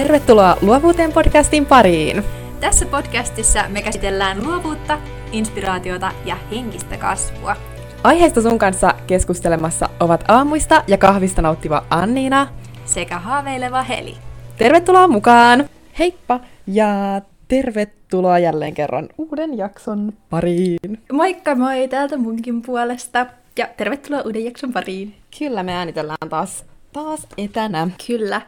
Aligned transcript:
Tervetuloa 0.00 0.56
Luovuuteen 0.62 1.12
podcastin 1.12 1.66
pariin! 1.66 2.22
Tässä 2.60 2.86
podcastissa 2.86 3.64
me 3.68 3.82
käsitellään 3.82 4.46
luovuutta, 4.46 4.98
inspiraatiota 5.32 6.12
ja 6.24 6.36
henkistä 6.50 6.96
kasvua. 6.96 7.56
Aiheesta 8.04 8.42
sun 8.42 8.58
kanssa 8.58 8.94
keskustelemassa 9.06 9.88
ovat 10.00 10.24
aamuista 10.28 10.84
ja 10.86 10.98
kahvista 10.98 11.42
nauttiva 11.42 11.84
Anniina 11.90 12.48
sekä 12.84 13.18
haaveileva 13.18 13.82
Heli. 13.82 14.16
Tervetuloa 14.56 15.08
mukaan! 15.08 15.68
Heippa 15.98 16.40
ja 16.66 17.20
tervetuloa 17.48 18.38
jälleen 18.38 18.74
kerran 18.74 19.08
uuden 19.18 19.58
jakson 19.58 20.12
pariin. 20.30 21.02
Moikka 21.12 21.54
moi 21.54 21.88
täältä 21.88 22.16
munkin 22.16 22.62
puolesta 22.62 23.26
ja 23.58 23.68
tervetuloa 23.76 24.22
uuden 24.22 24.44
jakson 24.44 24.72
pariin. 24.72 25.14
Kyllä, 25.38 25.62
me 25.62 25.74
äänitellään 25.74 26.28
taas, 26.30 26.64
taas 26.92 27.26
etänä. 27.38 27.88
Kyllä, 28.06 28.42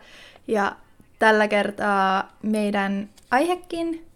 ja 0.48 0.72
tällä 1.22 1.48
kertaa 1.48 2.36
meidän 2.42 3.08
aihekin 3.30 4.06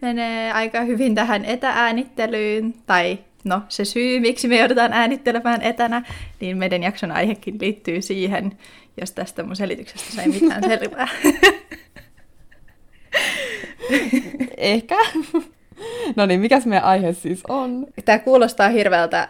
menee 0.00 0.52
aika 0.52 0.80
hyvin 0.80 1.14
tähän 1.14 1.44
etäänittelyyn, 1.44 2.74
tai 2.86 3.18
no 3.44 3.62
se 3.68 3.84
syy, 3.84 4.20
miksi 4.20 4.48
me 4.48 4.58
joudutaan 4.58 4.92
äänittelemään 4.92 5.62
etänä, 5.62 6.02
niin 6.40 6.58
meidän 6.58 6.82
jakson 6.82 7.10
aihekin 7.10 7.58
liittyy 7.60 8.02
siihen, 8.02 8.58
jos 9.00 9.12
tästä 9.12 9.42
mun 9.42 9.56
selityksestä 9.56 10.12
sai 10.12 10.28
mitään 10.28 10.62
selvää. 10.70 11.08
Ehkä. 14.56 14.96
No 16.16 16.26
niin, 16.26 16.40
mikäs 16.40 16.66
meidän 16.66 16.84
aihe 16.84 17.12
siis 17.12 17.42
on? 17.48 17.86
Tämä 18.04 18.18
kuulostaa 18.18 18.68
hirveältä 18.68 19.28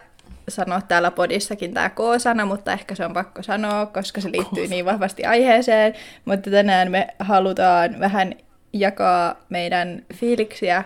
sanoa 0.49 0.81
täällä 0.81 1.11
podissakin 1.11 1.73
tämä 1.73 1.89
K-sana, 1.89 2.45
mutta 2.45 2.73
ehkä 2.73 2.95
se 2.95 3.05
on 3.05 3.13
pakko 3.13 3.43
sanoa, 3.43 3.85
koska 3.85 4.21
se 4.21 4.31
liittyy 4.31 4.67
niin 4.67 4.85
vahvasti 4.85 5.25
aiheeseen. 5.25 5.93
Mutta 6.25 6.51
tänään 6.51 6.91
me 6.91 7.07
halutaan 7.19 7.99
vähän 7.99 8.33
jakaa 8.73 9.35
meidän 9.49 10.05
fiiliksiä 10.13 10.83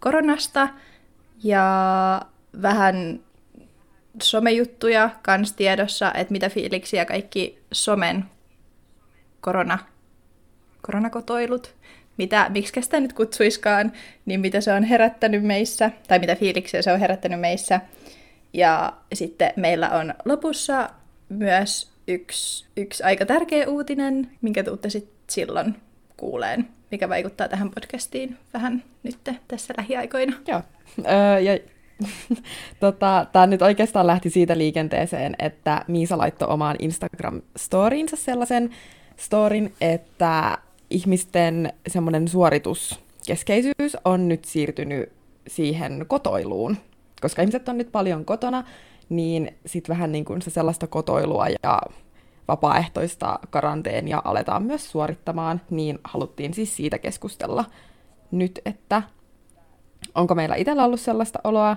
koronasta 0.00 0.68
ja 1.44 2.22
vähän 2.62 3.20
somejuttuja 4.22 5.10
kans 5.22 5.52
tiedossa, 5.52 6.12
että 6.14 6.32
mitä 6.32 6.48
fiiliksiä 6.48 7.04
kaikki 7.04 7.58
somen 7.72 8.24
korona, 9.40 9.78
koronakotoilut, 10.82 11.74
mitä, 12.16 12.46
miksi 12.48 12.82
sitä 12.82 13.00
nyt 13.00 13.12
kutsuiskaan, 13.12 13.92
niin 14.26 14.40
mitä 14.40 14.60
se 14.60 14.72
on 14.72 14.82
herättänyt 14.84 15.42
meissä, 15.42 15.90
tai 16.08 16.18
mitä 16.18 16.36
fiiliksiä 16.36 16.82
se 16.82 16.92
on 16.92 17.00
herättänyt 17.00 17.40
meissä. 17.40 17.80
Ja 18.52 18.92
sitten 19.14 19.52
meillä 19.56 19.90
on 19.90 20.14
lopussa 20.24 20.90
myös 21.28 21.90
yksi, 22.08 22.66
yksi 22.76 23.02
aika 23.02 23.26
tärkeä 23.26 23.68
uutinen, 23.68 24.30
minkä 24.40 24.64
tuutte 24.64 24.90
sitten 24.90 25.18
silloin 25.30 25.74
kuuleen, 26.16 26.68
mikä 26.90 27.08
vaikuttaa 27.08 27.48
tähän 27.48 27.70
podcastiin 27.70 28.36
vähän 28.54 28.82
nyt 29.02 29.18
tässä 29.48 29.74
lähiaikoina. 29.76 30.36
Joo. 30.46 30.62
Öö, 30.98 31.38
ja 31.38 31.58
tota, 32.80 33.26
Tämä 33.32 33.46
nyt 33.46 33.62
oikeastaan 33.62 34.06
lähti 34.06 34.30
siitä 34.30 34.58
liikenteeseen, 34.58 35.34
että 35.38 35.84
Miisa 35.88 36.18
laittoi 36.18 36.48
omaan 36.48 36.76
Instagram-storiinsa 36.78 38.16
sellaisen 38.16 38.70
storin, 39.16 39.72
että 39.80 40.58
ihmisten 40.90 41.72
semmoinen 41.88 42.28
suorituskeskeisyys 42.28 43.96
on 44.04 44.28
nyt 44.28 44.44
siirtynyt 44.44 45.12
siihen 45.48 46.04
kotoiluun. 46.08 46.76
Koska 47.20 47.42
ihmiset 47.42 47.68
on 47.68 47.78
nyt 47.78 47.92
paljon 47.92 48.24
kotona, 48.24 48.64
niin 49.08 49.56
sitten 49.66 49.94
vähän 49.94 50.12
niin 50.12 50.24
kuin 50.24 50.42
se 50.42 50.50
sellaista 50.50 50.86
kotoilua 50.86 51.46
ja 51.48 51.80
vapaaehtoista 52.48 53.38
karanteenia 53.50 54.22
aletaan 54.24 54.62
myös 54.62 54.90
suorittamaan, 54.90 55.60
niin 55.70 55.98
haluttiin 56.04 56.54
siis 56.54 56.76
siitä 56.76 56.98
keskustella 56.98 57.64
nyt, 58.30 58.60
että 58.66 59.02
onko 60.14 60.34
meillä 60.34 60.54
itsellä 60.54 60.84
ollut 60.84 61.00
sellaista 61.00 61.38
oloa, 61.44 61.76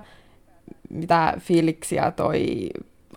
mitä 0.89 1.33
fiiliksiä 1.39 2.11
toi 2.11 2.69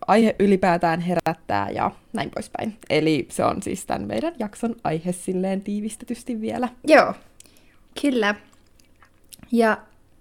aihe 0.06 0.36
ylipäätään 0.38 1.00
herättää 1.00 1.70
ja 1.70 1.90
näin 2.12 2.30
poispäin. 2.30 2.76
Eli 2.90 3.26
se 3.30 3.44
on 3.44 3.62
siis 3.62 3.86
tämän 3.86 4.06
meidän 4.06 4.34
jakson 4.38 4.76
aihe 4.84 5.12
silleen 5.12 5.60
tiivistetysti 5.60 6.40
vielä. 6.40 6.68
Joo, 6.86 7.14
kyllä. 8.02 8.34
Ja 9.52 9.78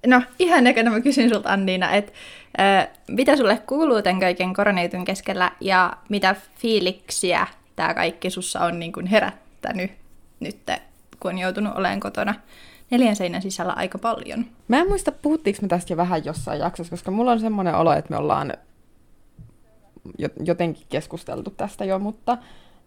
no 0.08 0.22
ihan 0.40 0.68
ekana 0.68 0.92
mä 0.92 1.02
kysyn 1.02 1.30
sulta 1.30 1.50
Anniina, 1.50 1.92
että 1.92 2.12
äh, 2.60 2.88
mitä 3.08 3.38
sulle 3.38 3.58
kuuluu 3.68 4.02
tämän 4.02 4.20
kaiken 4.20 4.54
koroneitun 4.54 5.06
keskellä 5.06 5.52
ja 5.62 5.94
mitä 6.10 6.36
fiiliksiä 6.56 7.48
tämä 7.76 7.94
kaikki 7.94 8.30
sussa 8.30 8.60
on 8.60 8.80
niin 8.80 8.94
kuin 8.94 9.06
herättänyt 9.06 9.92
nyt, 10.40 10.58
kun 11.20 11.32
on 11.32 11.40
joutunut 11.40 11.76
olemaan 11.76 12.00
kotona 12.00 12.36
neljän 12.92 13.16
seinän 13.16 13.42
sisällä 13.42 13.74
aika 13.74 13.98
paljon. 13.98 14.46
Mä 14.68 14.80
en 14.80 14.88
muista, 14.88 15.12
puhuttiinko 15.12 15.62
me 15.62 15.68
tästä 15.68 15.94
jo 15.94 15.98
vähän 15.98 16.26
jossain 16.26 16.60
jaksossa, 16.60 16.92
koska 16.92 17.12
mulla 17.12 17.32
on 17.32 17.40
semmoinen 17.40 17.76
olo, 17.76 17.94
että 17.94 18.10
me 18.10 18.18
ollaan 18.18 18.54
jotenkin 20.46 20.86
keskusteltu 20.90 21.52
tästä 21.52 21.86
jo, 21.86 22.00
mutta 22.00 22.38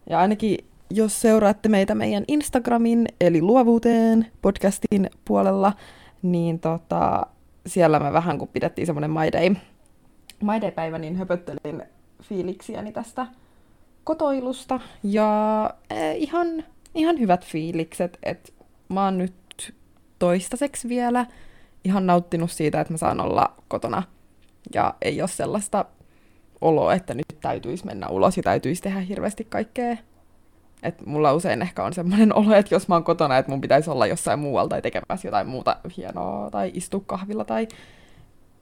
ja 0.09 0.19
ainakin 0.19 0.57
jos 0.89 1.21
seuraatte 1.21 1.69
meitä 1.69 1.95
meidän 1.95 2.23
Instagramin, 2.27 3.07
eli 3.21 3.41
luovuuteen 3.41 4.27
podcastin 4.41 5.09
puolella, 5.25 5.73
niin 6.21 6.59
tota, 6.59 7.25
siellä 7.65 7.99
me 7.99 8.13
vähän, 8.13 8.37
kun 8.37 8.47
pidettiin 8.47 8.85
semmoinen 8.85 9.11
My 9.11 9.31
Day, 9.31 9.49
My 10.41 10.61
Day-päivä, 10.61 10.97
niin 10.97 11.15
höpöttelin 11.15 11.83
fiiliksiäni 12.23 12.91
tästä 12.91 13.27
kotoilusta. 14.03 14.79
Ja 15.03 15.69
eh, 15.89 16.15
ihan, 16.17 16.63
ihan 16.95 17.19
hyvät 17.19 17.45
fiilikset, 17.45 18.17
että 18.23 18.51
mä 18.89 19.03
oon 19.03 19.17
nyt 19.17 19.73
toistaiseksi 20.19 20.89
vielä 20.89 21.25
ihan 21.83 22.07
nauttinut 22.07 22.51
siitä, 22.51 22.81
että 22.81 22.93
mä 22.93 22.97
saan 22.97 23.21
olla 23.21 23.55
kotona. 23.67 24.03
Ja 24.73 24.93
ei 25.01 25.21
ole 25.21 25.27
sellaista 25.27 25.85
oloa, 26.61 26.93
että 26.93 27.13
nyt 27.13 27.25
täytyisi 27.41 27.85
mennä 27.85 28.07
ulos 28.07 28.37
ja 28.37 28.43
täytyisi 28.43 28.81
tehdä 28.81 28.99
hirveästi 28.99 29.43
kaikkea. 29.43 29.97
Et 30.83 31.05
mulla 31.05 31.33
usein 31.33 31.61
ehkä 31.61 31.83
on 31.83 31.93
semmoinen 31.93 32.35
olo, 32.35 32.55
että 32.55 32.75
jos 32.75 32.87
mä 32.87 32.95
oon 32.95 33.03
kotona, 33.03 33.37
että 33.37 33.51
mun 33.51 33.61
pitäisi 33.61 33.89
olla 33.89 34.07
jossain 34.07 34.39
muualla 34.39 34.69
tai 34.69 34.81
tekemässä 34.81 35.27
jotain 35.27 35.47
muuta 35.47 35.77
hienoa 35.97 36.49
tai 36.49 36.71
istua 36.73 37.03
kahvilla 37.05 37.45
tai 37.45 37.67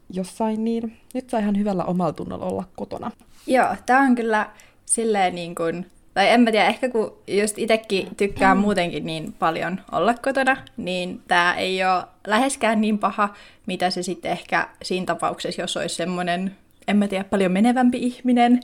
jossain, 0.09 0.63
niin 0.63 0.97
nyt 1.13 1.29
saa 1.29 1.39
ihan 1.39 1.57
hyvällä 1.57 1.83
omalla 1.83 2.13
tunnolla 2.13 2.45
olla 2.45 2.63
kotona. 2.75 3.11
Joo, 3.47 3.67
tää 3.85 3.99
on 3.99 4.15
kyllä 4.15 4.49
silleen 4.85 5.35
niin 5.35 5.55
kuin, 5.55 5.91
tai 6.13 6.29
en 6.29 6.41
mä 6.41 6.51
tiedä, 6.51 6.67
ehkä 6.67 6.89
kun 6.89 7.17
just 7.27 7.57
itsekin 7.59 8.15
tykkää 8.15 8.55
muutenkin 8.55 9.05
niin 9.05 9.33
paljon 9.33 9.81
olla 9.91 10.13
kotona, 10.13 10.57
niin 10.77 11.21
tää 11.27 11.55
ei 11.55 11.85
ole 11.85 12.03
läheskään 12.27 12.81
niin 12.81 12.99
paha, 12.99 13.29
mitä 13.65 13.89
se 13.89 14.03
sitten 14.03 14.31
ehkä 14.31 14.69
siinä 14.83 15.05
tapauksessa, 15.05 15.61
jos 15.61 15.77
olisi 15.77 15.95
semmoinen, 15.95 16.55
en 16.87 16.97
mä 16.97 17.07
tiedä, 17.07 17.23
paljon 17.23 17.51
menevämpi 17.51 17.97
ihminen, 17.97 18.59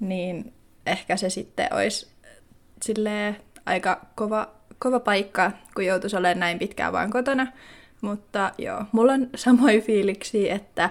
niin 0.00 0.52
ehkä 0.86 1.16
se 1.16 1.30
sitten 1.30 1.74
olisi 1.74 2.15
silleen 2.86 3.36
aika 3.66 4.00
kova, 4.14 4.48
kova 4.78 5.00
paikka, 5.00 5.52
kun 5.74 5.86
joutuisi 5.86 6.16
olemaan 6.16 6.40
näin 6.40 6.58
pitkään 6.58 6.92
vaan 6.92 7.10
kotona. 7.10 7.46
Mutta 8.00 8.52
joo, 8.58 8.84
mulla 8.92 9.12
on 9.12 9.28
samoin 9.34 9.82
fiiliksi, 9.82 10.50
että 10.50 10.90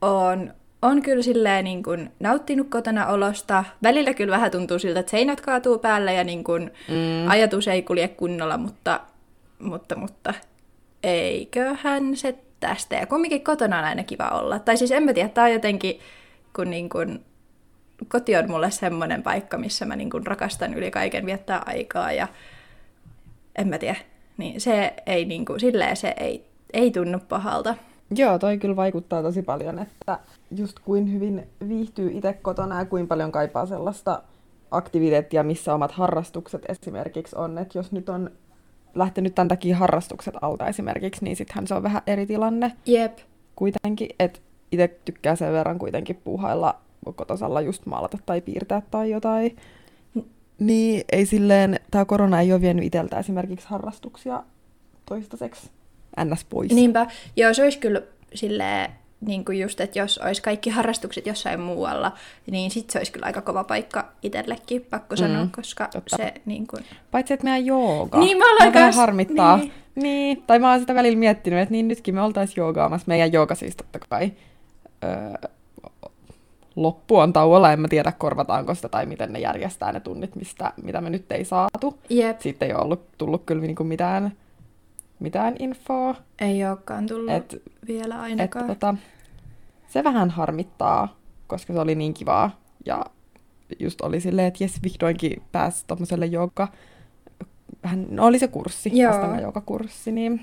on, 0.00 0.54
on 0.82 1.02
kyllä 1.02 1.22
silleen 1.22 1.64
niin 1.64 1.82
kuin 1.82 2.12
nauttinut 2.20 2.70
kotona 2.70 3.06
olosta. 3.06 3.64
Välillä 3.82 4.14
kyllä 4.14 4.36
vähän 4.36 4.50
tuntuu 4.50 4.78
siltä, 4.78 5.00
että 5.00 5.10
seinät 5.10 5.40
kaatuu 5.40 5.78
päälle 5.78 6.14
ja 6.14 6.24
niin 6.24 6.44
kuin 6.44 6.70
mm. 6.88 7.28
ajatus 7.28 7.68
ei 7.68 7.82
kulje 7.82 8.08
kunnolla, 8.08 8.58
mutta, 8.58 9.00
mutta, 9.58 9.96
mutta 9.96 10.34
eiköhän 11.02 12.16
se 12.16 12.34
tästä. 12.60 12.96
Ja 12.96 13.06
kumminkin 13.06 13.44
kotona 13.44 13.78
on 13.78 13.84
aina 13.84 14.04
kiva 14.04 14.28
olla. 14.28 14.58
Tai 14.58 14.76
siis 14.76 14.90
en 14.90 15.02
mä 15.02 15.12
tiedä, 15.12 15.28
tämä 15.28 15.44
on 15.44 15.52
jotenkin, 15.52 16.00
kun 16.56 16.70
niin 16.70 16.88
kuin 16.88 17.24
koti 18.08 18.36
on 18.36 18.50
mulle 18.50 18.70
semmoinen 18.70 19.22
paikka, 19.22 19.58
missä 19.58 19.84
mä 19.84 19.96
niin 19.96 20.10
kuin 20.10 20.26
rakastan 20.26 20.74
yli 20.74 20.90
kaiken 20.90 21.26
viettää 21.26 21.62
aikaa 21.66 22.12
ja 22.12 22.28
en 23.56 23.68
mä 23.68 23.78
tiedä, 23.78 23.96
niin 24.36 24.60
se 24.60 24.94
ei 25.06 25.24
niin 25.24 25.44
kuin, 25.44 25.60
silleen 25.60 25.96
se 25.96 26.14
ei, 26.16 26.46
ei 26.72 26.90
tunnu 26.90 27.18
pahalta. 27.28 27.74
Joo, 28.16 28.38
toi 28.38 28.58
kyllä 28.58 28.76
vaikuttaa 28.76 29.22
tosi 29.22 29.42
paljon, 29.42 29.78
että 29.78 30.18
just 30.56 30.78
kuin 30.78 31.12
hyvin 31.12 31.48
viihtyy 31.68 32.10
itse 32.12 32.32
kotona 32.32 32.78
ja 32.78 32.84
kuin 32.84 33.08
paljon 33.08 33.32
kaipaa 33.32 33.66
sellaista 33.66 34.22
aktiviteettia, 34.70 35.42
missä 35.42 35.74
omat 35.74 35.92
harrastukset 35.92 36.62
esimerkiksi 36.68 37.36
on. 37.36 37.58
Että 37.58 37.78
jos 37.78 37.92
nyt 37.92 38.08
on 38.08 38.30
lähtenyt 38.94 39.34
tämän 39.34 39.48
takia 39.48 39.76
harrastukset 39.76 40.34
alta 40.42 40.66
esimerkiksi, 40.66 41.24
niin 41.24 41.36
sittenhän 41.36 41.66
se 41.66 41.74
on 41.74 41.82
vähän 41.82 42.02
eri 42.06 42.26
tilanne. 42.26 42.72
Jep. 42.86 43.18
Kuitenkin, 43.56 44.08
että 44.18 44.40
itse 44.72 44.88
tykkää 45.04 45.36
sen 45.36 45.52
verran 45.52 45.78
kuitenkin 45.78 46.20
puuhailla 46.24 46.80
kotosalla 47.16 47.60
just 47.60 47.86
maalata 47.86 48.18
tai 48.26 48.40
piirtää 48.40 48.82
tai 48.90 49.10
jotain. 49.10 49.56
Niin 50.58 51.04
ei 51.12 51.26
silleen, 51.26 51.80
tämä 51.90 52.04
korona 52.04 52.40
ei 52.40 52.52
ole 52.52 52.60
vienyt 52.60 52.84
itseltä 52.84 53.18
esimerkiksi 53.18 53.66
harrastuksia 53.68 54.42
toistaiseksi 55.06 55.70
ns. 56.24 56.44
pois. 56.44 56.72
Niinpä, 56.72 57.06
joo 57.36 57.54
se 57.54 57.62
olisi 57.62 57.78
kyllä 57.78 58.02
silleen 58.34 58.90
niin 59.20 59.44
kuin 59.44 59.60
just, 59.60 59.80
että 59.80 59.98
jos 59.98 60.18
olisi 60.18 60.42
kaikki 60.42 60.70
harrastukset 60.70 61.26
jossain 61.26 61.60
muualla, 61.60 62.12
niin 62.50 62.70
sitten 62.70 62.92
se 62.92 62.98
olisi 62.98 63.12
kyllä 63.12 63.26
aika 63.26 63.40
kova 63.42 63.64
paikka 63.64 64.12
itsellekin, 64.22 64.86
pakko 64.90 65.16
sanoa, 65.16 65.44
Mm, 65.44 65.50
koska 65.50 65.88
totta. 65.92 66.16
se 66.16 66.34
niin 66.46 66.66
kuin... 66.66 66.84
Paitsi, 67.10 67.34
että 67.34 67.44
meidän 67.44 67.66
jooga. 67.66 68.18
Niin, 68.18 68.38
mä 68.38 68.44
ollaan 68.52 68.74
vähän 68.74 68.88
kans- 68.92 68.96
harmittaa. 68.96 69.56
niin. 69.56 69.72
niin. 69.94 70.42
Tai 70.46 70.58
mä 70.58 70.70
oon 70.70 70.80
sitä 70.80 70.94
välillä 70.94 71.18
miettinyt, 71.18 71.58
että 71.58 71.72
niin 71.72 71.88
nytkin 71.88 72.14
me 72.14 72.22
oltais 72.22 72.56
joogaamassa. 72.56 73.04
Meidän 73.08 73.32
jooga 73.32 73.54
siis 73.54 73.76
totta 73.76 73.98
kai 74.08 74.32
öö, 75.04 75.48
loppu 76.82 77.16
on 77.16 77.32
tauolla. 77.32 77.72
En 77.72 77.80
mä 77.80 77.88
tiedä, 77.88 78.12
korvataanko 78.12 78.74
sitä 78.74 78.88
tai 78.88 79.06
miten 79.06 79.32
ne 79.32 79.38
järjestää 79.38 79.92
ne 79.92 80.00
tunnit, 80.00 80.36
mistä, 80.36 80.72
mitä 80.82 81.00
me 81.00 81.10
nyt 81.10 81.32
ei 81.32 81.44
saatu. 81.44 81.98
Jep, 82.10 82.40
Siitä 82.40 82.64
ei 82.66 82.72
ole 82.72 82.82
ollut, 82.82 83.18
tullut 83.18 83.42
kyllä 83.46 83.62
niinku 83.62 83.84
mitään, 83.84 84.32
mitään 85.20 85.54
infoa. 85.58 86.14
ei 86.40 86.66
olekaan 86.66 87.06
tullut 87.06 87.30
Et, 87.30 87.52
Et, 87.52 87.62
vielä 87.88 88.20
ainakaan. 88.20 88.66
tota, 88.66 88.94
se 89.88 90.04
vähän 90.04 90.30
harmittaa, 90.30 91.16
koska 91.46 91.72
se 91.72 91.80
oli 91.80 91.94
niin 91.94 92.14
kivaa. 92.14 92.50
Ja 92.86 93.04
just 93.78 94.00
oli 94.00 94.20
silleen, 94.20 94.46
että 94.48 94.64
jes, 94.64 94.82
vihdoinkin 94.82 95.42
pääsi 95.52 95.84
tommoselle 95.86 96.26
joka... 96.26 96.68
Vähän, 97.82 98.06
no 98.10 98.26
oli 98.26 98.38
se 98.38 98.48
kurssi, 98.48 98.90
Joo. 98.98 99.12
Astanga 99.12 99.40
joka 99.40 99.60
kurssi, 99.60 100.12
niin, 100.12 100.40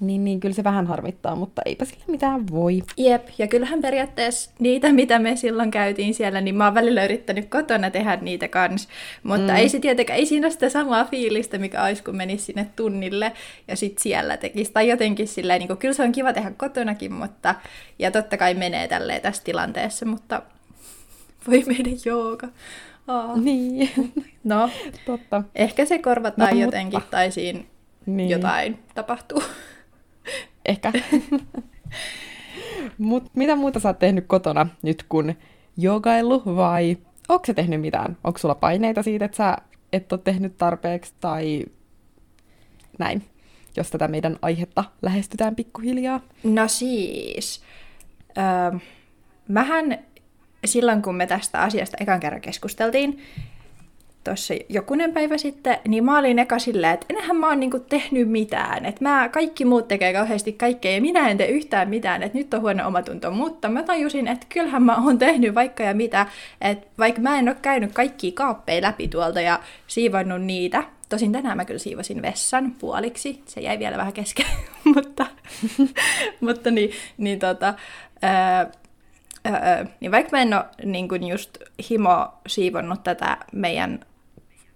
niin, 0.00 0.24
niin 0.24 0.40
kyllä 0.40 0.54
se 0.54 0.64
vähän 0.64 0.86
harmittaa, 0.86 1.36
mutta 1.36 1.62
eipä 1.64 1.84
sille 1.84 2.04
mitään 2.06 2.48
voi. 2.50 2.82
Jep, 2.96 3.28
ja 3.38 3.46
kyllähän 3.46 3.80
periaatteessa 3.80 4.50
niitä, 4.58 4.92
mitä 4.92 5.18
me 5.18 5.36
silloin 5.36 5.70
käytiin 5.70 6.14
siellä, 6.14 6.40
niin 6.40 6.54
mä 6.54 6.64
oon 6.64 6.74
välillä 6.74 7.04
yrittänyt 7.04 7.50
kotona 7.50 7.90
tehdä 7.90 8.16
niitä 8.22 8.48
kans. 8.48 8.88
Mutta 9.22 9.52
Mm. 9.52 9.56
ei 9.58 9.68
se 9.68 9.78
tietenkään, 9.80 10.18
ei 10.18 10.26
siinä 10.26 10.46
ole 10.46 10.52
sitä 10.52 10.68
samaa 10.68 11.04
fiilistä, 11.04 11.58
mikä 11.58 11.84
olisi, 11.84 12.02
kun 12.04 12.16
menisi 12.16 12.44
sinne 12.44 12.66
tunnille 12.76 13.32
ja 13.68 13.76
sit 13.76 13.98
siellä 13.98 14.36
tekisi. 14.36 14.72
Tai 14.72 14.88
jotenkin 14.88 15.28
silleen, 15.28 15.58
niin 15.58 15.68
kuin, 15.68 15.78
kyllä 15.78 15.94
se 15.94 16.02
on 16.02 16.12
kiva 16.12 16.32
tehdä 16.32 16.52
kotonakin, 16.56 17.12
mutta, 17.12 17.54
ja 17.98 18.10
totta 18.10 18.36
kai 18.36 18.54
menee 18.54 18.88
tälleen 18.88 19.20
tässä 19.22 19.44
tilanteessa, 19.44 20.06
mutta 20.06 20.42
voi 21.48 21.64
meidän 21.66 21.92
jooga. 22.04 22.48
Aa. 23.08 23.36
Niin, 23.36 23.90
No, 24.44 24.70
totta. 25.06 25.42
ehkä 25.54 25.84
se 25.84 25.98
korvataan 25.98 26.50
No, 26.50 26.56
no, 26.56 26.64
mutta- 26.64 26.76
jotenkin, 26.76 27.00
tai 27.10 27.30
siinä 27.30 27.60
niin. 28.06 28.30
jotain 28.30 28.78
tapahtuu. 28.94 29.42
Ehkä. 30.68 30.92
Mut 32.98 33.30
mitä 33.34 33.56
muuta 33.56 33.80
sä 33.80 33.88
oot 33.88 33.98
tehnyt 33.98 34.24
kotona 34.26 34.66
nyt 34.82 35.04
kun 35.08 35.34
jogailu 35.76 36.42
vai 36.56 36.96
onko 37.28 37.46
sä 37.46 37.54
tehnyt 37.54 37.80
mitään? 37.80 38.16
Onko 38.24 38.38
sulla 38.38 38.54
paineita 38.54 39.02
siitä, 39.02 39.24
että 39.24 39.36
sä 39.36 39.56
et 39.92 40.12
ole 40.12 40.20
tehnyt 40.24 40.56
tarpeeksi 40.56 41.12
tai 41.20 41.64
näin, 42.98 43.24
jos 43.76 43.90
tätä 43.90 44.08
meidän 44.08 44.36
aihetta 44.42 44.84
lähestytään 45.02 45.56
pikkuhiljaa? 45.56 46.20
No 46.44 46.68
siis, 46.68 47.62
öö, 48.38 48.78
mähän 49.48 49.98
silloin 50.64 51.02
kun 51.02 51.14
me 51.14 51.26
tästä 51.26 51.60
asiasta 51.60 51.96
ekan 52.00 52.20
kerran 52.20 52.40
keskusteltiin, 52.40 53.22
tuossa 54.24 54.54
jokunen 54.68 55.12
päivä 55.12 55.38
sitten, 55.38 55.78
niin 55.88 56.04
mä 56.04 56.18
olin 56.18 56.38
eka 56.38 56.58
silleen, 56.58 56.94
että 56.94 57.06
enhän 57.10 57.36
mä 57.36 57.48
oon 57.48 57.60
niinku 57.60 57.80
tehnyt 57.80 58.30
mitään. 58.30 58.86
Että 58.86 59.04
mä, 59.04 59.28
kaikki 59.28 59.64
muut 59.64 59.88
tekee 59.88 60.12
kauheasti 60.12 60.52
kaikkea 60.52 60.92
ja 60.92 61.00
minä 61.00 61.28
en 61.28 61.38
tee 61.38 61.48
yhtään 61.48 61.88
mitään, 61.88 62.22
että 62.22 62.38
nyt 62.38 62.54
on 62.54 62.60
huono 62.60 62.86
omatunto. 62.86 63.30
Mutta 63.30 63.68
mä 63.68 63.82
tajusin, 63.82 64.28
että 64.28 64.46
kyllähän 64.48 64.82
mä 64.82 64.96
oon 65.04 65.18
tehnyt 65.18 65.54
vaikka 65.54 65.82
ja 65.82 65.94
mitä, 65.94 66.26
että 66.60 66.86
vaikka 66.98 67.20
mä 67.20 67.38
en 67.38 67.48
ole 67.48 67.56
käynyt 67.62 67.92
kaikkia 67.92 68.32
kaappeja 68.34 68.82
läpi 68.82 69.08
tuolta 69.08 69.40
ja 69.40 69.60
siivonnut 69.86 70.42
niitä, 70.42 70.84
Tosin 71.08 71.32
tänään 71.32 71.56
mä 71.56 71.64
kyllä 71.64 71.78
siivosin 71.78 72.22
vessan 72.22 72.72
puoliksi, 72.78 73.42
se 73.46 73.60
jäi 73.60 73.78
vielä 73.78 73.96
vähän 73.96 74.12
kesken, 74.12 74.46
mutta, 74.94 75.26
mutta 76.40 76.70
niin, 76.70 76.90
niin 77.18 77.38
tota, 77.38 77.74
ää, 78.22 78.70
Öö, 79.48 79.84
niin 80.00 80.12
vaikka 80.12 80.36
mä 80.36 80.42
en 80.42 80.54
ole 80.54 80.64
niin 80.84 81.08
kuin 81.08 81.26
just 81.26 81.58
himo 81.90 82.34
siivonnut 82.46 83.02
tätä 83.02 83.36
meidän 83.52 84.00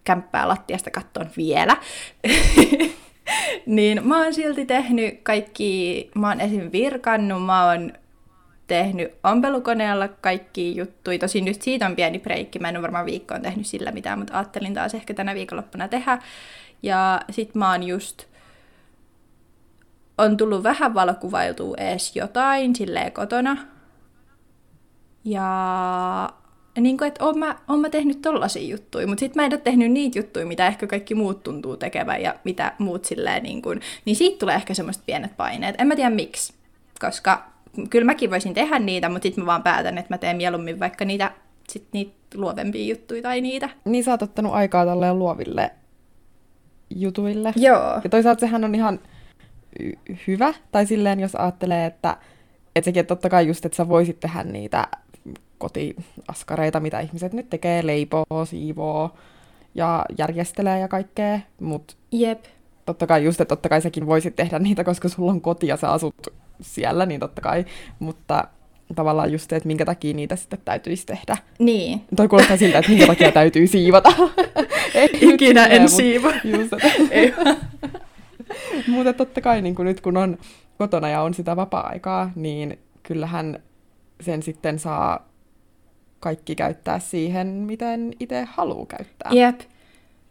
kämppää 0.04 0.48
lattiasta 0.48 0.90
kattoon 0.90 1.30
vielä, 1.36 1.76
niin 3.66 4.08
mä 4.08 4.22
oon 4.22 4.34
silti 4.34 4.64
tehnyt 4.64 5.20
kaikki, 5.22 6.10
mä 6.14 6.28
oon 6.28 6.40
esim. 6.40 6.72
virkannut, 6.72 7.46
mä 7.46 7.66
oon 7.66 7.92
tehnyt 8.66 9.12
ompelukoneella 9.24 10.08
kaikki 10.08 10.76
juttuja. 10.76 11.18
Tosin 11.18 11.44
nyt 11.44 11.62
siitä 11.62 11.86
on 11.86 11.96
pieni 11.96 12.18
breikki, 12.18 12.58
mä 12.58 12.68
en 12.68 12.76
ole 12.76 12.82
varmaan 12.82 13.06
viikkoon 13.06 13.42
tehnyt 13.42 13.66
sillä 13.66 13.92
mitään, 13.92 14.18
mutta 14.18 14.38
ajattelin 14.38 14.75
taas 14.75 14.94
ehkä 14.94 15.14
tänä 15.14 15.34
viikonloppuna 15.34 15.88
tehdä. 15.88 16.18
Ja 16.82 17.20
sit 17.30 17.54
mä 17.54 17.70
oon 17.70 17.82
just 17.82 18.25
on 20.18 20.36
tullut 20.36 20.62
vähän 20.62 20.94
valokuvailtua 20.94 21.76
edes 21.76 22.16
jotain 22.16 22.76
silleen 22.76 23.12
kotona. 23.12 23.56
Ja 25.24 26.30
niin 26.80 26.98
kuin, 26.98 27.08
että 27.08 27.24
oon 27.24 27.38
mä, 27.38 27.56
oon 27.69 27.80
mä 27.80 27.90
tehnyt 27.90 28.22
tollasia 28.22 28.69
juttuja, 28.69 29.06
mutta 29.06 29.20
sitten 29.20 29.42
mä 29.42 29.46
en 29.46 29.52
ole 29.52 29.60
tehnyt 29.60 29.92
niitä 29.92 30.19
juttuja, 30.19 30.46
mitä 30.46 30.66
ehkä 30.66 30.86
kaikki 30.86 31.14
muut 31.14 31.42
tuntuu 31.42 31.76
tekevän 31.76 32.22
ja 32.22 32.34
mitä 32.44 32.72
muut 32.78 33.04
silleen 33.04 33.42
niin 33.42 33.62
kuin, 33.62 33.80
niin 34.04 34.16
siitä 34.16 34.38
tulee 34.38 34.54
ehkä 34.54 34.74
semmoiset 34.74 35.06
pienet 35.06 35.36
paineet. 35.36 35.74
En 35.78 35.86
mä 35.86 35.96
tiedä 35.96 36.10
miksi, 36.10 36.54
koska 37.00 37.52
kyllä 37.90 38.06
mäkin 38.06 38.30
voisin 38.30 38.54
tehdä 38.54 38.78
niitä, 38.78 39.08
mutta 39.08 39.22
sitten 39.22 39.44
mä 39.44 39.46
vaan 39.46 39.62
päätän, 39.62 39.98
että 39.98 40.14
mä 40.14 40.19
teen 40.19 40.36
mieluummin 40.36 40.80
vaikka 40.80 41.04
niitä, 41.04 41.32
sit 41.68 41.86
niitä 41.92 42.12
luovempia 42.34 42.86
juttuja 42.86 43.22
tai 43.22 43.40
niitä. 43.40 43.68
Niin 43.84 44.04
sä 44.04 44.10
oot 44.10 44.22
ottanut 44.22 44.52
aikaa 44.52 44.86
tälleen 44.86 45.18
luoville 45.18 45.70
jutuille. 46.90 47.52
Joo. 47.56 48.00
Ja 48.04 48.10
toisaalta 48.10 48.40
sehän 48.40 48.64
on 48.64 48.75
ihan 48.75 49.00
y- 49.80 50.16
hyvä, 50.26 50.54
tai 50.72 50.86
silleen 50.86 51.20
jos 51.20 51.34
ajattelee, 51.34 51.86
että, 51.86 52.16
että 52.76 52.84
sekin, 52.84 53.00
että 53.00 53.14
totta 53.14 53.30
kai 53.30 53.46
just, 53.46 53.64
että 53.64 53.76
sä 53.76 53.88
voisit 53.88 54.20
tehdä 54.20 54.42
niitä 54.42 54.88
kotiaskareita, 55.62 56.81
mitä 56.81 57.00
ihmiset 57.00 57.32
nyt 57.32 57.50
tekee, 57.50 57.87
leipoo, 57.87 58.44
siivoo 58.44 59.11
ja 59.75 60.05
järjestelee 60.19 60.81
ja 60.81 60.88
kaikkea, 60.88 61.41
mutta 61.61 61.94
Jep. 62.12 62.44
totta 62.87 63.06
kai 63.06 63.25
just, 63.25 63.41
että 63.41 63.56
totta 63.56 63.69
kai 63.69 63.81
säkin 63.82 64.06
voisit 64.06 64.37
tehdä 64.37 64.59
niitä, 64.59 64.85
koska 64.85 65.09
sulla 65.09 65.32
on 65.32 65.41
koti 65.41 65.67
ja 65.67 65.76
sä 65.76 65.93
asut 65.93 66.14
siellä, 66.61 67.06
niin 67.06 67.20
totta 67.20 67.41
kai, 67.41 67.64
mutta 67.99 68.44
tavallaan 68.94 69.32
just 69.32 69.50
se, 69.50 69.56
että 69.56 69.67
minkä 69.67 69.85
takia 69.85 70.14
niitä 70.14 70.37
sitten 70.37 70.59
täytyisi 70.64 71.06
tehdä. 71.06 71.37
Niin. 71.59 72.05
Toi 72.17 72.29
kuulostaa 72.29 72.56
siltä, 72.56 72.79
että 72.79 72.91
minkä 72.91 73.06
takia 73.06 73.32
täytyy 73.32 73.67
siivota. 73.67 74.12
Ei 74.94 75.09
Ikinä 75.20 75.67
en 75.67 75.82
mut 75.82 75.91
siivo. 75.91 76.32
Just, 76.44 76.73
että 76.73 76.88
Ei. 77.11 77.35
Mutta 78.88 79.12
totta 79.12 79.41
kai 79.41 79.62
niin 79.62 79.75
kuin 79.75 79.87
nyt 79.87 80.00
kun 80.00 80.17
on 80.17 80.38
kotona 80.79 81.09
ja 81.09 81.23
on 81.23 81.35
sitä 81.35 81.56
vapaa-aikaa, 81.56 82.31
niin 82.35 82.79
kyllähän 83.03 83.62
sen 84.20 84.43
sitten 84.43 84.79
saa 84.79 85.31
kaikki 86.23 86.55
käyttää 86.55 86.99
siihen, 86.99 87.47
miten 87.47 88.12
itse 88.21 88.49
haluaa 88.50 88.87
käyttää. 88.87 89.31
Jep. 89.33 89.61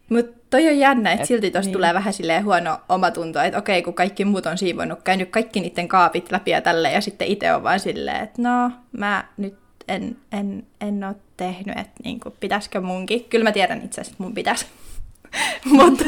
Mutta 0.08 0.40
toi 0.50 0.68
on 0.68 0.78
jännä, 0.78 1.12
että 1.12 1.22
Et- 1.22 1.28
silti 1.28 1.50
tosta 1.50 1.66
niin. 1.66 1.72
tulee 1.72 1.94
vähän 1.94 2.12
silleen 2.12 2.44
huono 2.44 2.80
omatunto, 2.88 3.40
että 3.40 3.58
okei, 3.58 3.82
kun 3.82 3.94
kaikki 3.94 4.24
muut 4.24 4.46
on 4.46 4.58
siivonnut, 4.58 5.02
käynyt 5.02 5.30
kaikki 5.30 5.60
niiden 5.60 5.88
kaapit 5.88 6.32
läpi 6.32 6.50
ja 6.50 6.60
tälle, 6.60 6.92
ja 6.92 7.00
sitten 7.00 7.28
itse 7.28 7.54
on 7.54 7.62
vaan 7.62 7.80
silleen, 7.80 8.22
että 8.22 8.42
no, 8.42 8.70
mä 8.92 9.24
nyt 9.36 9.54
en, 9.88 10.16
en, 10.32 10.66
en 10.80 11.04
ole 11.04 11.16
tehnyt, 11.36 11.78
että 11.78 12.00
niinku, 12.04 12.34
pitäisikö 12.40 12.80
munkin. 12.80 13.24
Kyllä 13.24 13.44
mä 13.44 13.52
tiedän 13.52 13.82
itse 13.84 14.00
asiassa, 14.00 14.12
että 14.12 14.22
mun 14.22 14.34
pitäisi. 14.34 14.66
Mutta 15.64 16.04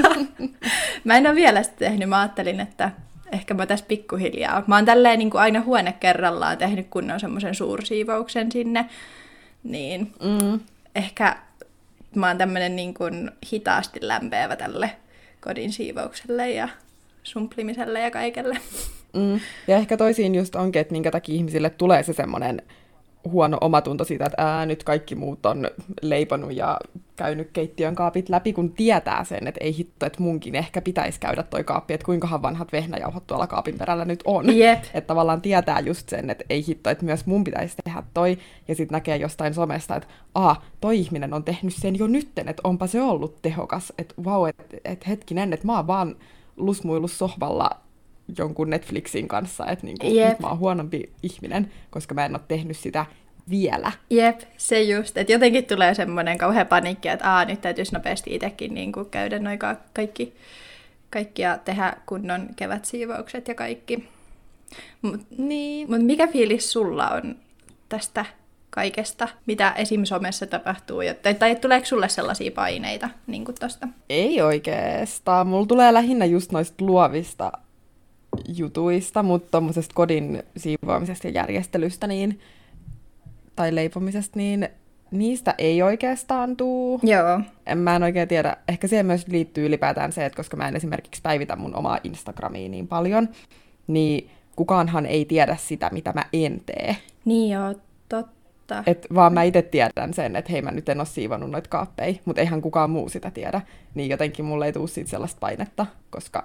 mä 1.04 1.16
en 1.16 1.26
ole 1.26 1.34
vielä 1.34 1.62
sitä 1.62 1.76
tehnyt. 1.76 2.08
Mä 2.08 2.20
ajattelin, 2.20 2.60
että 2.60 2.90
ehkä 3.32 3.54
mä 3.54 3.66
tässä 3.66 3.84
pikkuhiljaa. 3.88 4.64
Mä 4.66 4.74
oon 4.74 4.84
tälleen 4.84 5.18
niin 5.18 5.30
kuin 5.30 5.40
aina 5.40 5.60
huone 5.60 5.92
kerrallaan 5.92 6.58
tehnyt 6.58 6.86
kunnon 6.90 7.20
semmoisen 7.20 7.54
suursiivouksen 7.54 8.52
sinne. 8.52 8.86
Niin 9.64 10.12
Mm. 10.22 10.60
ehkä 10.94 11.36
mä 12.14 12.28
oon 12.28 12.38
tämmönen 12.38 12.76
niin 12.76 12.94
kuin 12.94 13.30
hitaasti 13.52 13.98
lämpeävä 14.02 14.56
tälle 14.56 14.90
kodin 15.40 15.72
siivoukselle 15.72 16.50
ja 16.50 16.68
sumplimiselle 17.22 18.00
ja 18.00 18.10
kaikelle. 18.10 18.58
Mm. 19.12 19.40
Ja 19.68 19.76
ehkä 19.76 19.96
toisiin 19.96 20.34
just 20.34 20.54
onkin, 20.54 20.80
että 20.80 20.92
minkä 20.92 21.10
takia 21.10 21.34
ihmisille 21.34 21.70
tulee 21.70 22.02
se 22.02 22.12
semmoinen 22.12 22.62
huono 23.30 23.58
omatunto 23.60 24.04
siitä, 24.04 24.26
että 24.26 24.42
ää, 24.42 24.66
nyt 24.66 24.84
kaikki 24.84 25.14
muut 25.14 25.46
on 25.46 25.70
leiponut 26.02 26.52
ja 26.52 26.78
käynyt 27.16 27.50
keittiön 27.52 27.94
kaapit 27.94 28.28
läpi, 28.28 28.52
kun 28.52 28.72
tietää 28.72 29.24
sen, 29.24 29.46
että 29.46 29.64
ei 29.64 29.76
hitto, 29.76 30.06
että 30.06 30.22
munkin 30.22 30.54
ehkä 30.54 30.80
pitäisi 30.80 31.20
käydä 31.20 31.42
toi 31.42 31.64
kaappi, 31.64 31.94
että 31.94 32.04
kuinkahan 32.04 32.42
vanhat 32.42 32.72
vehnäjauhot 32.72 33.26
tuolla 33.26 33.46
kaapin 33.46 33.78
perällä 33.78 34.04
nyt 34.04 34.22
on. 34.24 34.58
Jep. 34.58 34.84
Että 34.94 35.08
tavallaan 35.08 35.40
tietää 35.40 35.80
just 35.80 36.08
sen, 36.08 36.30
että 36.30 36.44
ei 36.50 36.64
hitto, 36.68 36.90
että 36.90 37.04
myös 37.04 37.26
mun 37.26 37.44
pitäisi 37.44 37.76
tehdä 37.84 38.02
toi, 38.14 38.38
ja 38.68 38.74
sitten 38.74 38.96
näkee 38.96 39.16
jostain 39.16 39.54
somesta, 39.54 39.96
että 39.96 40.08
aa, 40.34 40.64
toi 40.80 40.98
ihminen 40.98 41.34
on 41.34 41.44
tehnyt 41.44 41.74
sen 41.74 41.98
jo 41.98 42.06
nytten, 42.06 42.48
että 42.48 42.60
onpa 42.64 42.86
se 42.86 43.02
ollut 43.02 43.42
tehokas, 43.42 43.92
että 43.98 44.14
vau, 44.24 44.44
että 44.44 44.64
et 44.84 45.08
hetkinen, 45.08 45.52
että 45.52 45.66
mä 45.66 45.76
oon 45.76 45.86
vaan 45.86 46.16
lusmuillut 46.56 47.10
sohvalla 47.10 47.70
jonkun 48.38 48.70
Netflixin 48.70 49.28
kanssa, 49.28 49.66
että 49.66 49.86
niinku, 49.86 50.06
Jep. 50.14 50.28
nyt 50.28 50.38
mä 50.40 50.48
oon 50.48 50.58
huonompi 50.58 51.12
ihminen, 51.22 51.72
koska 51.90 52.14
mä 52.14 52.24
en 52.24 52.34
ole 52.34 52.40
tehnyt 52.48 52.76
sitä 52.76 53.06
vielä. 53.50 53.92
Jep, 54.10 54.40
se 54.56 54.82
just, 54.82 55.16
että 55.16 55.32
jotenkin 55.32 55.64
tulee 55.64 55.94
semmoinen 55.94 56.38
kauhea 56.38 56.64
paniikki, 56.64 57.08
että 57.08 57.34
aa, 57.34 57.44
nyt 57.44 57.60
täytyisi 57.60 57.94
nopeasti 57.94 58.34
itsekin 58.34 58.74
niin 58.74 58.92
kuin 58.92 59.10
käydä 59.10 59.38
noin 59.38 59.58
ka- 59.58 59.76
kaikki, 59.94 60.34
kaikki 61.10 61.42
ja 61.42 61.58
tehdä 61.58 61.96
kunnon 62.06 62.48
kevätsiivoukset 62.56 63.48
ja 63.48 63.54
kaikki. 63.54 64.08
Mutta 65.02 65.26
Niin. 65.38 65.90
mut 65.90 66.02
mikä 66.06 66.26
fiilis 66.26 66.72
sulla 66.72 67.08
on 67.08 67.36
tästä 67.88 68.24
kaikesta, 68.70 69.28
mitä 69.46 69.70
esim. 69.76 70.04
somessa 70.04 70.46
tapahtuu? 70.46 71.00
ja- 71.00 71.14
Tai, 71.14 71.34
tai 71.34 71.56
tuleeko 71.56 71.86
sulle 71.86 72.08
sellaisia 72.08 72.50
paineita 72.50 73.08
niin 73.26 73.44
kuin 73.44 73.54
tosta? 73.60 73.88
Ei 74.08 74.42
oikeastaan. 74.42 75.46
Mulla 75.46 75.66
tulee 75.66 75.92
lähinnä 75.94 76.24
just 76.24 76.52
noista 76.52 76.84
luovista 76.84 77.52
jutuista, 78.56 79.22
mutta 79.22 79.50
tuommoisesta 79.50 79.94
kodin 79.94 80.42
siivoamisesta 80.56 81.26
ja 81.26 81.32
järjestelystä 81.32 82.06
niin, 82.06 82.40
tai 83.56 83.74
leipomisesta, 83.74 84.38
niin 84.38 84.68
niistä 85.10 85.54
ei 85.58 85.82
oikeastaan 85.82 86.56
tuu. 86.56 87.00
Joo. 87.02 87.40
En, 87.66 87.78
mä 87.78 87.96
en 87.96 88.02
oikein 88.02 88.28
tiedä. 88.28 88.56
Ehkä 88.68 88.88
siihen 88.88 89.06
myös 89.06 89.28
liittyy 89.28 89.66
ylipäätään 89.66 90.12
se, 90.12 90.26
että 90.26 90.36
koska 90.36 90.56
mä 90.56 90.68
en 90.68 90.76
esimerkiksi 90.76 91.22
päivitä 91.22 91.56
mun 91.56 91.76
omaa 91.76 91.98
Instagramia 92.04 92.68
niin 92.68 92.88
paljon, 92.88 93.28
niin 93.86 94.30
kukaanhan 94.56 95.06
ei 95.06 95.24
tiedä 95.24 95.56
sitä, 95.56 95.90
mitä 95.92 96.12
mä 96.12 96.24
en 96.32 96.60
tee. 96.66 96.96
Niin 97.24 97.52
joo, 97.52 97.74
totta. 98.08 98.84
Et 98.86 99.06
vaan 99.14 99.32
mä 99.32 99.42
itse 99.42 99.62
tiedän 99.62 100.14
sen, 100.14 100.36
että 100.36 100.52
hei 100.52 100.62
mä 100.62 100.70
nyt 100.70 100.88
en 100.88 101.00
ole 101.00 101.06
siivannut 101.06 101.50
noita 101.50 101.70
kaappeja, 101.70 102.14
mutta 102.24 102.40
eihän 102.40 102.62
kukaan 102.62 102.90
muu 102.90 103.08
sitä 103.08 103.30
tiedä. 103.30 103.60
Niin 103.94 104.10
jotenkin 104.10 104.44
mulle 104.44 104.66
ei 104.66 104.72
tule 104.72 104.88
siitä 104.88 105.10
sellaista 105.10 105.40
painetta, 105.40 105.86
koska 106.10 106.44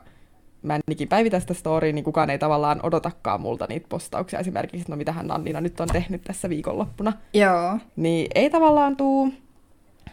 mä 0.63 0.75
en 0.75 0.81
ikin 0.91 1.07
päivitä 1.07 1.39
sitä 1.39 1.53
storya, 1.53 1.93
niin 1.93 2.03
kukaan 2.03 2.29
ei 2.29 2.39
tavallaan 2.39 2.79
odotakaan 2.83 3.41
multa 3.41 3.65
niitä 3.69 3.87
postauksia 3.89 4.39
esimerkiksi, 4.39 4.81
että 4.81 4.91
no 4.91 4.97
mitähän 4.97 5.27
Nannina 5.27 5.61
nyt 5.61 5.79
on 5.79 5.87
tehnyt 5.87 6.21
tässä 6.21 6.49
viikonloppuna. 6.49 7.13
Joo. 7.33 7.77
Niin 7.95 8.27
ei 8.35 8.49
tavallaan 8.49 8.97
tuu. 8.97 9.33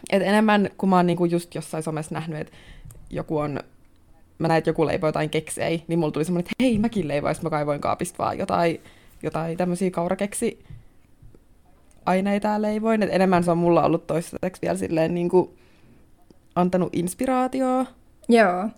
Et 0.09 0.21
enemmän, 0.21 0.69
kun 0.77 0.89
mä 0.89 0.95
oon 0.95 1.07
niinku 1.07 1.25
just 1.25 1.55
jossain 1.55 1.83
somessa 1.83 2.15
nähnyt, 2.15 2.39
että 2.39 2.53
joku 3.09 3.37
on, 3.37 3.59
mä 4.39 4.47
näin, 4.47 4.57
että 4.57 4.69
joku 4.69 4.85
leipoo 4.85 5.07
jotain 5.07 5.29
keksei, 5.29 5.83
niin 5.87 5.99
mulla 5.99 6.11
tuli 6.11 6.25
semmoinen, 6.25 6.41
että 6.51 6.63
hei, 6.63 6.79
mäkin 6.79 7.07
leivoin, 7.07 7.35
sit 7.35 7.43
mä 7.43 7.49
kaivoin 7.49 7.81
kaapista 7.81 8.23
vaan 8.23 8.37
jotain, 8.37 8.81
jotain 9.23 9.57
tämmöisiä 9.57 9.91
kaurakeksi 9.91 10.65
aineita 12.05 12.61
leivoin. 12.61 13.03
Et 13.03 13.09
enemmän 13.13 13.43
se 13.43 13.51
on 13.51 13.57
mulla 13.57 13.83
ollut 13.83 14.07
toistaiseksi 14.07 14.61
vielä 14.61 14.77
silleen 14.77 15.13
niinku 15.13 15.57
antanut 16.55 16.95
inspiraatioa 16.95 17.85
Joo. 18.29 18.69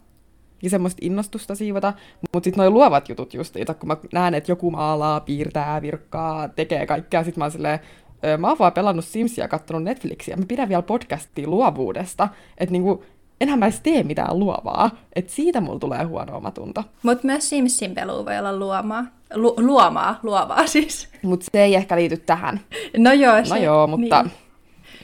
Ja 0.62 0.70
semmoista 0.70 1.00
innostusta 1.02 1.56
siivota, 1.56 1.94
mutta 2.34 2.44
sitten 2.48 2.62
noi 2.62 2.70
luovat 2.70 3.10
jutut 3.10 3.34
justiinsa, 3.34 3.74
kun 3.74 3.88
mä 3.88 3.98
näen, 4.14 4.34
että 4.34 4.52
joku 4.52 4.72
maalaa, 4.72 5.20
piirtää, 5.20 5.82
virkkaa, 5.82 6.48
tekee 6.48 6.86
kaikkea, 6.86 7.24
sitten 7.24 7.42
mä 7.42 7.46
oon 7.46 7.52
silleen, 7.52 7.80
"Ö, 8.26 8.38
mä 8.38 8.48
oon 8.48 8.60
vaan 8.60 8.74
pelannut 8.74 9.06
Simsia 9.06 9.44
ja 9.44 9.48
kattonut 9.48 9.84
Netflixiä, 9.84 10.36
mä 10.38 10.46
pidän 10.48 10.70
vielä 10.70 10.82
podcastia 10.82 11.48
luovuudesta, 11.48 12.28
että 12.58 12.72
niinku, 12.72 13.04
enhän 13.42 13.60
mä 13.60 13.66
edes 13.66 13.82
tee 13.82 14.04
mitään 14.04 14.40
luovaa, 14.40 14.92
että 15.16 15.32
siitä 15.34 15.62
mulla 15.62 15.80
tulee 15.80 16.04
huono 16.04 16.38
omatunto. 16.38 16.84
Mutta 17.04 17.26
myös 17.28 17.50
Simsin 17.50 17.96
pelu 17.96 18.26
voi 18.26 18.38
olla 18.38 18.58
luomaa. 18.58 19.06
Lu- 19.34 19.56
luomaa, 19.58 20.20
luovaa 20.24 20.68
siis. 20.68 21.10
Mutta 21.24 21.46
se 21.52 21.64
ei 21.64 21.76
ehkä 21.76 21.96
liity 21.96 22.18
tähän. 22.18 22.60
No 22.98 23.12
joo, 23.14 23.38
No 23.40 23.46
se, 23.46 23.60
joo, 23.60 23.88
mutta... 23.88 24.24
Niin. 24.24 24.32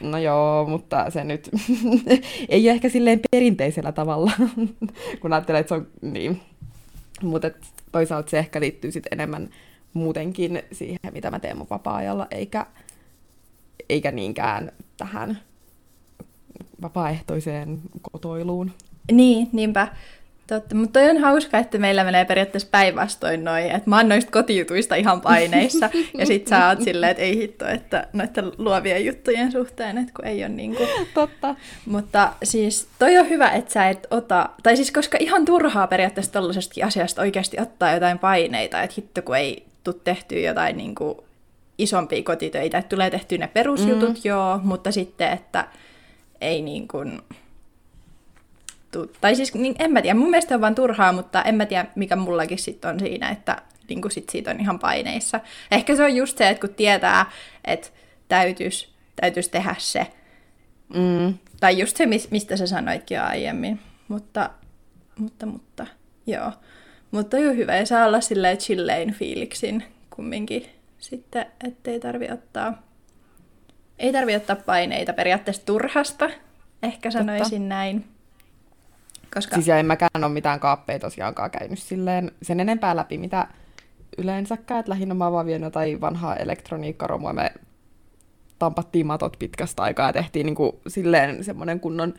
No 0.02 0.18
joo, 0.18 0.66
mutta 0.66 1.10
se 1.10 1.24
nyt 1.24 1.50
ei 2.50 2.68
ole 2.68 2.72
ehkä 2.72 2.90
silleen 2.90 3.20
perinteisellä 3.32 3.92
tavalla, 3.92 4.32
kun 5.22 5.34
ajattelee, 5.34 5.62
että 5.62 5.76
se 5.76 5.82
on 5.82 5.88
niin. 6.02 6.42
Mutta 7.22 7.52
toisaalta 7.92 8.30
se 8.30 8.40
ehkä 8.40 8.60
liittyy 8.60 8.92
sit 8.92 9.08
enemmän 9.12 9.50
muutenkin 9.94 10.64
siihen, 10.72 11.00
mitä 11.12 11.32
mä 11.32 11.40
teen 11.40 11.58
mun 11.58 11.68
vapaa-ajalla, 11.70 12.28
eikä, 12.32 12.66
eikä 13.90 14.12
niinkään 14.12 14.72
tähän 14.98 15.40
vapaaehtoiseen 16.82 17.82
kotoiluun. 18.12 18.72
Niin, 19.12 19.50
niinpä. 19.52 19.88
Totta, 20.48 20.76
mutta 20.76 21.00
toi 21.00 21.10
on 21.10 21.18
hauska, 21.18 21.58
että 21.58 21.78
meillä 21.78 22.04
menee 22.04 22.26
periaatteessa 22.26 22.68
päinvastoin 22.72 23.44
noin, 23.44 23.66
että 23.66 23.90
mä 23.90 23.98
oon 23.98 24.10
noista 24.10 24.32
kotijutuista 24.32 24.96
ihan 24.96 25.22
paineissa, 25.22 25.90
ja 26.18 26.26
sit 26.26 26.48
sä 26.48 26.68
oot 26.68 26.82
silleen, 26.82 27.12
että 27.12 27.24
ei 27.24 27.38
hitto, 27.38 27.68
että 27.68 28.08
noiden 28.14 28.52
luovien 28.58 29.06
juttujen 29.06 29.52
suhteen, 29.52 29.98
että 29.98 30.14
kun 30.16 30.26
ei 30.26 30.40
ole 30.40 30.50
niinku... 30.50 30.84
Totta. 31.14 31.56
Mutta 31.86 32.34
siis 32.44 32.88
toi 33.00 33.18
on 33.18 33.30
hyvä, 33.30 33.50
että 33.50 33.74
sä 33.74 33.90
et 33.90 34.08
ota, 34.12 34.50
tai 34.64 34.76
siis 34.76 34.92
koska 34.92 35.18
ihan 35.22 35.46
turhaa 35.46 35.88
periaatteessa 35.88 36.32
tollasestakin 36.32 36.86
asiasta 36.86 37.22
oikeasti 37.22 37.60
ottaa 37.60 37.94
jotain 37.94 38.20
paineita, 38.20 38.82
että 38.82 38.94
hitto 38.98 39.22
kun 39.22 39.38
ei 39.38 39.66
tuu 39.84 39.94
tehtyä 39.94 40.40
jotain 40.40 40.78
niinku 40.78 41.24
isompia 41.78 42.24
kotitöitä, 42.24 42.78
että 42.78 42.90
tulee 42.90 43.10
tehtyä 43.10 43.38
ne 43.38 43.48
perusjutut, 43.48 44.10
mm. 44.10 44.22
joo, 44.24 44.60
mutta 44.64 44.92
sitten, 44.92 45.32
että 45.32 45.68
ei 46.42 46.62
niin 46.62 46.88
kuin... 46.88 47.22
Tu- 48.96 49.12
tai 49.22 49.36
siis 49.36 49.54
niin, 49.54 49.76
en 49.80 49.92
mä 49.92 50.02
tiedä, 50.02 50.20
mun 50.20 50.30
mielestä 50.30 50.56
on 50.56 50.62
vaan 50.62 50.76
turhaa, 50.76 51.12
mutta 51.12 51.42
en 51.44 51.56
mä 51.56 51.66
tiedä 51.66 51.86
mikä 51.96 52.16
mullakin 52.16 52.58
sitten 52.58 52.92
on 52.92 53.00
siinä, 53.00 53.30
että 53.30 53.62
niin 53.90 54.02
kuin 54.02 54.12
sit 54.12 54.30
siitä 54.30 54.52
on 54.52 54.60
ihan 54.60 54.80
paineissa. 54.80 55.40
Ehkä 55.72 55.96
se 55.96 56.04
on 56.04 56.16
just 56.16 56.38
se, 56.38 56.50
että 56.50 56.68
kun 56.68 56.76
tietää, 56.76 57.32
että 57.66 57.88
täytyisi 58.28 58.90
täytyis 59.22 59.50
tehdä 59.50 59.76
se, 59.78 60.08
Mm. 60.94 61.34
tai 61.60 61.80
just 61.80 61.98
se, 61.98 62.06
mis- 62.06 62.32
mistä 62.32 62.58
sä 62.58 62.68
sanoitkin 62.68 63.22
aiemmin. 63.22 63.80
Mutta, 64.08 64.50
mutta, 65.20 65.46
mutta, 65.46 65.88
joo. 66.28 66.52
Mutta 67.12 67.38
on 67.38 67.58
hyvä, 67.58 67.76
ja 67.76 67.86
saa 67.86 68.06
olla 68.06 68.22
silleen 68.22 68.58
chillein 68.58 69.14
fiiliksin 69.14 69.84
kumminkin 70.10 70.66
sitten, 71.00 71.46
ettei 71.68 72.00
tarvi 72.00 72.28
ottaa, 72.32 72.84
ei 74.00 74.12
tarvi 74.14 74.36
ottaa 74.36 74.56
paineita 74.56 75.14
periaatteessa 75.14 75.66
turhasta, 75.66 76.30
ehkä 76.84 77.12
sanoisin 77.12 77.70
näin. 77.70 78.06
Koska, 79.36 79.56
Siis 79.56 79.68
ja 79.68 79.78
en 79.78 79.86
mäkään 79.86 80.10
ole 80.24 80.30
mitään 80.30 80.60
kaappeja 80.60 81.00
tosiaankaan 81.00 81.52
käynyt 81.52 81.80
silleen 81.80 82.32
sen 82.42 82.60
enempää 82.60 82.96
läpi, 82.96 83.18
mitä 83.18 83.48
yleensäkään. 84.18 84.80
Et 84.80 84.88
lähinnä 84.88 85.14
mä 85.14 85.32
vaan 85.32 85.46
vienyt 85.46 85.66
jotain 85.68 86.02
vanhaa 86.02 86.36
elektroniikkaromua. 86.36 87.34
Me 87.34 87.54
tampattiin 88.60 89.08
matot 89.08 89.36
pitkästä 89.40 89.84
aikaa 89.84 90.10
ja 90.10 90.14
tehtiin 90.14 90.46
niinku 90.46 90.82
silleen 90.88 91.44
semmoinen 91.44 91.80
kunnon 91.80 92.14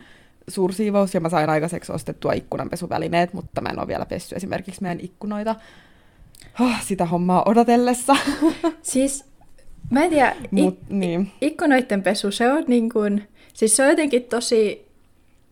suursiivous. 0.49 1.15
Ja 1.15 1.21
mä 1.21 1.29
sain 1.29 1.51
aikaiseksi 1.51 1.93
ostettua 1.93 2.33
ikkunanpesuvälineet, 2.33 3.33
mutta 3.33 3.61
mä 3.61 3.69
en 3.69 3.79
ole 3.79 3.89
vielä 3.89 4.07
pessy 4.07 4.37
esimerkiksi 4.37 4.83
meidän 4.83 5.01
ikkunoita 5.01 5.57
oh, 6.61 6.81
sitä 6.83 7.05
hommaa 7.07 7.43
odotellessa. 7.47 8.17
siis 8.83 9.25
mä 9.91 10.05
en 10.05 10.11
tiedä, 10.11 10.31
ik- 10.31 10.49
Mut, 10.51 10.79
niin. 10.89 11.33
ikkunoiden 11.41 12.03
pesu, 12.03 12.31
se 12.31 12.53
on 12.53 12.65
niin 12.67 12.91
kuin, 12.91 13.29
siis 13.55 13.77
se 13.77 13.83
on 13.83 13.89
jotenkin 13.89 14.25
tosi 14.25 14.89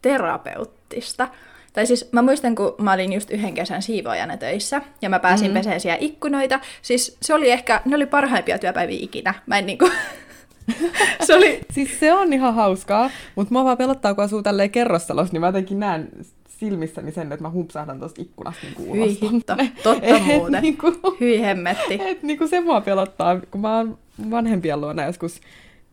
terapeuttista. 0.03 1.29
Tai 1.75 1.87
siis 1.87 2.09
mä 2.13 2.23
muistan, 2.23 2.55
kun 2.55 2.75
mä 2.79 2.93
olin 2.93 3.13
just 3.13 3.31
yhden 3.31 3.55
kesän 3.55 3.83
siivoajana 3.83 4.37
töissä, 4.37 4.83
ja 5.03 5.09
mä 5.09 5.19
pääsin 5.19 5.47
mm-hmm. 5.47 5.59
peseen 5.59 5.81
siellä 5.81 5.99
ikkunoita. 6.01 6.61
Siis 6.83 7.17
se 7.23 7.35
oli 7.35 7.51
ehkä, 7.51 7.83
ne 7.85 7.97
oli 7.97 8.07
parhaimpia 8.07 8.59
työpäiviä 8.59 8.99
ikinä. 9.01 9.35
Mä 9.47 9.59
en 9.59 9.67
niinku... 9.67 9.91
se 11.27 11.35
oli... 11.35 11.61
Siis 11.71 12.01
se 12.01 12.13
on 12.13 12.33
ihan 12.33 12.55
hauskaa, 12.55 13.11
mutta 13.35 13.55
mua 13.55 13.65
vaan 13.65 13.79
pelottaa, 13.79 14.15
kun 14.15 14.25
asuu 14.25 14.43
tälleen 14.43 14.71
kerrostalossa, 14.71 15.33
niin 15.33 15.41
mä 15.41 15.47
jotenkin 15.47 15.81
näen 15.81 16.09
silmissäni 16.49 17.13
sen, 17.13 17.33
että 17.33 17.43
mä 17.43 17.51
humpsahdan 17.51 17.99
tuosta 17.99 18.23
ikkunasta 18.23 18.61
niinku 18.63 18.83
ulos. 18.83 19.21
Hyi 19.21 19.31
hitto, 19.31 19.57
totta 19.83 20.07
Et 20.17 20.25
muuten. 20.25 20.63
Niinku, 20.63 20.93
Hyi 21.21 21.41
hemmetti. 21.41 22.01
et 22.01 22.23
niinku 22.23 22.49
se 22.49 22.61
mua 22.61 22.81
pelottaa, 22.81 23.41
kun 23.51 23.61
mä 23.61 23.77
oon 23.77 23.99
vanhempien 24.31 24.81
luona 24.81 25.05
joskus, 25.05 25.41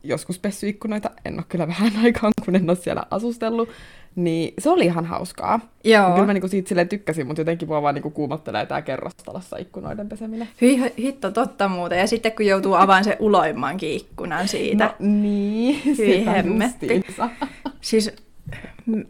joskus 0.03 0.39
pessy 0.39 0.69
ikkunoita, 0.69 1.09
en 1.25 1.33
ole 1.33 1.43
kyllä 1.49 1.67
vähän 1.67 1.91
aikaan, 2.03 2.33
kun 2.45 2.55
en 2.55 2.69
ole 2.69 2.77
siellä 2.77 3.03
asustellut, 3.11 3.69
niin 4.15 4.53
se 4.59 4.69
oli 4.69 4.85
ihan 4.85 5.05
hauskaa. 5.05 5.59
Joo. 5.83 6.11
Kyllä 6.11 6.25
mä 6.25 6.33
niinku 6.33 6.47
siitä 6.47 6.69
silleen 6.69 6.89
tykkäsin, 6.89 7.27
mutta 7.27 7.41
jotenkin 7.41 7.67
mua 7.67 7.81
vaan 7.81 7.95
niinku 7.95 8.09
kuumottelee 8.09 8.65
tää 8.65 8.81
kerrostalossa 8.81 9.57
ikkunoiden 9.57 10.09
peseminen. 10.09 10.47
Hyi 10.61 10.93
hitto, 10.99 11.31
totta 11.31 11.67
muuten. 11.67 11.99
Ja 11.99 12.07
sitten 12.07 12.31
kun 12.31 12.45
joutuu 12.45 12.73
avaamaan 12.73 13.03
se 13.03 13.17
uloimmankin 13.19 13.91
ikkunan 13.91 14.47
siitä. 14.47 14.85
No 14.85 14.95
niin, 14.99 15.81
Hyi 15.97 16.25
hemmetti. 16.25 17.05
Siis 17.81 18.11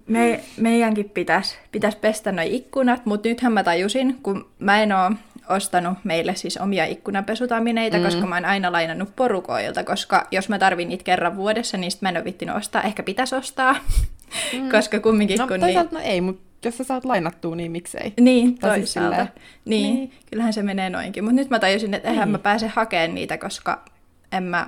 me, 0.07 0.39
meidänkin 0.57 1.09
pitäisi 1.09 1.57
pitäis 1.71 1.95
pestä 1.95 2.31
noi 2.31 2.55
ikkunat, 2.55 3.05
mutta 3.05 3.29
nythän 3.29 3.53
mä 3.53 3.63
tajusin, 3.63 4.19
kun 4.23 4.49
mä 4.59 4.83
en 4.83 4.91
oo 4.91 5.11
ostanut 5.49 5.97
meille 6.03 6.35
siis 6.35 6.57
omia 6.57 6.85
ikkunapesutamineita, 6.85 7.97
mm. 7.97 8.03
koska 8.03 8.25
mä 8.25 8.35
oon 8.35 8.45
aina 8.45 8.71
lainannut 8.71 9.15
porukoilta, 9.15 9.83
koska 9.83 10.27
jos 10.31 10.49
mä 10.49 10.59
tarvin 10.59 10.89
niitä 10.89 11.03
kerran 11.03 11.35
vuodessa, 11.35 11.77
niin 11.77 11.91
sit 11.91 12.01
mä 12.01 12.09
en 12.09 12.17
oo 12.17 12.23
vittinyt 12.23 12.55
ostaa. 12.55 12.81
Ehkä 12.81 13.03
pitäisi 13.03 13.35
ostaa, 13.35 13.75
mm. 14.53 14.69
koska 14.71 14.99
kumminkin 14.99 15.37
No 15.37 15.47
kun 15.47 15.59
toisaalta 15.59 15.95
no 15.95 16.01
ei, 16.03 16.21
mutta 16.21 16.67
jos 16.67 16.77
sä 16.77 16.83
saat 16.83 17.05
lainattua, 17.05 17.55
niin 17.55 17.71
miksei. 17.71 18.01
niin, 18.01 18.13
niin 18.19 18.47
siis 18.47 18.59
toisaalta. 18.59 19.15
silleen. 19.15 19.27
Niin, 19.65 19.95
Niin. 19.95 20.11
kyllähän 20.29 20.53
se 20.53 20.63
menee 20.63 20.89
noinkin. 20.89 21.23
Mutta 21.23 21.35
nyt 21.35 21.49
mä 21.49 21.59
tajusin, 21.59 21.93
että 21.93 22.09
eihän 22.09 22.27
Niin. 22.27 22.31
mä 22.31 22.39
pääse 22.39 22.67
hakemaan 22.67 23.15
niitä, 23.15 23.37
koska 23.37 23.85
en 24.31 24.43
mä 24.43 24.67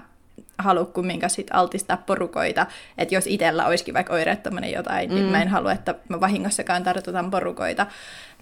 halua 0.57 0.85
kumminkaan 0.85 1.29
sit 1.29 1.47
altistaa 1.53 1.97
porukoita. 1.97 2.65
Että 2.97 3.15
jos 3.15 3.27
itsellä 3.27 3.67
olisikin 3.67 3.93
vaikka 3.93 4.13
oireettomana 4.13 4.67
jotain, 4.67 5.09
mm. 5.09 5.15
niin 5.15 5.25
mä 5.25 5.41
en 5.41 5.47
halua, 5.47 5.71
että 5.71 5.95
mä 6.09 6.19
vahingossakaan 6.19 6.83
tartutan 6.83 7.31
porukoita. 7.31 7.87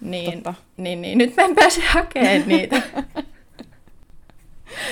Niin, 0.00 0.32
Totta. 0.32 0.54
niin, 0.76 1.02
niin 1.02 1.18
nyt 1.18 1.36
mä 1.36 1.42
en 1.42 1.54
pääse 1.54 1.80
hakemaan 1.86 2.42
niitä. 2.46 2.82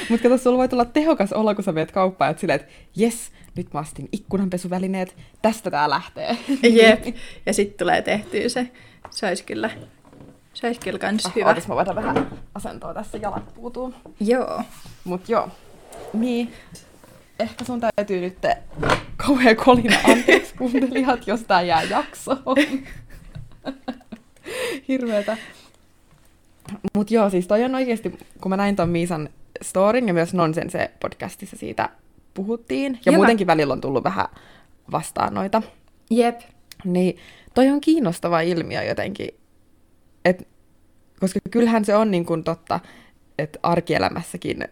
Mutta 0.09 0.23
kato, 0.29 0.39
sulla 0.39 0.59
voi 0.59 0.69
tulla 0.69 0.85
tehokas 0.85 1.33
olo, 1.33 1.55
kun 1.55 1.65
sä 1.65 1.73
meet 1.73 1.93
kauppaan, 1.93 2.31
että 2.31 2.41
silleen, 2.41 2.61
että 2.61 2.73
jes, 2.97 3.31
nyt 3.57 3.73
mä 3.75 3.81
astin 3.81 4.09
ikkunanpesuvälineet, 4.13 5.17
tästä 5.43 5.71
tää 5.71 5.91
lähtee. 5.91 6.37
Jep. 6.63 7.17
Ja 7.47 7.55
sitten 7.55 7.79
tulee 7.79 8.03
tehtyä 8.03 8.49
se. 8.49 8.71
Se 9.11 9.27
olisi 9.27 9.45
kyllä, 9.45 9.71
se 10.55 10.67
olisi 10.67 10.81
kyllä 10.81 10.99
kans 10.99 11.27
Ah, 11.27 11.35
hyvä. 11.37 11.49
ootas, 11.49 11.69
mä 11.69 11.75
vaihdan 11.77 11.97
vähän 11.97 12.31
asentoa 12.55 12.95
tässä, 12.95 13.19
jalat 13.19 13.55
puutuu. 13.55 13.95
Joo. 14.21 14.63
Mut 15.05 15.29
joo, 15.29 15.49
niin. 16.13 16.53
Ehkä 17.39 17.65
sun 17.65 17.81
täytyy 17.81 18.21
nyt 18.21 18.39
kauhean 19.17 19.57
kolina 19.57 19.97
anteeksi 20.09 20.55
kuuntelijat, 20.55 21.27
jos 21.27 21.41
tää 21.43 21.63
jää 21.63 21.83
jaksoon. 21.83 22.39
Hirveetä. 24.89 25.37
Mut 26.97 27.11
joo, 27.11 27.31
siis 27.31 27.47
toi 27.47 27.65
on 27.65 27.75
oikeesti, 27.75 28.19
kun 28.41 28.51
mä 28.51 28.57
näin 28.57 28.77
ton 28.77 28.89
Miisan 28.89 29.29
storin 29.63 30.09
ja 30.09 30.15
myös 30.15 30.35
Nonsense 30.35 30.91
podcastissa 31.01 31.57
siitä 31.57 31.89
puhuttiin. 32.35 32.93
Ja 32.93 33.13
Hyvä. 33.13 33.17
muutenkin 33.17 33.47
välillä 33.47 33.73
on 33.73 33.81
tullut 33.81 34.05
vähän 34.05 34.27
vastaan 34.93 35.35
noita. 35.35 35.63
Jep. 36.11 36.41
Niin 36.85 37.17
toi 37.55 37.69
on 37.69 37.81
kiinnostava 37.81 38.41
ilmiö 38.41 38.83
jotenkin. 38.83 39.29
Et, 40.25 40.49
koska 41.21 41.41
kyllähän 41.51 41.85
se 41.85 41.97
on 41.97 42.11
niin 42.11 42.27
kuin 42.27 42.45
totta, 42.45 42.81
että 43.39 43.59
arkielämässäkin 43.63 44.69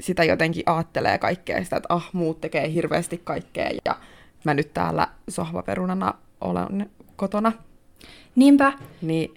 sitä 0.00 0.24
jotenkin 0.24 0.62
aattelee 0.66 1.18
kaikkea 1.18 1.64
sitä, 1.64 1.76
että 1.76 1.94
ah, 1.94 2.10
muut 2.12 2.40
tekee 2.40 2.72
hirveästi 2.72 3.20
kaikkea 3.24 3.70
ja 3.84 3.96
mä 4.44 4.54
nyt 4.54 4.74
täällä 4.74 5.08
sohvaperunana 5.28 6.14
olen 6.40 6.90
kotona. 7.16 7.52
Niinpä. 8.36 8.72
Niin 9.02 9.34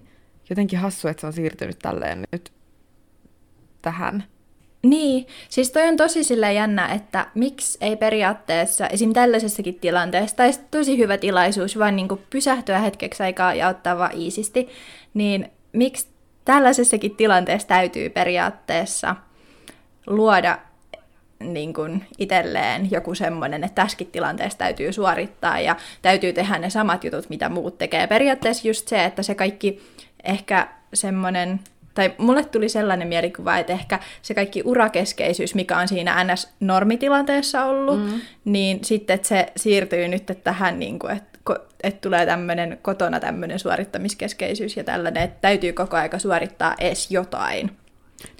jotenkin 0.50 0.80
hassu, 0.80 1.08
että 1.08 1.22
se 1.22 1.28
on 1.28 1.34
siirtynyt 1.34 1.80
tälleen 1.80 2.24
nyt 2.32 2.54
tähän. 3.82 4.24
Niin, 4.84 5.28
siis 5.50 5.72
toi 5.72 5.88
on 5.88 5.98
tosi 5.98 6.24
sille 6.24 6.54
jännä, 6.54 6.88
että 6.88 7.28
miksi 7.36 7.78
ei 7.82 7.96
periaatteessa 7.96 8.88
esim. 8.88 9.14
tällaisessakin 9.14 9.80
tilanteessa, 9.80 10.36
tai 10.36 10.52
tosi 10.72 10.98
hyvä 10.98 11.18
tilaisuus 11.18 11.80
vaan 11.80 11.96
niin 11.96 12.08
pysähtyä 12.30 12.80
hetkeksi 12.80 13.24
aikaa 13.24 13.54
ja 13.54 13.68
ottaa 13.68 13.98
vaan 13.98 14.18
iisisti, 14.18 14.70
niin 15.14 15.52
miksi 15.74 16.08
tällaisessakin 16.46 17.16
tilanteessa 17.16 17.68
täytyy 17.68 18.10
periaatteessa 18.10 19.16
luoda 20.08 20.58
niin 21.40 21.74
kuin 21.74 22.06
itselleen 22.18 22.92
joku 22.92 23.16
semmoinen, 23.16 23.64
että 23.64 23.82
tässäkin 23.82 24.08
tilanteessa 24.08 24.58
täytyy 24.58 24.94
suorittaa 24.94 25.60
ja 25.60 25.76
täytyy 26.02 26.34
tehdä 26.34 26.60
ne 26.60 26.70
samat 26.70 27.04
jutut, 27.04 27.30
mitä 27.30 27.50
muut 27.50 27.78
tekee. 27.78 28.08
Periaatteessa 28.08 28.68
just 28.68 28.88
se, 28.88 29.06
että 29.06 29.24
se 29.24 29.36
kaikki 29.36 29.82
ehkä 30.24 30.68
semmoinen, 30.94 31.60
tai 31.94 32.14
mulle 32.18 32.46
tuli 32.46 32.70
sellainen 32.70 33.08
mielikuva, 33.08 33.58
että 33.58 33.74
ehkä 33.74 34.00
se 34.22 34.34
kaikki 34.34 34.62
urakeskeisyys, 34.66 35.56
mikä 35.56 35.78
on 35.78 35.88
siinä 35.88 36.24
NS-normitilanteessa 36.24 37.66
ollut, 37.66 38.00
mm. 38.00 38.22
niin 38.46 38.80
sitten 38.84 39.14
että 39.14 39.28
se 39.28 39.52
siirtyy 39.56 40.08
nyt 40.08 40.24
tähän, 40.44 40.80
niin 40.80 41.00
kuin, 41.00 41.18
että 41.18 41.34
että 41.84 42.02
tulee 42.02 42.26
tämmöinen 42.26 42.80
kotona 42.82 43.20
tämmöinen 43.20 43.60
suorittamiskeskeisyys 43.60 44.78
ja 44.78 44.84
tällainen, 44.84 45.24
että 45.24 45.38
täytyy 45.42 45.74
koko 45.74 45.98
aika 45.98 46.20
suorittaa 46.20 46.76
edes 46.80 47.12
jotain. 47.12 47.72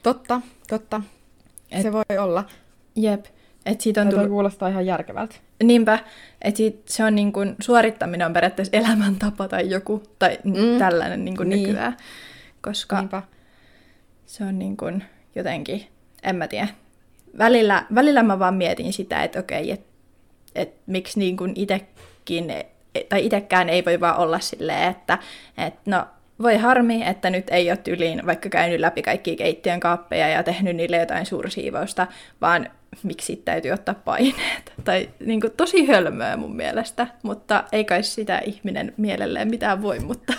Totta, 0.04 0.42
totta. 0.68 1.02
Et... 1.72 1.82
Se 1.82 1.92
voi 1.92 2.18
olla. 2.20 2.46
Jep. 2.96 3.26
Et 3.66 3.82
siitä 3.82 4.02
on 4.02 4.10
tullut... 4.10 4.28
kuulostaa 4.28 4.70
ihan 4.70 4.86
järkevältä. 4.86 5.36
Niinpä, 5.64 6.00
että 6.42 6.62
se 6.86 7.04
on 7.04 7.16
niin 7.16 7.34
kuin, 7.34 7.56
suorittaminen 7.62 8.28
on 8.28 8.34
periaatteessa 8.34 8.78
elämäntapa 8.78 9.48
tai 9.48 9.70
joku, 9.70 10.04
tai 10.20 10.38
mm. 10.44 10.80
tällainen 10.80 11.26
niin 11.26 11.38
kuin 11.38 11.50
Niin. 11.50 11.64
nykyään, 11.64 11.98
koska 12.62 12.98
Niinpä. 12.98 13.22
Se 14.26 14.44
on 14.44 14.60
niin 14.60 14.78
kuin 14.78 15.04
jotenkin, 15.36 15.88
en 16.24 16.36
mä 16.36 16.48
tiedä. 16.48 16.68
Välillä, 17.38 17.86
välillä 17.96 18.24
mä 18.24 18.40
vaan 18.40 18.54
mietin 18.54 18.94
sitä, 18.94 19.24
että 19.24 19.40
okei, 19.40 19.72
että 19.72 19.94
et 20.56 20.74
miksi 20.86 21.20
niin 21.20 21.38
kuin 21.38 21.54
itekin, 21.56 22.54
tai 23.10 23.26
itekään 23.26 23.70
ei 23.70 23.86
voi 23.86 24.00
vaan 24.00 24.18
olla 24.18 24.40
silleen, 24.40 24.92
että 24.92 25.18
et 25.58 25.74
no 25.86 26.06
voi 26.42 26.58
harmi, 26.58 27.04
että 27.08 27.30
nyt 27.30 27.50
ei 27.50 27.72
ole 27.72 27.78
tyliin 27.78 28.26
vaikka 28.26 28.50
käynyt 28.50 28.80
läpi 28.80 29.02
kaikki 29.02 29.36
keittiön 29.36 29.80
kaappeja 29.80 30.28
ja 30.28 30.44
tehnyt 30.44 30.76
niille 30.76 30.98
jotain 30.98 31.26
suursiivousta, 31.26 32.08
vaan 32.42 32.70
miksi 33.04 33.36
täytyy 33.36 33.72
ottaa 33.72 33.96
paineet. 33.96 34.74
Tai 34.86 35.10
niin 35.26 35.42
kuin, 35.42 35.54
tosi 35.58 35.86
hölmöä 35.86 36.38
mun 36.38 36.56
mielestä, 36.56 37.08
mutta 37.24 37.64
ei 37.72 37.86
kai 37.86 38.04
sitä 38.04 38.40
ihminen 38.40 38.94
mielelleen 38.98 39.50
mitään 39.50 39.82
voi, 39.82 40.00
mutta... 40.00 40.34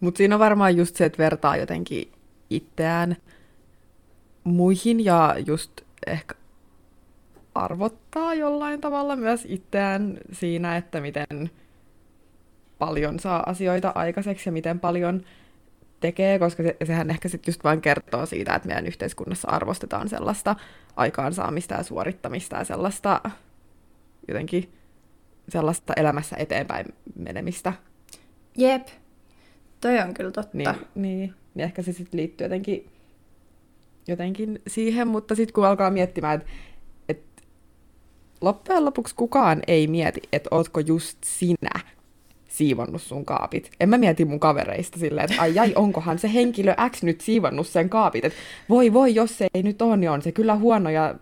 Mutta 0.00 0.18
siinä 0.18 0.34
on 0.34 0.38
varmaan 0.38 0.76
just 0.76 0.96
se, 0.96 1.04
että 1.04 1.18
vertaa 1.18 1.56
jotenkin 1.56 2.12
itseään 2.50 3.16
muihin 4.44 5.04
ja 5.04 5.34
just 5.46 5.80
ehkä 6.06 6.34
arvottaa 7.54 8.34
jollain 8.34 8.80
tavalla 8.80 9.16
myös 9.16 9.46
itseään 9.48 10.18
siinä, 10.32 10.76
että 10.76 11.00
miten 11.00 11.50
paljon 12.78 13.20
saa 13.20 13.42
asioita 13.46 13.92
aikaiseksi 13.94 14.48
ja 14.48 14.52
miten 14.52 14.80
paljon 14.80 15.22
tekee, 16.00 16.38
koska 16.38 16.62
se, 16.62 16.76
sehän 16.84 17.10
ehkä 17.10 17.28
sitten 17.28 17.52
just 17.52 17.64
vain 17.64 17.80
kertoo 17.80 18.26
siitä, 18.26 18.54
että 18.54 18.68
meidän 18.68 18.86
yhteiskunnassa 18.86 19.48
arvostetaan 19.48 20.08
sellaista 20.08 20.56
aikaansaamista 20.96 21.74
ja 21.74 21.82
suorittamista 21.82 22.56
ja 22.56 22.64
sellaista 22.64 23.20
jotenkin 24.28 24.72
sellaista 25.48 25.92
elämässä 25.96 26.36
eteenpäin 26.38 26.86
menemistä. 27.18 27.72
Jep, 28.56 28.88
toi 29.80 29.98
on 29.98 30.14
kyllä 30.14 30.30
totta. 30.30 30.50
Niin, 30.58 30.68
niin, 30.94 31.34
niin 31.54 31.64
ehkä 31.64 31.82
se 31.82 31.92
sitten 31.92 32.20
liittyy 32.20 32.44
jotenkin, 32.44 32.86
jotenkin 34.08 34.62
siihen, 34.66 35.08
mutta 35.08 35.34
sitten 35.34 35.52
kun 35.54 35.66
alkaa 35.66 35.90
miettimään, 35.90 36.34
että 36.34 36.46
et 37.08 37.22
loppujen 38.40 38.84
lopuksi 38.84 39.14
kukaan 39.14 39.62
ei 39.66 39.86
mieti, 39.86 40.20
että 40.32 40.48
ootko 40.52 40.80
just 40.80 41.18
sinä 41.24 41.80
siivonnut 42.48 43.02
sun 43.02 43.24
kaapit. 43.24 43.70
En 43.80 43.88
mä 43.88 43.98
mieti 43.98 44.24
mun 44.24 44.40
kavereista 44.40 44.98
silleen, 44.98 45.24
että 45.30 45.42
ai 45.42 45.58
ai, 45.58 45.72
onkohan 45.74 46.18
se 46.18 46.32
henkilö 46.32 46.74
X 46.90 47.02
nyt 47.02 47.20
siivonnut 47.20 47.66
sen 47.66 47.88
kaapit. 47.88 48.24
Että 48.24 48.38
voi 48.68 48.92
voi, 48.92 49.14
jos 49.14 49.38
se 49.38 49.46
ei 49.54 49.62
nyt 49.62 49.82
ole, 49.82 49.96
niin 49.96 50.10
on 50.10 50.22
se 50.22 50.32
kyllä 50.32 50.56
huono 50.56 50.90
ja 50.90 51.14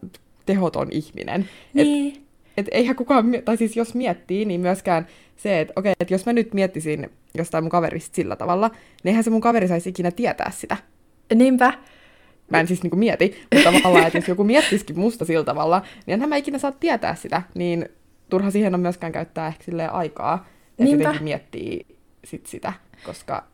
tehoton 0.47 0.89
ihminen. 0.91 1.41
Et, 1.41 1.87
Niin. 1.87 2.17
et 2.17 2.24
eihän 2.71 2.97
kukaan, 2.97 3.27
tai 3.45 3.57
siis 3.57 3.77
jos 3.77 3.95
miettii, 3.95 4.45
niin 4.45 4.61
myöskään 4.61 5.07
se, 5.37 5.61
että 5.61 5.73
okei, 5.77 5.93
että 6.01 6.15
jos 6.15 6.27
mä 6.27 6.33
nyt 6.33 6.55
miettisin 6.55 7.11
jostain 7.35 7.65
mun 7.65 7.71
kaverista 7.71 8.17
sillä 8.17 8.37
tavalla, 8.37 8.69
niin 8.69 9.11
eihän 9.11 9.25
se 9.25 9.31
mun 9.31 9.41
kaveri 9.41 9.69
saisi 9.69 9.91
ikinä 9.91 10.11
tietää 10.11 10.51
sitä. 10.51 10.77
Niinpä. 11.35 11.73
Mä 12.51 12.61
en 12.61 12.67
siis 12.67 12.83
niinku 12.83 12.97
mieti, 12.97 13.47
mutta 13.55 13.73
tavallaan, 13.83 14.07
että 14.07 14.19
jos 14.19 14.29
joku 14.29 14.45
miettisikin 14.45 14.99
musta 14.99 15.25
sillä 15.25 15.45
tavalla, 15.45 15.83
niin 16.07 16.15
enhän 16.15 16.29
mä 16.29 16.37
ikinä 16.37 16.59
saa 16.59 16.73
tietää 16.73 17.15
sitä, 17.15 17.43
niin 17.55 17.89
turha 18.31 18.51
siihen 18.51 18.75
on 18.75 18.81
myöskään 18.81 19.13
käyttää 19.13 19.47
ehkä 19.47 19.65
silleen 19.65 19.93
aikaa, 19.93 20.47
että 20.79 20.93
jotenkin 20.93 21.25
miettii 21.25 21.87
sit 22.25 22.47
sitä, 22.47 22.73
koska, 23.07 23.45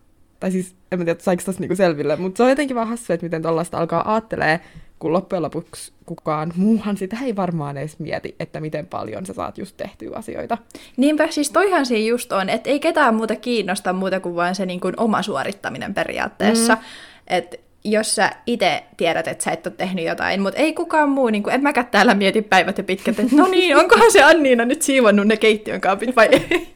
tai 0.41 0.51
siis 0.51 0.75
en 0.93 0.99
mä 0.99 1.05
tiedä, 1.05 1.21
saiko 1.21 1.43
tossa 1.47 1.61
niinku 1.61 1.77
selville, 1.77 2.17
mutta 2.17 2.37
se 2.37 2.43
on 2.43 2.49
jotenkin 2.49 2.77
vaan 2.77 2.89
hassu, 2.89 3.13
että 3.13 3.27
miten 3.27 3.43
tollaista 3.43 3.79
alkaa 3.79 4.13
aattelee, 4.13 4.61
kun 5.01 5.13
loppujen 5.13 5.43
lopuksi 5.43 5.93
kukaan 6.07 6.53
muuhan 6.57 6.97
sitä 6.97 7.17
ei 7.25 7.37
varmaan 7.37 7.77
edes 7.77 7.99
mieti, 7.99 8.35
että 8.41 8.61
miten 8.61 8.87
paljon 8.87 9.27
sä 9.27 9.33
saat 9.33 9.59
just 9.59 9.77
tehtyä 9.77 10.11
asioita. 10.17 10.59
Niinpä, 10.97 11.31
siis 11.31 11.51
toihan 11.51 11.87
siinä 11.87 12.09
just 12.09 12.33
on, 12.33 12.49
että 12.49 12.71
ei 12.71 12.81
ketään 12.81 13.15
muuta 13.15 13.37
kiinnosta 13.37 13.93
muuta 13.93 14.21
kuin 14.21 14.35
vain 14.35 14.55
se 14.55 14.67
niin 14.67 14.81
kuin 14.81 14.95
oma 14.97 15.23
suorittaminen 15.23 15.95
periaatteessa. 15.95 16.75
Mm. 16.75 16.81
Että 17.27 17.57
jos 17.85 18.15
sä 18.15 18.31
itse 18.47 18.83
tiedät, 18.97 19.29
että 19.29 19.45
sä 19.45 19.51
et 19.51 19.67
ole 19.67 19.75
tehnyt 19.77 20.05
jotain, 20.05 20.43
mutta 20.43 20.61
ei 20.61 20.73
kukaan 20.73 21.09
muu, 21.09 21.31
niin 21.31 21.43
kuin, 21.43 21.55
en 21.55 21.63
mäkään 21.63 21.87
täällä 21.87 22.15
mieti 22.15 22.43
päivät 22.43 22.79
ja 22.79 22.85
pitkät, 22.85 23.21
että 23.21 23.37
no 23.37 23.47
niin, 23.47 23.77
onkohan 23.77 24.13
se 24.13 24.23
Anniina 24.23 24.65
nyt 24.65 24.83
siivonnut 24.83 25.27
ne 25.27 25.37
keittiön 25.37 25.81
kaapit 25.81 26.17
vai 26.17 26.29
ei? 26.33 26.75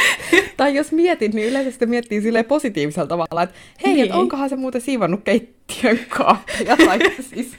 Tai 0.56 0.74
jos 0.74 0.92
mietit, 0.92 1.34
niin 1.34 1.48
yleensä 1.48 1.70
sitä 1.70 1.86
miettii 1.86 2.20
silleen 2.22 2.44
positiivisella 2.44 3.06
tavalla, 3.06 3.42
että 3.42 3.56
hei, 3.84 3.84
niin. 3.84 3.94
Niin. 3.94 4.04
että 4.04 4.16
onkohan 4.18 4.48
se 4.48 4.56
muuten 4.56 4.80
siivonnut 4.80 5.20
keittiön 5.24 5.98
kaapia, 6.08 6.76
tai 6.86 6.98
siis, 7.20 7.52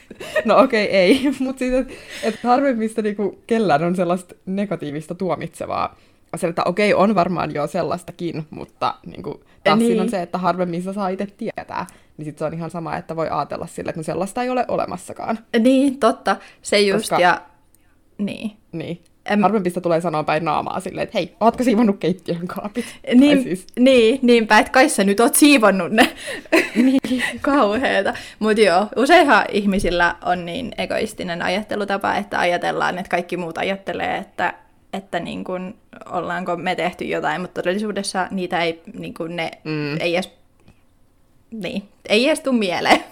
no 0.46 0.58
okei, 0.60 0.86
okay, 0.86 0.96
ei, 0.98 1.32
mutta 1.40 1.60
siis, 1.60 1.74
että 1.74 1.94
et 2.24 2.40
harvemmista 2.44 3.02
niinku 3.02 3.40
kellään 3.48 3.84
on 3.84 3.96
sellaista 3.96 4.36
negatiivista 4.46 5.16
tuomitsevaa 5.16 5.96
asiaa, 6.34 6.50
että 6.50 6.64
okei, 6.66 6.94
okay, 6.94 7.04
on 7.04 7.16
varmaan 7.16 7.54
jo 7.54 7.68
sellaistakin, 7.68 8.46
mutta 8.50 8.96
niinku, 9.06 9.44
taas 9.64 9.80
niin. 9.80 9.88
siinä 9.88 10.02
on 10.02 10.06
Niin. 10.06 10.12
se, 10.12 10.22
että 10.22 10.38
harvemmin 10.38 10.84
sä 10.84 10.94
saa 10.94 11.10
itse 11.10 11.26
tietää, 11.38 11.88
niin 12.18 12.26
sit 12.26 12.38
se 12.38 12.46
on 12.46 12.54
ihan 12.54 12.70
sama, 12.72 12.98
että 12.98 13.16
voi 13.16 13.30
ajatella 13.30 13.68
sille, 13.68 13.90
että 13.90 14.00
no 14.00 14.04
sellaista 14.04 14.44
ei 14.44 14.50
ole 14.50 14.66
olemassakaan. 14.68 15.40
niin, 15.60 16.00
totta, 16.00 16.36
se 16.62 16.80
just, 16.82 17.00
Koska- 17.10 17.20
ja 17.20 17.42
niin. 18.18 18.52
Niin. 18.72 19.02
Em- 19.30 19.42
Harvemmista 19.42 19.82
tulee 19.82 20.02
sanoa 20.02 20.24
päin 20.24 20.46
naamaa 20.46 20.80
silleen, 20.80 21.04
että 21.04 21.18
hei, 21.18 21.36
ootko 21.40 21.64
siivonnut 21.64 21.98
keittiön 22.00 22.48
kaapit? 22.48 22.86
Niin, 23.16 23.38
Tai 23.38 23.44
siis, 23.44 23.68
niin, 23.80 24.20
niinpä, 24.22 24.60
että 24.60 24.72
kai 24.72 24.90
sä 24.90 25.04
nyt 25.04 25.20
oot 25.20 25.36
siivonnut 25.36 25.92
ne. 25.92 26.10
niin. 26.76 27.24
Kauheeta. 27.42 28.14
Mutta 28.40 28.62
joo, 28.62 28.88
useinhan 28.96 29.46
ihmisillä 29.52 30.16
on 30.26 30.46
niin 30.46 30.72
egoistinen 30.78 31.42
ajattelutapa, 31.42 32.16
että 32.16 32.40
ajatellaan, 32.40 32.98
että 32.98 33.10
kaikki 33.10 33.38
muut 33.38 33.58
ajattelee, 33.58 34.18
että, 34.18 34.54
että 34.94 35.20
niin 35.20 35.44
kun, 35.44 35.76
ollaanko 36.12 36.58
me 36.58 36.76
tehty 36.76 37.06
jotain, 37.06 37.42
mutta 37.42 37.62
todellisuudessa 37.62 38.28
niitä 38.32 38.62
ei, 38.64 38.82
niin 39.00 39.14
kun 39.14 39.36
ne, 39.36 39.52
Mm. 39.64 39.98
ei 40.00 40.16
edes, 40.16 40.32
niin, 41.52 41.84
ei 42.10 42.28
edes 42.28 42.40
tuu 42.40 42.54
mieleen. 42.54 43.04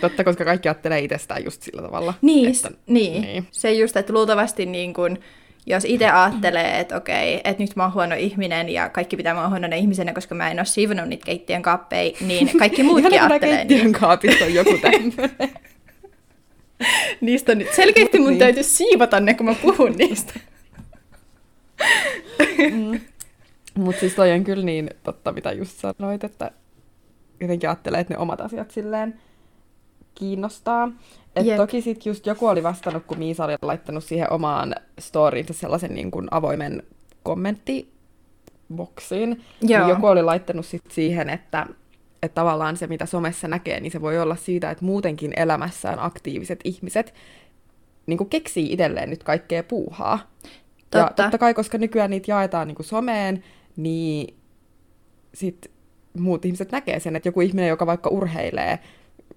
Totta, 0.00 0.24
koska 0.24 0.44
kaikki 0.44 0.68
ajattelee 0.68 1.00
itsestään 1.00 1.44
just 1.44 1.62
sillä 1.62 1.82
tavalla. 1.82 2.14
Niin, 2.22 2.50
että, 2.50 2.70
niin, 2.86 3.22
niin. 3.22 3.46
se 3.50 3.72
just, 3.72 3.96
että 3.96 4.12
luultavasti 4.12 4.66
niin 4.66 4.94
kun, 4.94 5.18
jos 5.66 5.84
itse 5.84 6.10
ajattelee, 6.10 6.80
että 6.80 6.96
okei, 6.96 7.40
että 7.44 7.62
nyt 7.62 7.76
mä 7.76 7.82
oon 7.82 7.94
huono 7.94 8.14
ihminen 8.14 8.68
ja 8.68 8.88
kaikki 8.88 9.16
pitää 9.16 9.34
mua 9.34 9.48
huonona 9.48 9.76
ihmisenä, 9.76 10.12
koska 10.12 10.34
mä 10.34 10.50
en 10.50 10.58
ole 10.58 10.64
siivonut 10.64 11.08
niitä 11.08 11.24
keittiön 11.26 11.62
kaappeja, 11.62 12.16
niin 12.20 12.50
kaikki 12.58 12.82
muutkin 12.82 13.22
ajattelee. 13.22 13.56
keittiön 13.56 13.80
niin. 13.80 13.92
kaapista 13.92 14.44
on 14.44 14.54
joku 14.54 14.78
tämmöinen. 14.82 15.50
niistä 17.20 17.52
on 17.52 17.58
nyt 17.58 17.72
selkeästi 17.72 18.18
mun 18.18 18.28
niin. 18.28 18.38
täytyy 18.38 18.62
siivota 18.62 19.20
ne, 19.20 19.34
kun 19.34 19.46
mä 19.46 19.54
puhun 19.62 19.92
niistä. 19.92 20.32
mm. 22.72 23.00
Mutta 23.74 24.00
siis 24.00 24.14
toi 24.14 24.32
on 24.32 24.44
kyllä 24.44 24.64
niin 24.64 24.90
totta, 25.02 25.32
mitä 25.32 25.52
just 25.52 25.78
sanoit, 25.78 26.24
että 26.24 26.50
jotenkin 27.40 27.68
ajattelee, 27.68 28.00
että 28.00 28.14
ne 28.14 28.18
omat 28.18 28.40
asiat 28.40 28.70
silleen 28.70 29.20
kiinnostaa. 30.14 30.92
Et 31.36 31.46
yep. 31.46 31.56
toki 31.56 31.80
sitten 31.80 32.10
just 32.10 32.26
joku 32.26 32.46
oli 32.46 32.62
vastannut, 32.62 33.02
kun 33.06 33.18
Miisa 33.18 33.44
oli 33.44 33.54
laittanut 33.62 34.04
siihen 34.04 34.32
omaan 34.32 34.74
storiinsa 34.98 35.52
sellaisen 35.52 35.94
niin 35.94 36.10
kuin 36.10 36.28
avoimen 36.30 36.82
kommenttiboksiin. 37.22 39.44
Niin 39.60 39.88
joku 39.88 40.06
oli 40.06 40.22
laittanut 40.22 40.66
sit 40.66 40.82
siihen, 40.88 41.30
että, 41.30 41.66
että 42.22 42.34
tavallaan 42.34 42.76
se, 42.76 42.86
mitä 42.86 43.06
somessa 43.06 43.48
näkee, 43.48 43.80
niin 43.80 43.92
se 43.92 44.00
voi 44.00 44.18
olla 44.18 44.36
siitä, 44.36 44.70
että 44.70 44.84
muutenkin 44.84 45.32
elämässään 45.36 45.98
aktiiviset 45.98 46.60
ihmiset 46.64 47.14
niin 48.06 48.18
kuin 48.18 48.30
keksii 48.30 48.72
itselleen 48.72 49.10
nyt 49.10 49.22
kaikkea 49.22 49.62
puuhaa. 49.62 50.18
Totta. 50.90 50.98
Ja 50.98 51.10
totta 51.16 51.38
kai, 51.38 51.54
koska 51.54 51.78
nykyään 51.78 52.10
niitä 52.10 52.30
jaetaan 52.30 52.68
niin 52.68 52.76
kuin 52.76 52.86
someen, 52.86 53.44
niin 53.76 54.34
sit 55.34 55.70
muut 56.18 56.44
ihmiset 56.44 56.72
näkee 56.72 57.00
sen, 57.00 57.16
että 57.16 57.28
joku 57.28 57.40
ihminen, 57.40 57.68
joka 57.68 57.86
vaikka 57.86 58.10
urheilee, 58.10 58.78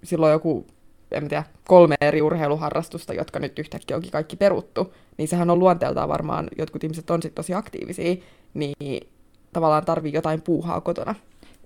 silloin 0.04 0.32
joku 0.32 0.66
en 1.12 1.28
tiedä, 1.28 1.44
kolme 1.68 1.96
eri 2.02 2.22
urheiluharrastusta, 2.22 3.14
jotka 3.14 3.40
nyt 3.40 3.60
yhtäkkiä 3.60 3.96
onkin 3.96 4.12
kaikki 4.12 4.36
peruttu, 4.36 4.94
niin 5.18 5.28
sehän 5.28 5.50
on 5.50 5.60
luonteeltaan 5.60 6.10
varmaan, 6.10 6.48
jotkut 6.58 6.84
ihmiset 6.84 7.10
on 7.10 7.22
sitten 7.22 7.36
tosi 7.36 7.54
aktiivisia, 7.54 8.16
niin 8.54 9.08
tavallaan 9.54 9.86
tarvii 9.86 10.14
jotain 10.14 10.42
puuhaa 10.42 10.82
kotona. 10.82 11.16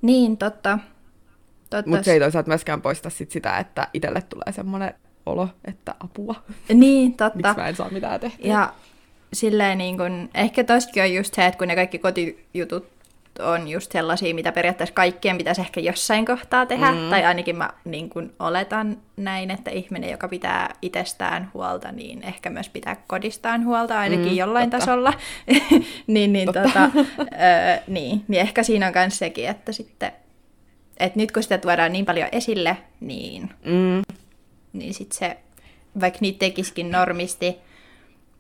Niin, 0.02 0.38
totta. 0.38 0.80
totta. 1.70 1.90
Mutta 1.90 2.04
se 2.04 2.14
ei 2.14 2.20
toisaalta 2.20 2.48
myöskään 2.48 2.82
poista 2.82 3.10
sit 3.10 3.32
sitä, 3.32 3.58
että 3.58 3.88
itselle 3.94 4.22
tulee 4.22 4.52
semmoinen 4.52 4.94
olo, 5.26 5.48
että 5.66 5.96
apua. 6.00 6.36
Niin, 6.74 7.14
totta. 7.18 7.38
Miksi 7.38 7.62
mä 7.62 7.68
en 7.68 7.76
saa 7.76 7.90
mitään 7.90 8.20
tehtyä. 8.20 8.52
Ja 8.52 8.74
silleen 9.34 9.78
niin 9.78 9.98
kun, 9.98 10.30
ehkä 10.34 10.64
tostakin 10.64 11.04
on 11.04 11.14
just 11.14 11.34
se, 11.34 11.46
että 11.46 11.58
kun 11.58 11.68
ne 11.68 11.76
kaikki 11.76 12.00
kotijutut 12.00 13.01
on 13.40 13.68
just 13.68 13.92
sellaisia, 13.92 14.36
mitä 14.36 14.52
periaatteessa 14.52 14.94
kaikkien 14.94 15.38
pitäisi 15.38 15.62
ehkä 15.62 15.80
jossain 15.80 16.26
kohtaa 16.26 16.66
tehdä, 16.66 16.92
mm. 16.92 17.10
tai 17.10 17.24
ainakin 17.26 17.56
mä 17.56 17.70
niin 17.86 18.10
kun 18.10 18.34
oletan 18.40 18.98
näin, 19.18 19.52
että 19.52 19.72
ihminen, 19.72 20.10
joka 20.10 20.28
pitää 20.28 20.74
itsestään 20.82 21.52
huolta, 21.54 21.92
niin 21.92 22.24
ehkä 22.24 22.50
myös 22.50 22.70
pitää 22.70 22.96
kodistaan 23.08 23.66
huolta 23.66 24.00
ainakin 24.00 24.28
mm, 24.32 24.36
jollain 24.36 24.70
totta. 24.70 24.86
tasolla. 24.86 25.14
niin, 26.08 26.34
niin, 26.34 26.46
tota, 26.46 26.84
ö, 27.20 27.82
niin, 27.88 28.26
niin 28.28 28.42
ehkä 28.42 28.64
siinä 28.64 28.88
on 28.88 28.94
myös 28.96 29.18
sekin, 29.18 29.50
että 29.50 29.72
sitten, 29.72 30.12
että 30.98 31.20
nyt 31.20 31.32
kun 31.32 31.44
sitä 31.44 31.58
tuodaan 31.58 31.92
niin 31.92 32.06
paljon 32.06 32.30
esille, 32.32 32.78
niin, 33.00 33.50
mm. 33.66 34.02
niin 34.74 34.94
sitten 34.94 35.18
se, 35.18 35.38
vaikka 36.02 36.20
niitä 36.22 36.40
tekisikin 36.40 36.92
normisti, 36.92 37.58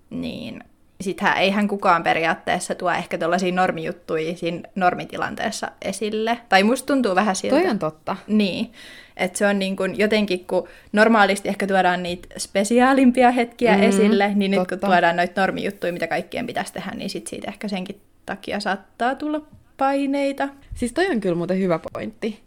niin 0.10 0.63
sittenhän 1.03 1.37
eihän 1.37 1.67
kukaan 1.67 2.03
periaatteessa 2.03 2.75
tuo 2.75 2.91
ehkä 2.91 3.17
tuollaisia 3.17 3.53
normijuttuja 3.53 4.37
siinä 4.37 4.61
normitilanteessa 4.75 5.71
esille. 5.81 6.37
Tai 6.49 6.63
musta 6.63 6.87
tuntuu 6.87 7.15
vähän 7.15 7.35
siltä. 7.35 7.55
Toi 7.55 7.69
on 7.69 7.79
totta. 7.79 8.17
Niin. 8.27 8.71
Että 9.17 9.37
se 9.37 9.47
on 9.47 9.59
niin 9.59 9.75
kun 9.75 9.99
jotenkin, 9.99 10.45
kun 10.45 10.67
normaalisti 10.93 11.49
ehkä 11.49 11.67
tuodaan 11.67 12.03
niitä 12.03 12.27
spesiaalimpia 12.37 13.31
hetkiä 13.31 13.77
mm, 13.77 13.83
esille, 13.83 14.31
niin 14.35 14.51
totta. 14.51 14.73
nyt 14.73 14.81
kun 14.81 14.89
tuodaan 14.89 15.15
noita 15.15 15.41
normijuttuja, 15.41 15.93
mitä 15.93 16.07
kaikkien 16.07 16.47
pitäisi 16.47 16.73
tehdä, 16.73 16.91
niin 16.91 17.09
sit 17.09 17.27
siitä 17.27 17.47
ehkä 17.47 17.67
senkin 17.67 18.01
takia 18.25 18.59
saattaa 18.59 19.15
tulla 19.15 19.41
paineita. 19.77 20.49
Siis 20.75 20.93
toi 20.93 21.07
on 21.07 21.21
kyllä 21.21 21.35
muuten 21.35 21.59
hyvä 21.59 21.79
pointti. 21.93 22.39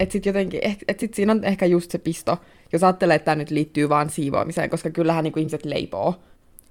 Että 0.00 0.12
sit 0.12 0.26
jotenkin, 0.26 0.60
et 0.88 1.00
sit 1.00 1.14
siinä 1.14 1.32
on 1.32 1.44
ehkä 1.44 1.66
just 1.66 1.90
se 1.90 1.98
pisto, 1.98 2.38
jos 2.72 2.84
ajattelee, 2.84 3.16
että 3.16 3.24
tämä 3.24 3.34
nyt 3.34 3.50
liittyy 3.50 3.88
vaan 3.88 4.10
siivoamiseen, 4.10 4.70
koska 4.70 4.90
kyllähän 4.90 5.24
niin 5.24 5.38
ihmiset 5.38 5.64
leipoo 5.64 6.14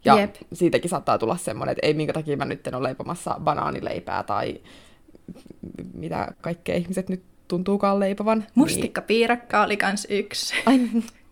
ja 0.05 0.19
Jep. 0.19 0.35
siitäkin 0.53 0.89
saattaa 0.89 1.17
tulla 1.17 1.37
semmoinen, 1.37 1.71
että 1.71 1.87
ei 1.87 1.93
minkä 1.93 2.13
takia 2.13 2.37
mä 2.37 2.45
nyt 2.45 2.67
en 2.67 2.75
ole 2.75 2.87
leipomassa 2.87 3.35
banaanileipää 3.39 4.23
tai 4.23 4.61
mitä 5.93 6.27
kaikkea 6.41 6.75
ihmiset 6.75 7.09
nyt 7.09 7.23
tuntuukaan 7.47 7.99
leipovan. 7.99 8.45
Mustikkapiirakka 8.55 9.57
niin... 9.57 9.65
oli 9.65 9.77
kans 9.77 10.07
yksi. 10.09 10.53
Ai, 10.65 10.79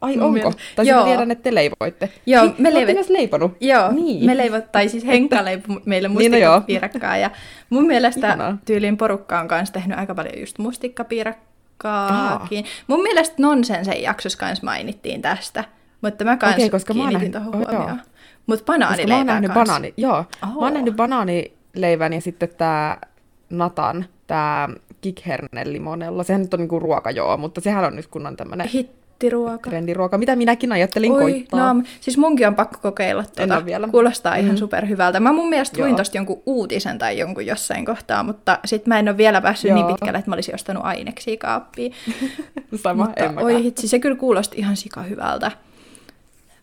ai 0.02 0.20
onko? 0.20 0.54
Tai 0.76 0.88
Joo. 0.88 1.04
tiedän, 1.04 1.32
että 1.32 1.44
te 1.44 1.56
leivoitte. 1.56 2.10
Joo, 2.26 2.46
niin, 2.46 2.56
me 2.58 2.74
leivot... 2.74 3.10
leiponut. 3.10 3.58
Joo, 3.60 3.92
niin. 3.92 4.26
me 4.26 4.38
leivot, 4.38 4.72
tai 4.72 4.90
siis 4.90 5.06
Henkka 5.06 5.46
leipoi 5.46 5.82
meille 5.86 6.08
niin, 6.08 6.32
no 6.32 6.38
mustikkapiirakkaa. 6.38 7.14
niin, 7.14 7.22
ja 7.22 7.32
mun 7.70 7.88
mielestä 7.88 8.28
Ihanaa. 8.28 8.58
tyyliin 8.66 8.98
porukka 8.98 9.40
on 9.40 9.48
kanssa 9.48 9.74
tehnyt 9.74 10.00
aika 10.00 10.16
paljon 10.16 10.40
just 10.40 10.58
mustikkapiirakkaakin. 10.58 12.66
Mun 12.88 13.04
mielestä 13.04 13.36
Nonsensen 13.40 14.02
jaksossa 14.02 14.40
kanssa 14.40 14.66
mainittiin 14.66 15.22
tästä. 15.22 15.64
Mutta 16.02 16.24
mä 16.24 16.38
kanssa 16.38 16.58
okay, 16.58 16.70
koska 16.70 16.94
kiinnitin 16.94 17.32
tuohon 17.32 17.58
huomioon. 17.58 18.02
Mutta 18.48 18.66
banaanileipää 18.66 19.18
mä 19.18 19.24
nähnyt 19.24 19.54
banaani, 19.54 19.94
joo. 19.98 20.26
Oho. 20.44 20.60
Mä 20.60 20.66
oon 20.66 20.74
nähnyt 20.74 20.96
banaanileivän 20.96 22.14
ja 22.14 22.22
sitten 22.22 22.50
tää 22.58 23.08
Natan, 23.50 24.06
tää 24.28 24.70
kikhernelimonella. 25.02 26.24
Sehän 26.24 26.42
nyt 26.42 26.54
on 26.54 26.60
niinku 26.60 26.80
ruoka, 26.80 27.12
joo, 27.12 27.38
mutta 27.38 27.62
sehän 27.62 27.86
on 27.86 27.96
nyt 27.96 28.08
kunnon 28.08 28.38
tämmönen... 28.38 28.68
Hittiruoka. 28.68 29.70
Trendiruoka. 29.70 30.18
Mitä 30.18 30.36
minäkin 30.36 30.72
ajattelin 30.72 31.12
Oi, 31.12 31.22
koittaa. 31.22 31.74
No, 31.74 31.84
siis 32.00 32.18
munkin 32.18 32.48
on 32.48 32.56
pakko 32.56 32.78
kokeilla 32.82 33.24
tuota. 33.36 33.66
vielä. 33.66 33.88
Kuulostaa 33.88 34.36
mm. 34.36 34.40
ihan 34.40 34.58
superhyvältä. 34.58 35.20
Mä 35.20 35.34
mun 35.34 35.50
mielestä 35.50 35.82
luin 35.82 35.96
tosta 35.96 36.18
jonkun 36.18 36.44
uutisen 36.46 36.98
tai 36.98 37.18
jonkun 37.20 37.46
jossain 37.46 37.86
kohtaa, 37.86 38.24
mutta 38.24 38.60
sit 38.66 38.88
mä 38.88 39.00
en 39.00 39.10
ole 39.10 39.18
vielä 39.18 39.42
päässyt 39.42 39.72
niin 39.72 39.80
joo. 39.80 39.88
niin 39.88 39.96
pitkälle, 39.96 40.20
että 40.20 40.32
mä 40.32 40.36
olisin 40.36 40.56
ostanut 40.56 40.86
aineksia 40.86 41.38
kaappiin. 41.38 41.94
Sama, 42.84 43.06
mutta, 43.06 43.24
en 43.24 43.40
oi 43.40 43.64
hitsi, 43.64 43.88
se 43.88 44.00
kyllä 44.00 44.16
kuulosti 44.16 44.58
ihan 44.58 44.78
sika 44.78 45.04
hyvältä. 45.04 45.52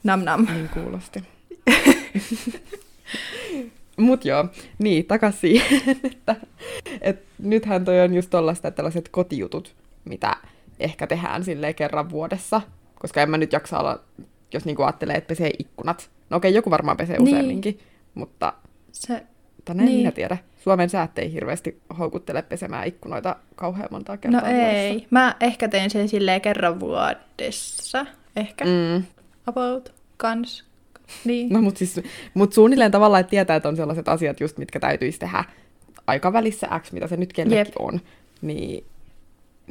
Nam 0.04 0.20
nam. 0.24 0.46
Niin 0.54 0.70
kuulosti. 0.74 1.37
Mut 3.96 4.24
joo, 4.24 4.44
niin, 4.78 5.04
takas 5.04 5.40
siihen, 5.40 5.96
että, 6.12 6.36
että 7.00 7.26
nythän 7.38 7.84
toi 7.84 8.00
on 8.00 8.14
just 8.14 8.30
tollaista, 8.30 8.68
että 8.68 8.76
tällaiset 8.76 9.08
kotijutut, 9.08 9.74
mitä 10.04 10.36
ehkä 10.80 11.06
tehdään 11.06 11.44
silleen 11.44 11.74
kerran 11.74 12.10
vuodessa, 12.10 12.60
koska 12.94 13.22
en 13.22 13.30
mä 13.30 13.38
nyt 13.38 13.52
jaksa 13.52 13.78
olla, 13.78 14.00
jos 14.54 14.64
niinku 14.64 14.82
ajattelee, 14.82 15.16
että 15.16 15.28
pesee 15.28 15.50
ikkunat. 15.58 16.10
No 16.30 16.36
okei, 16.36 16.54
joku 16.54 16.70
varmaan 16.70 16.96
pesee 16.96 17.18
niin. 17.18 17.28
useamminkin, 17.28 17.78
mutta 18.14 18.52
se, 18.92 19.22
en 19.70 19.76
niin. 19.76 19.98
minä 19.98 20.12
tiedä. 20.12 20.38
Suomen 20.58 20.90
säät 20.90 21.18
ei 21.18 21.32
hirveästi 21.32 21.80
houkuttele 21.98 22.42
pesemään 22.42 22.88
ikkunoita 22.88 23.36
kauhean 23.54 23.88
monta 23.90 24.16
kertaa 24.16 24.40
No 24.40 24.46
ei, 24.46 24.88
vuodessa. 24.88 25.08
mä 25.10 25.36
ehkä 25.40 25.68
teen 25.68 25.90
sen 25.90 26.08
silleen 26.08 26.40
kerran 26.40 26.80
vuodessa, 26.80 28.06
ehkä, 28.36 28.64
mm. 28.64 29.04
about, 29.46 29.92
kans, 30.16 30.64
niin. 31.24 31.48
No, 31.52 31.62
mutta 31.62 31.78
siis, 31.78 32.00
mut 32.34 32.52
suunnilleen 32.52 32.90
tavallaan, 32.90 33.20
että 33.20 33.30
tietää, 33.30 33.56
että 33.56 33.68
on 33.68 33.76
sellaiset 33.76 34.08
asiat 34.08 34.40
just, 34.40 34.58
mitkä 34.58 34.80
täytyisi 34.80 35.18
tehdä 35.18 35.44
aikavälissä 36.06 36.68
X, 36.80 36.92
mitä 36.92 37.06
se 37.06 37.16
nyt 37.16 37.32
kellekin 37.32 37.58
Jep. 37.58 37.74
on, 37.78 38.00
niin, 38.42 38.84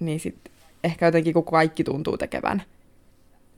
niin 0.01 0.19
sitten 0.19 0.53
ehkä 0.83 1.05
jotenkin 1.05 1.33
kun 1.33 1.45
kaikki 1.45 1.83
tuntuu 1.83 2.17
tekevän 2.17 2.63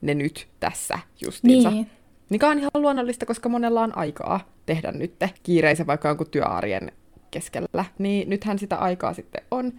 ne 0.01 0.13
nyt 0.13 0.47
tässä 0.59 0.99
justiinsa. 1.25 1.71
Niin. 1.71 1.89
Mikä 2.29 2.49
on 2.49 2.59
ihan 2.59 2.71
luonnollista, 2.73 3.25
koska 3.25 3.49
monella 3.49 3.81
on 3.81 3.97
aikaa 3.97 4.49
tehdä 4.65 4.91
nyt 4.91 5.13
kiireisen 5.43 5.87
vaikka 5.87 6.07
jonkun 6.07 6.29
työarjen 6.31 6.91
keskellä. 7.31 7.85
Niin 7.97 8.29
nythän 8.29 8.59
sitä 8.59 8.75
aikaa 8.75 9.13
sitten 9.13 9.43
on, 9.51 9.73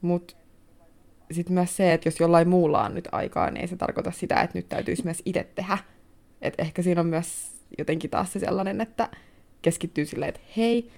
mutta 0.00 0.34
sitten 1.30 1.54
myös 1.54 1.76
se, 1.76 1.92
että 1.92 2.08
jos 2.08 2.20
jollain 2.20 2.48
muulla 2.48 2.84
on 2.84 2.94
nyt 2.94 3.08
aikaa, 3.12 3.50
niin 3.50 3.60
ei 3.60 3.68
se 3.68 3.76
tarkoita 3.76 4.10
sitä, 4.10 4.40
että 4.42 4.58
nyt 4.58 4.68
täytyisi 4.68 5.04
myös 5.04 5.22
itse 5.24 5.48
tehdä 5.54 5.78
et 6.44 6.54
ehkä 6.58 6.82
siinä 6.82 7.00
on 7.00 7.06
myös 7.06 7.50
jotenkin 7.78 8.10
taas 8.10 8.32
se 8.32 8.38
sellainen, 8.38 8.80
että 8.80 9.08
keskittyy 9.62 10.06
silleen, 10.06 10.28
että 10.28 10.40
hei, 10.56 10.90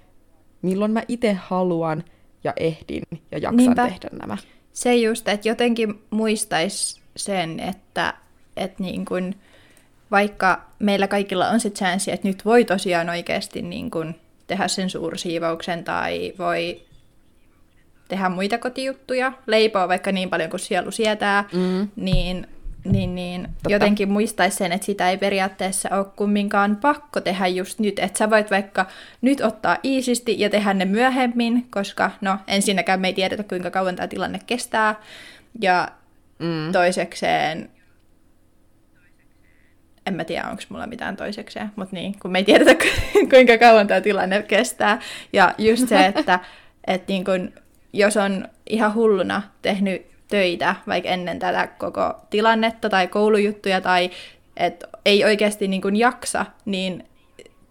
milloin 0.62 0.90
mä 0.90 1.02
itse 1.08 1.32
haluan 1.32 2.04
ja 2.44 2.52
ehdin 2.56 3.02
ja 3.32 3.38
jaksan 3.38 3.56
Niinpä. 3.56 3.88
tehdä 3.88 4.08
nämä. 4.12 4.36
Se 4.72 4.96
just, 4.96 5.28
että 5.28 5.48
jotenkin 5.48 6.02
muistaisi 6.10 7.00
sen, 7.16 7.60
että, 7.60 8.14
että 8.56 8.82
niin 8.82 9.04
kun, 9.04 9.34
vaikka 10.10 10.66
meillä 10.78 11.08
kaikilla 11.08 11.48
on 11.48 11.60
se 11.60 11.70
chanssi, 11.70 12.12
että 12.12 12.28
nyt 12.28 12.44
voi 12.44 12.64
tosiaan 12.64 13.08
oikeasti 13.08 13.62
niin 13.62 13.90
kun 13.90 14.14
tehdä 14.46 14.68
sen 14.68 14.90
suursiivauksen 14.90 15.84
tai 15.84 16.32
voi 16.38 16.82
tehdä 18.08 18.28
muita 18.28 18.58
kotijuttuja, 18.58 19.32
leipoa 19.46 19.88
vaikka 19.88 20.12
niin 20.12 20.30
paljon 20.30 20.50
kuin 20.50 20.60
sielu 20.60 20.90
sietää, 20.90 21.44
mm. 21.52 21.88
niin 21.96 22.46
niin, 22.92 23.14
niin 23.14 23.48
jotenkin 23.68 24.08
muistaisi 24.08 24.56
sen, 24.56 24.72
että 24.72 24.86
sitä 24.86 25.10
ei 25.10 25.18
periaatteessa 25.18 25.88
ole 25.96 26.06
kumminkaan 26.16 26.76
pakko 26.76 27.20
tehdä 27.20 27.46
just 27.46 27.78
nyt. 27.78 27.98
Että 27.98 28.18
sä 28.18 28.30
voit 28.30 28.50
vaikka 28.50 28.86
nyt 29.20 29.40
ottaa 29.40 29.78
iisisti 29.84 30.40
ja 30.40 30.50
tehdä 30.50 30.74
ne 30.74 30.84
myöhemmin, 30.84 31.66
koska 31.70 32.10
no 32.20 32.38
ensinnäkään 32.46 33.00
me 33.00 33.08
ei 33.08 33.14
tiedetä, 33.14 33.42
kuinka 33.42 33.70
kauan 33.70 33.96
tämä 33.96 34.08
tilanne 34.08 34.40
kestää. 34.46 34.94
Ja 35.60 35.88
mm. 36.38 36.72
toisekseen 36.72 37.70
en 40.06 40.14
mä 40.14 40.24
tiedä, 40.24 40.48
onko 40.48 40.62
mulla 40.68 40.86
mitään 40.86 41.16
toisekseen, 41.16 41.70
mutta 41.76 41.96
niin, 41.96 42.18
kun 42.18 42.30
me 42.30 42.38
ei 42.38 42.44
tiedetä, 42.44 42.74
kuinka 43.30 43.58
kauan 43.58 43.86
tämä 43.86 44.00
tilanne 44.00 44.42
kestää. 44.42 45.00
Ja 45.32 45.54
just 45.58 45.88
se, 45.88 46.06
että 46.06 46.40
et 46.86 47.08
niin 47.08 47.24
kun, 47.24 47.52
jos 47.92 48.16
on 48.16 48.48
ihan 48.70 48.94
hulluna 48.94 49.42
tehnyt 49.62 50.06
töitä 50.28 50.76
vaikka 50.86 51.08
ennen 51.08 51.38
tätä 51.38 51.66
koko 51.66 52.14
tilannetta 52.30 52.90
tai 52.90 53.08
koulujuttuja 53.08 53.80
tai 53.80 54.10
et 54.56 54.84
ei 55.04 55.24
oikeasti 55.24 55.68
niin 55.68 55.82
kun 55.82 55.96
jaksa, 55.96 56.46
niin 56.64 57.04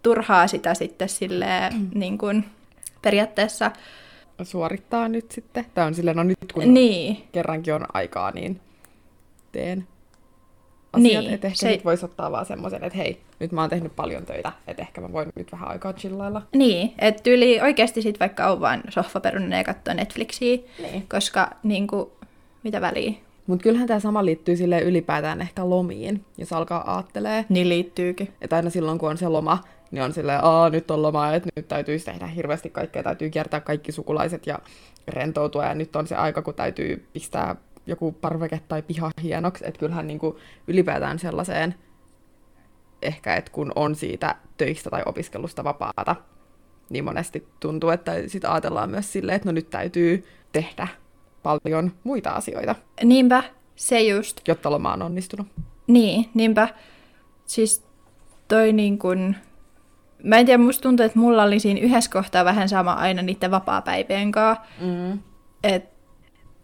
turhaa 0.02 0.46
sitä 0.46 0.74
sitten 0.74 1.08
silleen, 1.08 1.74
mm. 1.74 1.90
niin 1.94 2.18
kun, 2.18 2.44
periaatteessa 3.02 3.70
suorittaa 4.42 5.08
nyt 5.08 5.30
sitten. 5.30 5.66
Tai 5.74 5.86
on 5.86 5.94
silleen, 5.94 6.16
no 6.16 6.22
nyt 6.22 6.52
kun 6.54 6.74
niin. 6.74 7.24
kerrankin 7.32 7.74
on 7.74 7.86
aikaa, 7.92 8.30
niin 8.30 8.60
teen 9.52 9.86
asiat. 10.92 11.22
Niin, 11.22 11.34
että 11.34 11.46
ehkä 11.46 11.58
se... 11.58 11.70
nyt 11.70 11.84
voisi 11.84 12.04
ottaa 12.04 12.32
vaan 12.32 12.46
semmoisen, 12.46 12.84
että 12.84 12.98
hei, 12.98 13.20
nyt 13.40 13.52
mä 13.52 13.60
oon 13.60 13.70
tehnyt 13.70 13.96
paljon 13.96 14.26
töitä, 14.26 14.52
että 14.66 14.82
ehkä 14.82 15.00
mä 15.00 15.12
voin 15.12 15.28
nyt 15.34 15.52
vähän 15.52 15.68
aikaa 15.68 15.92
chillailla. 15.92 16.42
Niin, 16.54 16.94
että 16.98 17.30
yli 17.30 17.60
oikeasti 17.60 18.02
sit 18.02 18.20
vaikka 18.20 18.46
on 18.46 18.60
vaan 18.60 18.82
sohvaperunen 18.88 19.58
ja 19.58 19.64
katsoo 19.64 19.94
Netflixiä, 19.94 20.58
niin. 20.82 21.08
koska 21.08 21.50
niin 21.62 21.86
kuin, 21.86 22.10
mitä 22.66 22.80
väliä. 22.80 23.12
Mutta 23.46 23.62
kyllähän 23.62 23.88
tämä 23.88 24.00
sama 24.00 24.24
liittyy 24.24 24.56
sille 24.56 24.80
ylipäätään 24.80 25.40
ehkä 25.40 25.70
lomiin, 25.70 26.24
jos 26.38 26.52
alkaa 26.52 26.92
aattelee. 26.92 27.44
Niin 27.48 27.68
liittyykin. 27.68 28.28
Että 28.40 28.56
aina 28.56 28.70
silloin, 28.70 28.98
kun 28.98 29.10
on 29.10 29.18
se 29.18 29.28
loma, 29.28 29.58
niin 29.90 30.02
on 30.02 30.12
silleen, 30.12 30.44
aa, 30.44 30.70
nyt 30.70 30.90
on 30.90 31.02
loma, 31.02 31.32
että 31.32 31.48
nyt 31.56 31.68
täytyisi 31.68 32.04
tehdä 32.04 32.26
hirveästi 32.26 32.70
kaikkea, 32.70 33.02
täytyy 33.02 33.30
kiertää 33.30 33.60
kaikki 33.60 33.92
sukulaiset 33.92 34.46
ja 34.46 34.58
rentoutua, 35.08 35.64
ja 35.64 35.74
nyt 35.74 35.96
on 35.96 36.06
se 36.06 36.14
aika, 36.14 36.42
kun 36.42 36.54
täytyy 36.54 37.06
pistää 37.12 37.56
joku 37.86 38.12
parveke 38.12 38.60
tai 38.68 38.82
piha 38.82 39.10
hienoksi, 39.22 39.64
että 39.66 39.78
kyllähän 39.80 40.06
niin 40.06 40.18
kuin 40.18 40.36
ylipäätään 40.66 41.18
sellaiseen, 41.18 41.74
ehkä 43.02 43.36
että 43.36 43.52
kun 43.52 43.72
on 43.76 43.94
siitä 43.94 44.36
töistä 44.56 44.90
tai 44.90 45.02
opiskelusta 45.06 45.64
vapaata, 45.64 46.16
niin 46.90 47.04
monesti 47.04 47.48
tuntuu, 47.60 47.90
että 47.90 48.12
sitten 48.26 48.50
ajatellaan 48.50 48.90
myös 48.90 49.12
silleen, 49.12 49.36
että 49.36 49.48
no 49.48 49.52
nyt 49.52 49.70
täytyy 49.70 50.24
tehdä 50.52 50.88
paljon 51.46 51.92
muita 52.04 52.30
asioita. 52.30 52.74
Niinpä, 53.04 53.42
se 53.76 54.00
just. 54.00 54.40
Jotta 54.48 54.70
loma 54.70 54.92
on 54.92 55.02
onnistunut. 55.02 55.46
Niin, 55.86 56.30
niinpä. 56.34 56.68
Siis 57.46 57.84
toi 58.48 58.72
niin 58.72 58.98
kun... 58.98 59.36
Mä 60.22 60.38
en 60.38 60.46
tiedä, 60.46 60.62
musta 60.62 60.82
tuntuu, 60.82 61.06
että 61.06 61.18
mulla 61.18 61.42
oli 61.42 61.60
siinä 61.60 61.80
yhdessä 61.80 62.10
kohtaa 62.10 62.44
vähän 62.44 62.68
sama 62.68 62.92
aina 62.92 63.22
niiden 63.22 63.50
vapaa-päivien 63.50 64.32
kanssa. 64.32 64.64
Mm. 64.80 65.18
Että 65.62 65.96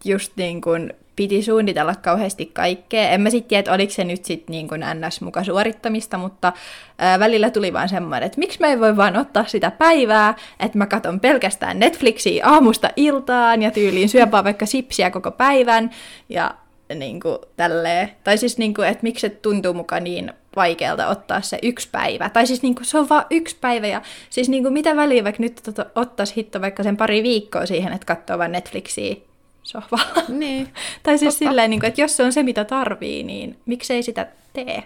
just 0.05 0.33
niin 0.35 0.61
kun 0.61 0.89
piti 1.15 1.43
suunnitella 1.43 1.95
kauheasti 1.95 2.45
kaikkea. 2.45 3.09
En 3.09 3.21
mä 3.21 3.29
sitten 3.29 3.49
tiedä, 3.49 3.59
että 3.59 3.73
oliko 3.73 3.93
se 3.93 4.03
nyt 4.03 4.25
sitten 4.25 4.51
niin 4.51 4.67
kuin 4.67 4.81
ns. 4.93 5.21
muka 5.21 5.43
suorittamista, 5.43 6.17
mutta 6.17 6.53
ää, 6.97 7.19
välillä 7.19 7.49
tuli 7.49 7.73
vaan 7.73 7.89
semmoinen, 7.89 8.25
että 8.25 8.39
miksi 8.39 8.59
mä 8.59 8.67
en 8.67 8.79
voi 8.79 8.97
vaan 8.97 9.17
ottaa 9.17 9.45
sitä 9.45 9.71
päivää, 9.71 10.35
että 10.59 10.77
mä 10.77 10.85
katon 10.85 11.19
pelkästään 11.19 11.79
Netflixiä 11.79 12.47
aamusta 12.47 12.89
iltaan 12.95 13.61
ja 13.61 13.71
tyyliin 13.71 14.09
syöpää 14.09 14.43
vaikka 14.43 14.65
sipsiä 14.65 15.11
koko 15.11 15.31
päivän 15.31 15.89
ja 16.29 16.55
niin 16.95 17.19
kuin 17.19 17.37
tälleen. 17.57 18.11
Tai 18.23 18.37
siis, 18.37 18.57
niin 18.57 18.73
kuin, 18.73 18.87
että 18.87 19.03
miksi 19.03 19.21
se 19.21 19.29
tuntuu 19.29 19.73
muka 19.73 19.99
niin 19.99 20.33
vaikealta 20.55 21.07
ottaa 21.07 21.41
se 21.41 21.59
yksi 21.63 21.89
päivä. 21.91 22.29
Tai 22.29 22.47
siis 22.47 22.61
niin 22.61 22.75
kuin, 22.75 22.85
se 22.85 22.97
on 22.97 23.09
vaan 23.09 23.25
yksi 23.29 23.57
päivä. 23.61 23.87
Ja 23.87 24.01
siis 24.29 24.49
niin 24.49 24.63
kuin, 24.63 24.73
mitä 24.73 24.95
väliä 24.95 25.23
vaikka 25.23 25.43
nyt 25.43 25.61
ottaisi 25.95 26.35
hitto 26.35 26.61
vaikka 26.61 26.83
sen 26.83 26.97
pari 26.97 27.23
viikkoa 27.23 27.65
siihen, 27.65 27.93
että 27.93 28.05
katsoo 28.05 28.37
vaan 28.37 28.51
Netflixiä 28.51 29.15
sohvalla. 29.63 30.23
Niin, 30.27 30.67
tai 31.03 31.17
siis 31.17 31.33
totta. 31.33 31.49
silleen, 31.49 31.69
niin 31.69 31.79
kuin, 31.79 31.87
että 31.87 32.01
jos 32.01 32.17
se 32.17 32.23
on 32.23 32.33
se, 32.33 32.43
mitä 32.43 32.65
tarvii, 32.65 33.23
niin 33.23 33.57
miksei 33.65 34.03
sitä 34.03 34.27
tee? 34.53 34.83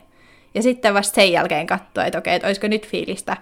Ja 0.56 0.63
sitten 0.63 0.94
vasta 0.94 1.16
sen 1.16 1.32
jälkeen 1.32 1.68
katsoa, 1.68 2.06
että 2.06 2.18
okei, 2.18 2.36
että 2.36 2.48
olisiko 2.48 2.68
nyt 2.68 2.88
fiilistä 2.88 3.38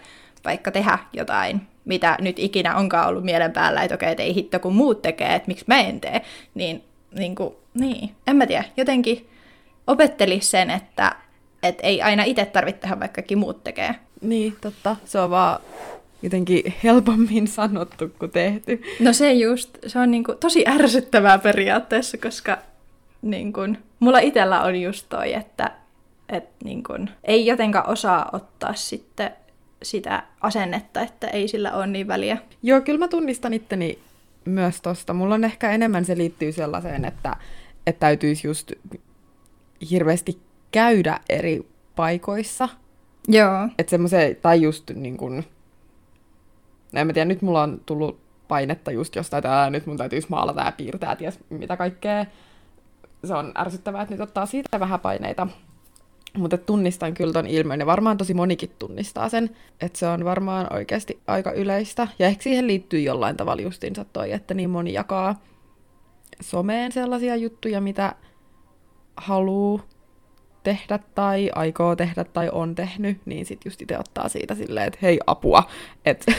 vaikka 0.45 0.71
tehdä 0.71 0.97
jotain, 1.13 1.61
mitä 1.85 2.17
nyt 2.21 2.39
ikinä 2.39 2.75
onkaan 2.75 3.07
ollut 3.07 3.23
mielen 3.23 3.51
päällä, 3.51 3.83
että 3.83 3.95
okei, 3.95 4.11
että 4.11 4.23
ei 4.23 4.35
hitto 4.35 4.59
kun 4.59 4.75
muut 4.75 5.01
tekee, 5.01 5.35
että 5.35 5.47
miksi 5.47 5.65
mä 5.67 5.79
en 5.79 6.01
tee. 6.01 6.21
Niin, 6.53 6.83
niin, 7.15 7.35
kuin, 7.35 7.55
niin. 7.73 8.11
en 8.27 8.35
mä 8.35 8.47
tiedä, 8.47 8.63
jotenkin 8.77 9.29
opettelisi 9.87 10.47
sen, 10.47 10.69
että, 10.69 11.15
että 11.63 11.87
ei 11.87 12.01
aina 12.01 12.23
itse 12.23 12.45
tarvitse 12.45 12.81
tehdä, 12.81 12.99
vaikka 12.99 13.15
kaikki 13.15 13.35
muut 13.35 13.63
tekee. 13.63 13.95
Niin, 14.21 14.57
totta. 14.61 14.95
Se 15.05 15.19
on 15.19 15.29
vaan 15.29 15.59
jotenkin 16.21 16.73
helpommin 16.83 17.47
sanottu 17.47 18.09
kuin 18.19 18.31
tehty. 18.31 18.81
No 18.99 19.13
se 19.13 19.33
just, 19.33 19.77
se 19.87 19.99
on 19.99 20.11
niinku 20.11 20.35
tosi 20.39 20.67
ärsyttävää 20.67 21.37
periaatteessa, 21.37 22.17
koska 22.17 22.57
niinku, 23.21 23.61
mulla 23.99 24.19
itsellä 24.19 24.61
on 24.61 24.81
just 24.81 25.05
toi, 25.09 25.33
että 25.33 25.71
et 26.29 26.49
niinku, 26.63 26.93
ei 27.23 27.45
jotenkaan 27.45 27.89
osaa 27.89 28.29
ottaa 28.33 28.73
sitten 28.73 29.31
sitä 29.83 30.23
asennetta, 30.41 31.01
että 31.01 31.27
ei 31.27 31.47
sillä 31.47 31.73
ole 31.73 31.87
niin 31.87 32.07
väliä. 32.07 32.37
Joo, 32.63 32.81
kyllä 32.81 32.99
mä 32.99 33.07
tunnistan 33.07 33.53
itteni 33.53 33.99
myös 34.45 34.81
tosta. 34.81 35.13
Mulla 35.13 35.35
on 35.35 35.43
ehkä 35.43 35.71
enemmän 35.71 36.05
se 36.05 36.17
liittyy 36.17 36.51
sellaiseen, 36.51 37.05
että, 37.05 37.35
että 37.87 37.99
täytyisi 37.99 38.47
just 38.47 38.71
hirveästi 39.91 40.39
käydä 40.71 41.19
eri 41.29 41.65
paikoissa. 41.95 42.69
Joo. 43.27 43.69
Että 43.79 43.89
semmoisen, 43.89 44.35
tai 44.35 44.61
just 44.61 44.91
niin 44.95 45.17
kun, 45.17 45.43
en 47.01 47.07
mä 47.07 47.13
tiedä, 47.13 47.25
nyt 47.25 47.41
mulla 47.41 47.63
on 47.63 47.81
tullut 47.85 48.19
painetta 48.47 48.91
just 48.91 49.15
jostain, 49.15 49.39
että 49.39 49.69
nyt 49.69 49.85
mun 49.85 49.97
täytyisi 49.97 50.27
maalata 50.29 50.61
ja 50.61 50.71
piirtää, 50.71 51.15
ties 51.15 51.39
mitä 51.49 51.77
kaikkea. 51.77 52.25
Se 53.23 53.33
on 53.33 53.51
ärsyttävää, 53.57 54.01
että 54.01 54.13
nyt 54.13 54.21
ottaa 54.21 54.45
siitä 54.45 54.79
vähän 54.79 54.99
paineita. 54.99 55.47
Mutta 56.37 56.57
tunnistan 56.57 57.13
kyllä 57.13 57.33
ton 57.33 57.47
ilmiön, 57.47 57.79
ja 57.79 57.85
varmaan 57.85 58.17
tosi 58.17 58.33
monikin 58.33 58.71
tunnistaa 58.79 59.29
sen, 59.29 59.49
että 59.81 59.99
se 59.99 60.07
on 60.07 60.25
varmaan 60.25 60.73
oikeasti 60.73 61.19
aika 61.27 61.51
yleistä. 61.51 62.07
Ja 62.19 62.27
ehkä 62.27 62.43
siihen 62.43 62.67
liittyy 62.67 62.99
jollain 62.99 63.37
tavalla 63.37 63.61
justiinsa 63.61 64.05
toi, 64.13 64.31
että 64.31 64.53
niin 64.53 64.69
moni 64.69 64.93
jakaa 64.93 65.41
someen 66.41 66.91
sellaisia 66.91 67.35
juttuja, 67.35 67.81
mitä 67.81 68.15
haluaa 69.17 69.83
tehdä 70.65 70.99
tai 71.15 71.51
aikoo 71.55 71.95
tehdä 71.95 72.23
tai 72.23 72.49
on 72.51 72.75
tehnyt, 72.75 73.17
niin 73.25 73.45
sit 73.45 73.65
just 73.65 73.81
itse 73.81 73.99
ottaa 73.99 74.29
siitä 74.29 74.55
silleen, 74.55 74.87
että 74.87 74.99
hei 75.01 75.19
apua, 75.27 75.63
että 76.05 76.31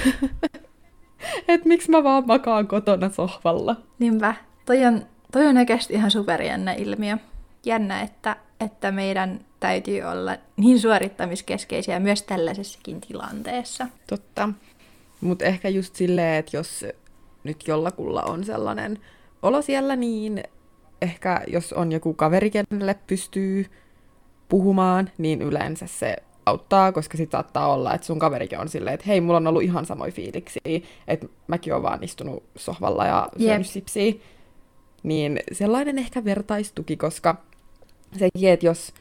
et 1.48 1.64
miksi 1.70 1.90
mä 1.90 2.04
vaan 2.04 2.26
makaan 2.26 2.66
kotona 2.68 3.10
sohvalla. 3.10 3.76
Niinpä. 3.98 4.34
Toi 4.66 4.84
on, 4.84 5.06
toi 5.32 5.46
on 5.46 5.56
oikeasti 5.56 5.94
ihan 5.94 6.10
superjännä 6.10 6.72
ilmiö. 6.72 7.18
Jännä, 7.64 8.00
että, 8.00 8.36
että 8.60 8.92
meidän 8.92 9.40
täytyy 9.60 10.02
olla 10.02 10.36
niin 10.56 10.80
suorittamiskeskeisiä 10.80 12.00
myös 12.00 12.22
tällaisessakin 12.22 13.00
tilanteessa. 13.00 13.86
Totta. 14.06 14.48
Mutta 15.20 15.44
ehkä 15.44 15.68
just 15.68 15.96
silleen, 15.96 16.36
että 16.36 16.56
jos 16.56 16.84
nyt 17.44 17.64
jollakulla 17.68 18.22
on 18.22 18.44
sellainen 18.44 18.98
olo 19.42 19.62
siellä, 19.62 19.96
niin 19.96 20.44
ehkä 21.02 21.40
jos 21.46 21.72
on 21.72 21.92
joku 21.92 22.14
kaveri, 22.14 22.50
kenelle 22.50 22.96
pystyy 23.06 23.66
puhumaan, 24.48 25.10
niin 25.18 25.42
yleensä 25.42 25.86
se 25.86 26.16
auttaa, 26.46 26.92
koska 26.92 27.16
sitten 27.16 27.38
saattaa 27.38 27.72
olla, 27.72 27.94
että 27.94 28.06
sun 28.06 28.18
kaverikin 28.18 28.58
on 28.58 28.68
silleen, 28.68 28.94
että 28.94 29.06
hei, 29.06 29.20
mulla 29.20 29.36
on 29.36 29.46
ollut 29.46 29.62
ihan 29.62 29.86
samoin 29.86 30.12
fiiliksi, 30.12 30.60
että 31.08 31.26
mäkin 31.46 31.72
oon 31.72 31.82
vaan 31.82 32.04
istunut 32.04 32.42
sohvalla 32.56 33.06
ja 33.06 33.28
syönyt 33.38 33.56
yep. 33.56 33.66
sipsiä. 33.66 34.12
Niin 35.02 35.40
sellainen 35.52 35.98
ehkä 35.98 36.24
vertaistuki, 36.24 36.96
koska 36.96 37.36
sekin, 38.12 38.50
että 38.50 38.66
jos 38.66 38.94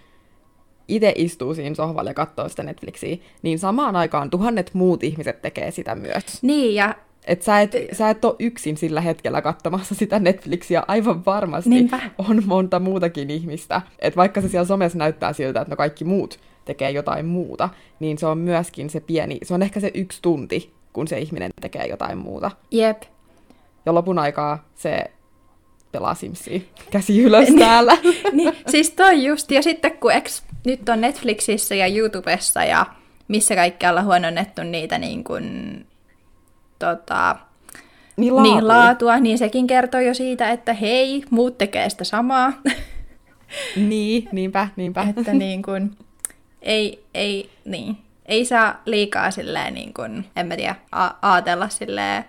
itse 0.88 1.13
istuu 1.15 1.55
siinä 1.55 1.75
sohvalla 1.75 2.10
ja 2.10 2.13
katsoo 2.13 2.49
sitä 2.49 2.63
Netflixiä, 2.63 3.17
niin 3.41 3.60
samaan 3.60 3.95
aikaan 3.95 4.29
tuhannet 4.29 4.71
muut 4.73 5.03
ihmiset 5.03 5.41
tekee 5.41 5.71
sitä 5.71 5.95
myös. 5.95 6.23
Niin, 6.41 6.75
ja 6.75 6.95
et 7.27 7.41
sä, 7.41 7.61
et, 7.61 7.71
sä 7.91 8.09
et 8.09 8.25
ole 8.25 8.35
yksin 8.39 8.77
sillä 8.77 9.01
hetkellä 9.01 9.41
katsomassa 9.41 9.95
sitä 9.95 10.19
Netflixiä, 10.19 10.83
aivan 10.88 11.25
varmasti 11.25 11.69
Niinpä. 11.69 11.99
on 12.17 12.43
monta 12.45 12.79
muutakin 12.79 13.29
ihmistä. 13.29 13.81
Et 13.99 14.15
vaikka 14.15 14.41
se 14.41 14.49
siellä 14.49 14.65
somessa 14.65 14.97
näyttää 14.97 15.33
siltä, 15.33 15.61
että 15.61 15.71
no 15.71 15.75
kaikki 15.75 16.05
muut 16.05 16.39
tekee 16.65 16.91
jotain 16.91 17.25
muuta, 17.25 17.69
niin 17.99 18.17
se 18.17 18.25
on 18.25 18.38
myöskin 18.38 18.89
se 18.89 18.99
pieni, 18.99 19.38
se 19.43 19.53
on 19.53 19.61
ehkä 19.61 19.79
se 19.79 19.91
yksi 19.93 20.19
tunti, 20.21 20.73
kun 20.93 21.07
se 21.07 21.19
ihminen 21.19 21.51
tekee 21.61 21.88
jotain 21.88 22.17
muuta. 22.17 22.51
Jep. 22.71 23.01
Ja 23.85 23.93
lopun 23.93 24.19
aikaa 24.19 24.65
se 24.75 25.03
pelaa 25.91 26.15
Simsia 26.15 26.59
käsi 26.91 27.23
ylös 27.23 27.47
niin. 27.49 27.59
täällä. 27.59 27.97
niin, 28.31 28.53
siis 28.67 28.91
toi 28.91 29.25
just, 29.25 29.51
ja 29.51 29.61
sitten 29.61 29.97
kun 29.97 30.11
eks, 30.11 30.43
nyt 30.65 30.89
on 30.89 31.01
Netflixissä 31.01 31.75
ja 31.75 31.88
YouTubessa 31.88 32.63
ja 32.63 32.85
missä 33.27 33.55
kaikkialla 33.55 34.03
huononnettu 34.03 34.63
niitä 34.63 34.97
niin 34.97 35.23
kuin 35.23 35.45
tota, 36.79 37.35
niin, 38.17 38.35
laatua. 38.35 38.53
niin 38.53 38.67
laatua, 38.67 39.19
niin 39.19 39.38
sekin 39.38 39.67
kertoo 39.67 40.01
jo 40.01 40.13
siitä, 40.13 40.51
että 40.51 40.73
hei, 40.73 41.23
muut 41.29 41.57
tekee 41.57 41.89
sitä 41.89 42.03
samaa. 42.03 42.53
niin, 43.89 44.29
niinpä, 44.31 44.67
niinpä. 44.75 45.07
että 45.17 45.33
niin 45.33 45.63
kun, 45.63 45.95
ei, 46.61 47.05
ei, 47.13 47.49
niin, 47.65 47.97
ei 48.25 48.45
saa 48.45 48.81
liikaa 48.85 49.31
silleen, 49.31 49.73
niin 49.73 49.93
kun, 49.93 50.25
en 50.35 50.47
mä 50.47 50.55
tiedä, 50.55 50.75
a- 50.91 51.15
aatella 51.21 51.69
silleen 51.69 52.25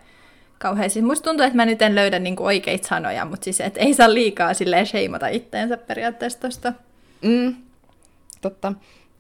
kauhean. 0.58 0.90
Siis 0.90 1.04
musta 1.04 1.24
tuntuu, 1.24 1.46
että 1.46 1.56
mä 1.56 1.66
nyt 1.66 1.82
en 1.82 1.94
löydä 1.94 2.18
niin 2.18 2.36
oikeita 2.38 2.88
sanoja, 2.88 3.24
mutta 3.24 3.44
siis 3.44 3.60
että 3.60 3.80
ei 3.80 3.94
saa 3.94 4.14
liikaa 4.14 4.54
silleen 4.54 4.86
sheimata 4.86 5.28
itteensä 5.28 5.76
periaatteessa 5.76 6.40
tosta. 6.40 6.72
Mm, 7.22 7.54
totta. 8.40 8.72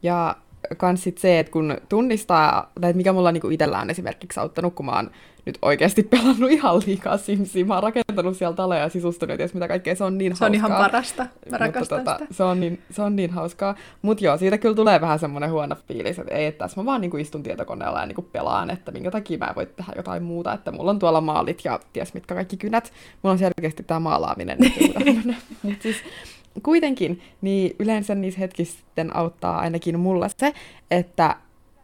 Ja 0.02 0.36
kans 0.76 1.02
sit 1.02 1.18
se, 1.18 1.38
että 1.38 1.52
kun 1.52 1.76
tunnistaa, 1.88 2.72
tai 2.80 2.92
mikä 2.92 3.12
mulla 3.12 3.32
niinku 3.32 3.48
itsellä 3.50 3.78
on 3.78 3.90
esimerkiksi 3.90 4.40
auttanut, 4.40 4.74
kun 4.74 4.86
mä 4.86 4.92
oon 4.92 5.10
nyt 5.46 5.58
oikeasti 5.62 6.02
pelannut 6.02 6.50
ihan 6.50 6.82
liikaa 6.86 7.16
Simsia. 7.16 7.64
Mä 7.64 7.74
oon 7.74 7.82
rakentanut 7.82 8.36
siellä 8.36 8.56
taloja 8.56 8.80
ja 8.80 8.88
sisustunut, 8.88 9.38
ja 9.38 9.48
mitä 9.54 9.68
kaikkea, 9.68 9.94
se 9.94 10.04
on 10.04 10.18
niin 10.18 10.36
Se 10.36 10.44
on 10.44 10.52
hauskaa. 10.52 10.68
ihan 10.68 10.84
parasta. 10.84 11.26
Mä 11.50 11.58
rakastan 11.58 11.98
tota, 11.98 12.18
se, 12.30 12.44
on 12.44 12.60
niin, 12.60 12.80
se 12.90 13.02
on 13.02 13.16
niin 13.16 13.30
hauskaa. 13.30 13.74
Mutta 14.02 14.24
joo, 14.24 14.36
siitä 14.36 14.58
kyllä 14.58 14.74
tulee 14.74 15.00
vähän 15.00 15.18
semmoinen 15.18 15.50
huono 15.50 15.76
fiilis, 15.88 16.18
että 16.18 16.34
ei, 16.34 16.46
että 16.46 16.58
tässä 16.58 16.80
mä 16.80 16.84
vaan 16.84 17.00
niinku 17.00 17.16
istun 17.16 17.42
tietokoneella 17.42 18.00
ja 18.00 18.06
niinku 18.06 18.22
pelaan, 18.22 18.70
että 18.70 18.92
minkä 18.92 19.10
takia 19.10 19.38
mä 19.38 19.46
en 19.46 19.54
voi 19.54 19.66
tehdä 19.66 19.92
jotain 19.96 20.22
muuta, 20.22 20.52
että 20.52 20.72
mulla 20.72 20.90
on 20.90 20.98
tuolla 20.98 21.20
maalit 21.20 21.60
ja 21.64 21.80
ties 21.92 22.14
mitkä 22.14 22.34
kaikki 22.34 22.56
kynät. 22.56 22.92
Mulla 23.22 23.32
on 23.32 23.38
selkeästi 23.38 23.82
tämä 23.82 24.00
maalaaminen. 24.00 24.58
Mutta 25.62 25.82
siis 25.82 25.96
kuitenkin, 26.62 27.20
niin 27.40 27.76
yleensä 27.78 28.14
niissä 28.14 28.40
hetkissä 28.40 28.78
sitten 28.78 29.16
auttaa 29.16 29.58
ainakin 29.58 30.00
mulla 30.00 30.28
se, 30.28 30.52
että 30.90 31.36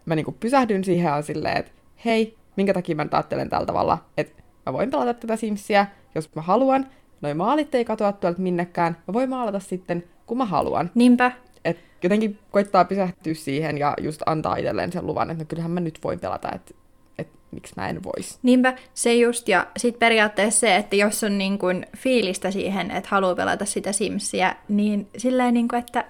mä 0.06 0.14
niinku 0.14 0.32
pysähdyn 0.32 0.85
siihen 0.85 1.11
ja 1.11 1.22
silleen, 1.22 1.56
että 1.56 1.72
hei, 2.04 2.37
minkä 2.56 2.74
takia 2.74 2.96
mä 2.96 3.04
nyt 3.04 3.14
ajattelen 3.14 3.48
tällä 3.48 3.66
tavalla, 3.66 3.98
että 4.16 4.42
mä 4.66 4.72
voin 4.72 4.90
pelata 4.90 5.14
tätä 5.14 5.37
Simsiä, 5.37 5.87
jos 6.14 6.35
mä 6.35 6.42
haluan. 6.42 6.87
Noi 7.20 7.35
maalit 7.35 7.74
ei 7.74 7.85
katoa 7.85 8.12
tuolta 8.12 8.40
minnekään. 8.40 8.96
Mä 9.06 9.12
voin 9.12 9.30
maalata 9.30 9.61
sitten, 9.61 10.04
kun 10.26 10.38
mä 10.38 10.44
haluan. 10.44 10.90
Niinpä. 10.94 11.32
Et 11.64 11.78
jotenkin 12.02 12.38
koittaa 12.50 12.85
pysähtyä 12.85 13.35
siihen 13.35 13.78
ja 13.78 13.94
just 14.00 14.22
antaa 14.26 14.56
itselleen 14.56 14.92
sen 14.92 15.06
luvan, 15.06 15.30
että 15.30 15.44
no 15.44 15.46
kyllähän 15.48 15.70
mä 15.70 15.80
nyt 15.80 15.98
voin 16.04 16.20
pelata, 16.20 16.52
että 16.54 16.70
et 16.70 16.76
miksi 17.52 17.74
mä 17.76 17.88
en 17.88 18.02
vois. 18.02 18.38
Niinpä, 18.42 18.74
se 18.94 19.14
just, 19.14 19.48
ja 19.48 19.66
sitten 19.76 19.98
periaatteessa 19.98 20.60
se, 20.60 20.76
että 20.76 20.96
jos 20.96 21.24
on 21.24 21.38
niin 21.38 21.58
kuin 21.58 21.86
fiilistä 21.96 22.50
siihen, 22.50 22.90
että 22.90 23.08
haluaa 23.12 23.34
pelata 23.34 23.64
sitä 23.64 23.92
Simsiä, 23.92 24.56
niin 24.68 25.08
silleen 25.16 25.54
niin 25.54 25.68
kuin, 25.68 25.78
että 25.78 26.04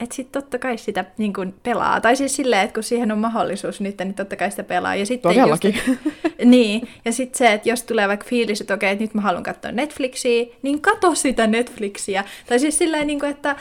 että 0.00 0.14
sitten 0.14 0.42
totta 0.42 0.58
kai 0.58 0.78
sitä 0.78 1.04
niin 1.18 1.32
kuin 1.32 1.54
pelaa. 1.62 2.00
Tai 2.00 2.16
siis 2.16 2.36
silleen, 2.36 2.62
että 2.62 2.74
kun 2.74 2.82
siihen 2.82 3.12
on 3.12 3.18
mahdollisuus 3.18 3.80
nyt, 3.80 3.98
niin 3.98 4.14
totta 4.14 4.36
kai 4.36 4.50
sitä 4.50 4.64
pelaa. 4.64 4.94
Ja 4.94 5.06
sitten 5.06 5.32
Todellakin. 5.32 5.80
Just, 5.86 6.00
niin, 6.44 6.88
ja 7.04 7.12
sitten 7.12 7.38
se, 7.38 7.52
että 7.52 7.68
jos 7.68 7.82
tulee 7.82 8.08
vaikka 8.08 8.26
fiilis, 8.28 8.60
että 8.60 8.74
okei, 8.74 8.92
että 8.92 9.04
nyt 9.04 9.14
mä 9.14 9.20
haluan 9.20 9.42
katsoa 9.42 9.72
Netflixiä, 9.72 10.46
niin 10.62 10.80
kato 10.80 11.14
sitä 11.14 11.46
Netflixiä. 11.46 12.24
Tai 12.46 12.58
siis 12.58 12.78
silleen, 12.78 13.06
niin 13.06 13.24
että 13.24 13.56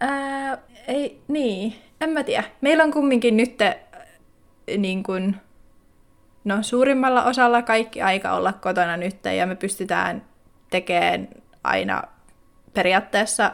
ää, 0.00 0.58
ei, 0.88 1.18
niin, 1.28 1.74
en 2.00 2.10
mä 2.10 2.24
tiedä. 2.24 2.44
Meillä 2.60 2.84
on 2.84 2.92
kumminkin 2.92 3.36
nyt 3.36 3.58
niin 4.78 5.02
kuin, 5.02 5.36
no 6.44 6.62
suurimmalla 6.62 7.24
osalla 7.24 7.62
kaikki 7.62 8.02
aika 8.02 8.32
olla 8.32 8.52
kotona 8.52 8.96
nyt 8.96 9.24
ja 9.36 9.46
me 9.46 9.56
pystytään 9.56 10.24
tekemään 10.70 11.28
aina 11.64 12.02
periaatteessa, 12.74 13.52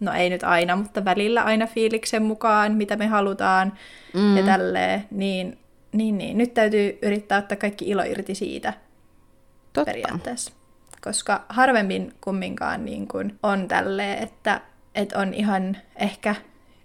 no 0.00 0.12
ei 0.12 0.30
nyt 0.30 0.42
aina, 0.42 0.76
mutta 0.76 1.04
välillä 1.04 1.42
aina 1.42 1.66
fiiliksen 1.66 2.22
mukaan, 2.22 2.72
mitä 2.72 2.96
me 2.96 3.06
halutaan 3.06 3.72
mm. 4.14 4.36
ja 4.36 4.42
tälleen, 4.42 5.04
niin, 5.10 5.58
niin, 5.92 6.18
niin 6.18 6.38
nyt 6.38 6.54
täytyy 6.54 6.98
yrittää 7.02 7.38
ottaa 7.38 7.56
kaikki 7.56 7.88
ilo 7.88 8.02
irti 8.02 8.34
siitä 8.34 8.72
Totta. 9.72 9.90
periaatteessa. 9.90 10.52
Koska 11.00 11.44
harvemmin 11.48 12.14
kumminkaan 12.20 12.84
niin 12.84 13.08
kuin 13.08 13.38
on 13.42 13.68
tälleen, 13.68 14.22
että, 14.22 14.60
että 14.94 15.18
on 15.18 15.34
ihan 15.34 15.76
ehkä 15.96 16.34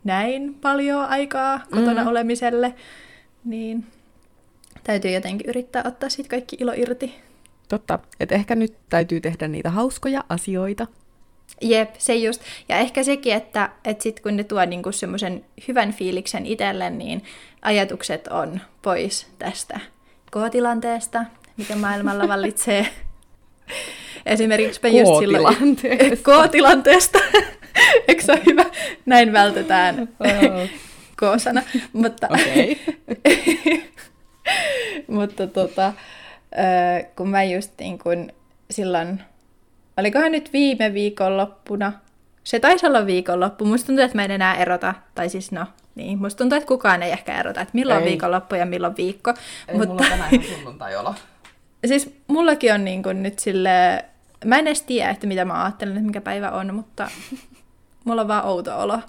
näin 0.03 0.53
paljon 0.61 1.05
aikaa 1.05 1.61
kotona 1.71 2.01
mm. 2.01 2.07
olemiselle, 2.07 2.75
niin 3.45 3.85
täytyy 4.86 5.12
jotenkin 5.12 5.50
yrittää 5.50 5.84
ottaa 5.86 6.10
siitä 6.10 6.30
kaikki 6.30 6.58
ilo 6.60 6.74
irti. 6.76 7.15
Totta. 7.69 8.00
Et 8.19 8.32
ehkä 8.32 8.56
nyt 8.56 8.74
täytyy 8.89 9.21
tehdä 9.21 9.48
niitä 9.48 9.69
hauskoja 9.69 10.24
asioita. 10.30 10.88
Jep, 11.62 11.95
se 11.98 12.15
just. 12.15 12.41
Ja 12.69 12.78
ehkä 12.78 13.04
sekin, 13.04 13.34
että, 13.34 13.69
että 13.86 14.04
sit 14.04 14.19
kun 14.19 14.38
ne 14.38 14.43
tuo 14.43 14.65
niinku 14.65 14.91
semmoisen 14.91 15.45
hyvän 15.67 15.93
fiiliksen 15.93 16.45
itselle, 16.45 16.89
niin 16.89 17.24
ajatukset 17.62 18.28
on 18.28 18.62
pois 18.82 19.28
tästä 19.39 19.80
K-tilanteesta, 20.32 21.26
mikä 21.58 21.76
maailmalla 21.76 22.28
vallitsee. 22.34 22.88
Esimerkiksi 24.26 24.80
me 24.84 24.89
just 24.89 25.19
silloin... 25.19 25.76
K-tilanteesta. 26.24 27.19
Eikö 28.08 28.24
se 28.24 28.32
ole 28.32 28.41
hyvä? 28.45 28.65
Näin 29.06 29.34
vältetään 29.34 30.10
K-sana. 31.15 31.62
Mutta, 31.93 32.28
Okei. 32.32 32.82
Mutta 35.08 35.47
tota, 35.47 35.93
kun 37.15 37.29
mä 37.29 37.43
just 37.43 37.71
niin 37.79 37.99
kun 37.99 38.31
silloin, 38.71 39.21
olikohan 39.97 40.31
nyt 40.31 40.53
viime 40.53 40.93
viikonloppuna, 40.93 41.93
se 42.43 42.60
taisi 42.60 42.88
olla 42.88 43.05
viikonloppu, 43.05 43.65
musta 43.65 43.88
tuntuu, 43.88 44.05
että 44.05 44.17
mä 44.17 44.25
en 44.25 44.31
enää 44.31 44.55
erota, 44.55 44.93
tai 45.15 45.29
siis 45.29 45.51
no, 45.51 45.65
niin, 45.95 46.17
musta 46.17 46.38
tuntuu, 46.38 46.58
että 46.58 46.67
kukaan 46.67 47.03
ei 47.03 47.12
ehkä 47.12 47.39
erota, 47.39 47.62
että 47.62 47.71
milloin 47.73 47.97
Ei. 47.97 48.03
on 48.03 48.10
viikonloppu 48.10 48.55
ja 48.55 48.65
milloin 48.65 48.97
viikko. 48.97 49.34
Ei 49.67 49.77
mutta... 49.77 49.88
mulla 49.88 50.05
on 50.05 50.10
tänään. 50.10 50.31
Siis 51.86 52.15
mullakin 52.27 52.73
on 52.73 52.86
niin 52.86 53.03
kuin 53.03 53.23
nyt 53.23 53.39
sille 53.39 54.05
mä 54.45 54.60
en 54.60 54.67
edes 54.67 54.81
tiedä, 54.81 55.10
että 55.10 55.27
mitä 55.27 55.45
mä 55.45 55.63
ajattelen, 55.63 55.93
että 55.93 56.05
mikä 56.05 56.21
päivä 56.21 56.51
on, 56.51 56.75
mutta 56.75 57.12
mulla 58.03 58.21
on 58.21 58.27
vaan 58.27 58.45
outo 58.45 58.79
olo 58.79 58.99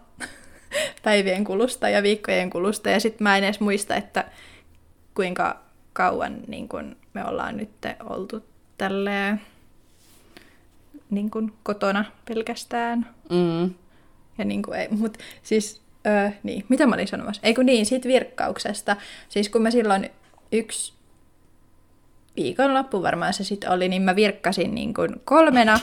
päivien 1.04 1.44
kulusta 1.44 1.88
ja 1.88 2.02
viikkojen 2.02 2.50
kulusta, 2.50 2.90
ja 2.90 3.00
sitten 3.00 3.24
mä 3.24 3.36
en 3.36 3.44
edes 3.44 3.60
muista, 3.60 3.96
että 3.96 4.24
kuinka 5.16 5.60
kauan 5.92 6.38
niin 6.46 6.68
kun 6.68 6.96
me 7.14 7.24
ollaan 7.24 7.56
nyt 7.56 7.70
oltu 8.04 8.44
tälleen 8.78 9.40
niin 11.10 11.30
kun 11.30 11.52
kotona 11.62 12.04
pelkästään. 12.28 13.06
Mm. 13.30 13.74
Ja 14.38 14.44
niin 14.44 14.62
kuin 14.62 14.78
ei, 14.78 14.88
mut 14.90 15.18
siis, 15.42 15.82
öö, 16.06 16.30
niin, 16.42 16.64
mitä 16.68 16.86
mä 16.86 16.94
olin 16.94 17.08
sanomassa? 17.08 17.42
Ei 17.44 17.54
kun 17.54 17.66
niin, 17.66 17.86
siitä 17.86 18.08
virkkauksesta. 18.08 18.96
Siis 19.28 19.48
kun 19.48 19.62
mä 19.62 19.70
silloin 19.70 20.10
yksi 20.52 20.92
viikonloppu 22.36 23.02
varmaan 23.02 23.34
se 23.34 23.44
sitten 23.44 23.70
oli, 23.70 23.88
niin 23.88 24.02
mä 24.02 24.16
virkkasin 24.16 24.74
niin 24.74 24.94
kuin 24.94 25.20
kolmena 25.24 25.80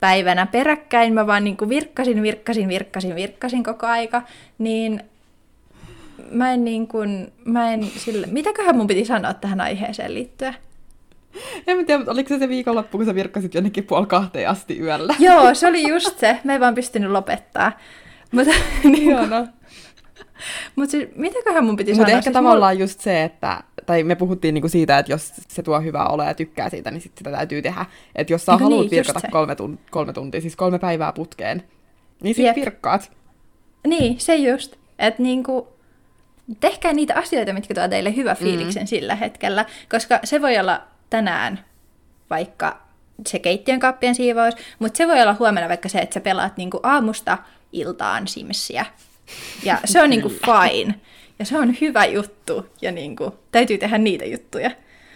päivänä 0.00 0.46
peräkkäin. 0.46 1.14
Mä 1.14 1.26
vaan 1.26 1.44
niin 1.44 1.56
kuin 1.56 1.68
virkkasin, 1.68 2.22
virkkasin, 2.22 2.68
virkkasin, 2.68 3.14
virkkasin 3.14 3.64
koko 3.64 3.86
aika. 3.86 4.22
Niin 4.58 5.02
mä 6.30 6.52
en 6.52 6.64
niin 6.64 6.88
kuin, 6.88 7.32
mä 7.44 7.72
en 7.72 7.84
sille, 7.84 8.26
mitäköhän 8.30 8.76
mun 8.76 8.86
piti 8.86 9.04
sanoa 9.04 9.34
tähän 9.34 9.60
aiheeseen 9.60 10.14
liittyen? 10.14 10.54
En 11.66 11.76
mä 11.76 11.84
tiedä, 11.84 11.98
mutta 11.98 12.12
oliko 12.12 12.28
se 12.28 12.38
se 12.38 12.48
viikonloppu, 12.48 12.98
kun 12.98 13.06
sä 13.06 13.14
virkkasit 13.14 13.54
jonnekin 13.54 13.84
puoli 13.84 14.06
kahteen 14.06 14.48
asti 14.48 14.78
yöllä? 14.78 15.14
Joo, 15.28 15.54
se 15.54 15.66
oli 15.66 15.88
just 15.88 16.18
se. 16.18 16.38
Mä 16.44 16.54
en 16.54 16.60
vaan 16.60 16.74
pystynyt 16.74 17.10
lopettaa. 17.10 17.72
Mutta 18.32 18.52
niin 18.84 19.10
Ihana. 19.10 19.46
Mut 20.76 20.90
siis, 20.90 21.08
mitäköhän 21.16 21.64
mun 21.64 21.76
piti 21.76 21.90
Mutta 21.90 22.04
sanoa? 22.04 22.16
ehkä 22.18 22.22
siis 22.22 22.32
tavallaan 22.32 22.78
just 22.78 23.00
se, 23.00 23.24
että, 23.24 23.62
tai 23.86 24.02
me 24.02 24.14
puhuttiin 24.14 24.54
niinku 24.54 24.68
siitä, 24.68 24.98
että 24.98 25.12
jos 25.12 25.32
se 25.48 25.62
tuo 25.62 25.80
hyvää 25.80 26.06
oloa 26.06 26.26
ja 26.26 26.34
tykkää 26.34 26.68
siitä, 26.68 26.90
niin 26.90 27.00
sit 27.00 27.12
sitä 27.18 27.30
täytyy 27.30 27.62
tehdä. 27.62 27.86
Että 28.14 28.32
jos 28.32 28.46
sä 28.46 28.52
Eikö 28.52 28.64
haluat 28.64 28.80
niin, 28.80 28.90
virkata 28.90 29.28
kolme, 29.30 29.54
tun- 29.54 29.78
kolme 29.90 30.12
tuntia, 30.12 30.40
siis 30.40 30.56
kolme 30.56 30.78
päivää 30.78 31.12
putkeen, 31.12 31.62
niin 32.22 32.34
sit 32.34 32.44
Jep. 32.44 32.56
virkkaat. 32.56 33.12
Niin, 33.86 34.20
se 34.20 34.36
just. 34.36 34.76
Että 34.98 35.22
niinku, 35.22 35.68
tehkää 36.60 36.92
niitä 36.92 37.14
asioita, 37.14 37.52
mitkä 37.52 37.74
tuo 37.74 37.88
teille 37.88 38.16
hyvä 38.16 38.34
fiiliksen 38.34 38.82
mm. 38.82 38.86
sillä 38.86 39.14
hetkellä, 39.14 39.64
koska 39.90 40.20
se 40.24 40.42
voi 40.42 40.58
olla 40.58 40.82
tänään 41.10 41.64
vaikka 42.30 42.80
se 43.26 43.38
keittiön 43.38 43.80
kappien 43.80 44.14
siivous, 44.14 44.54
mutta 44.78 44.96
se 44.96 45.08
voi 45.08 45.22
olla 45.22 45.36
huomenna 45.38 45.68
vaikka 45.68 45.88
se, 45.88 45.98
että 45.98 46.14
sä 46.14 46.20
pelaat 46.20 46.56
niinku 46.56 46.80
aamusta 46.82 47.38
iltaan 47.72 48.28
Simsiä. 48.28 48.86
Ja 49.62 49.78
se 49.84 50.02
on 50.02 50.10
niinku 50.10 50.28
fine. 50.46 50.94
Ja 51.38 51.44
se 51.44 51.58
on 51.58 51.76
hyvä 51.80 52.04
juttu. 52.04 52.66
Ja 52.82 52.92
niinku, 52.92 53.38
täytyy 53.52 53.78
tehdä 53.78 53.98
niitä 53.98 54.24
juttuja. 54.24 54.70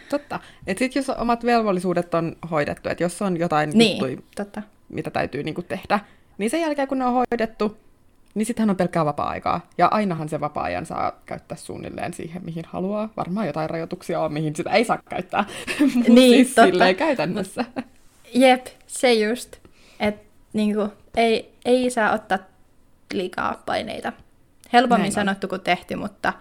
Totta. 0.08 0.40
Et 0.66 0.78
sit 0.78 0.94
jos 0.94 1.10
omat 1.10 1.44
velvollisuudet 1.44 2.14
on 2.14 2.36
hoidettu, 2.50 2.88
että 2.88 3.04
jos 3.04 3.22
on 3.22 3.36
jotain 3.36 3.70
Niin, 3.74 3.92
juttuja, 3.96 4.16
totta. 4.36 4.62
mitä 4.88 5.10
täytyy 5.10 5.42
niinku 5.42 5.62
tehdä, 5.62 6.00
niin 6.38 6.50
sen 6.50 6.60
jälkeen 6.60 6.88
kun 6.88 6.98
ne 6.98 7.06
on 7.06 7.12
hoidettu, 7.12 7.76
niin 8.34 8.46
sittenhän 8.46 8.70
on 8.70 8.76
pelkkää 8.76 9.04
vapaa-aikaa. 9.04 9.60
Ja 9.78 9.86
ainahan 9.90 10.28
se 10.28 10.40
vapaa-ajan 10.40 10.86
saa 10.86 11.12
käyttää 11.26 11.56
suunnilleen 11.56 12.14
siihen, 12.14 12.44
mihin 12.44 12.64
haluaa. 12.68 13.08
Varmaan 13.16 13.46
jotain 13.46 13.70
rajoituksia 13.70 14.20
on, 14.20 14.32
mihin 14.32 14.56
sitä 14.56 14.70
ei 14.70 14.84
saa 14.84 14.98
käyttää. 15.08 15.44
Mut 15.94 16.08
Niin, 16.08 16.34
siis 16.44 16.48
totta. 16.54 16.70
silleen 16.70 16.96
käytännössä. 16.96 17.64
Jep, 18.34 18.66
se 18.86 19.12
just. 19.14 19.56
Että 20.00 20.22
niinku, 20.52 20.88
ei, 21.16 21.54
ei 21.64 21.90
saa 21.90 22.12
ottaa 22.12 22.38
liikaa 23.12 23.62
paineita. 23.66 24.12
Helpommin 24.72 25.00
Näin 25.02 25.10
on. 25.10 25.12
sanottu 25.14 25.48
kuin 25.48 25.60
tehty, 25.60 25.96
mutta 25.96 26.32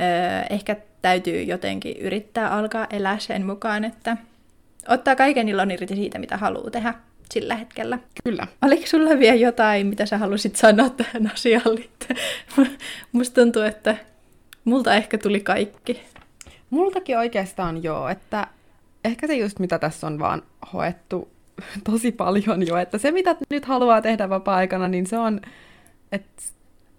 öö, 0.00 0.42
ehkä 0.50 0.76
täytyy 1.02 1.42
jotenkin 1.42 1.96
yrittää 1.96 2.48
alkaa 2.48 2.86
elää 2.90 3.18
sen 3.18 3.46
mukaan, 3.46 3.84
että 3.84 4.16
ottaa 4.88 5.16
kaiken 5.16 5.48
ilon 5.48 5.70
irti 5.70 5.94
siitä, 5.96 6.18
mitä 6.18 6.36
haluaa 6.36 6.70
tehdä 6.70 6.94
sillä 7.34 7.54
hetkellä. 7.54 7.98
Kyllä. 8.24 8.46
Oliko 8.62 8.86
sulla 8.86 9.18
vielä 9.18 9.34
jotain, 9.34 9.86
mitä 9.86 10.06
sä 10.06 10.18
halusit 10.18 10.56
sanoa 10.56 10.90
tähän 10.90 11.32
asiaan 11.34 11.74
liittyen? 11.74 12.20
Musta 13.12 13.40
tuntuu, 13.40 13.62
että 13.62 13.96
multa 14.64 14.94
ehkä 14.94 15.18
tuli 15.18 15.40
kaikki. 15.40 16.02
Multakin 16.70 17.18
oikeastaan 17.18 17.82
joo, 17.82 18.08
että 18.08 18.46
ehkä 19.04 19.26
se 19.26 19.36
just 19.36 19.58
mitä 19.58 19.78
tässä 19.78 20.06
on 20.06 20.18
vaan 20.18 20.42
hoettu 20.72 21.28
tosi 21.90 22.12
paljon 22.12 22.66
jo, 22.66 22.76
että 22.76 22.98
se 22.98 23.10
mitä 23.10 23.36
nyt 23.50 23.64
haluaa 23.64 24.02
tehdä 24.02 24.28
vapaa-aikana, 24.28 24.88
niin 24.88 25.06
se 25.06 25.18
on, 25.18 25.40
että 26.12 26.42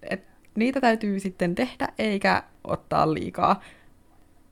et, 0.02 0.22
niitä 0.54 0.80
täytyy 0.80 1.20
sitten 1.20 1.54
tehdä, 1.54 1.88
eikä 1.98 2.42
ottaa 2.64 3.14
liikaa 3.14 3.62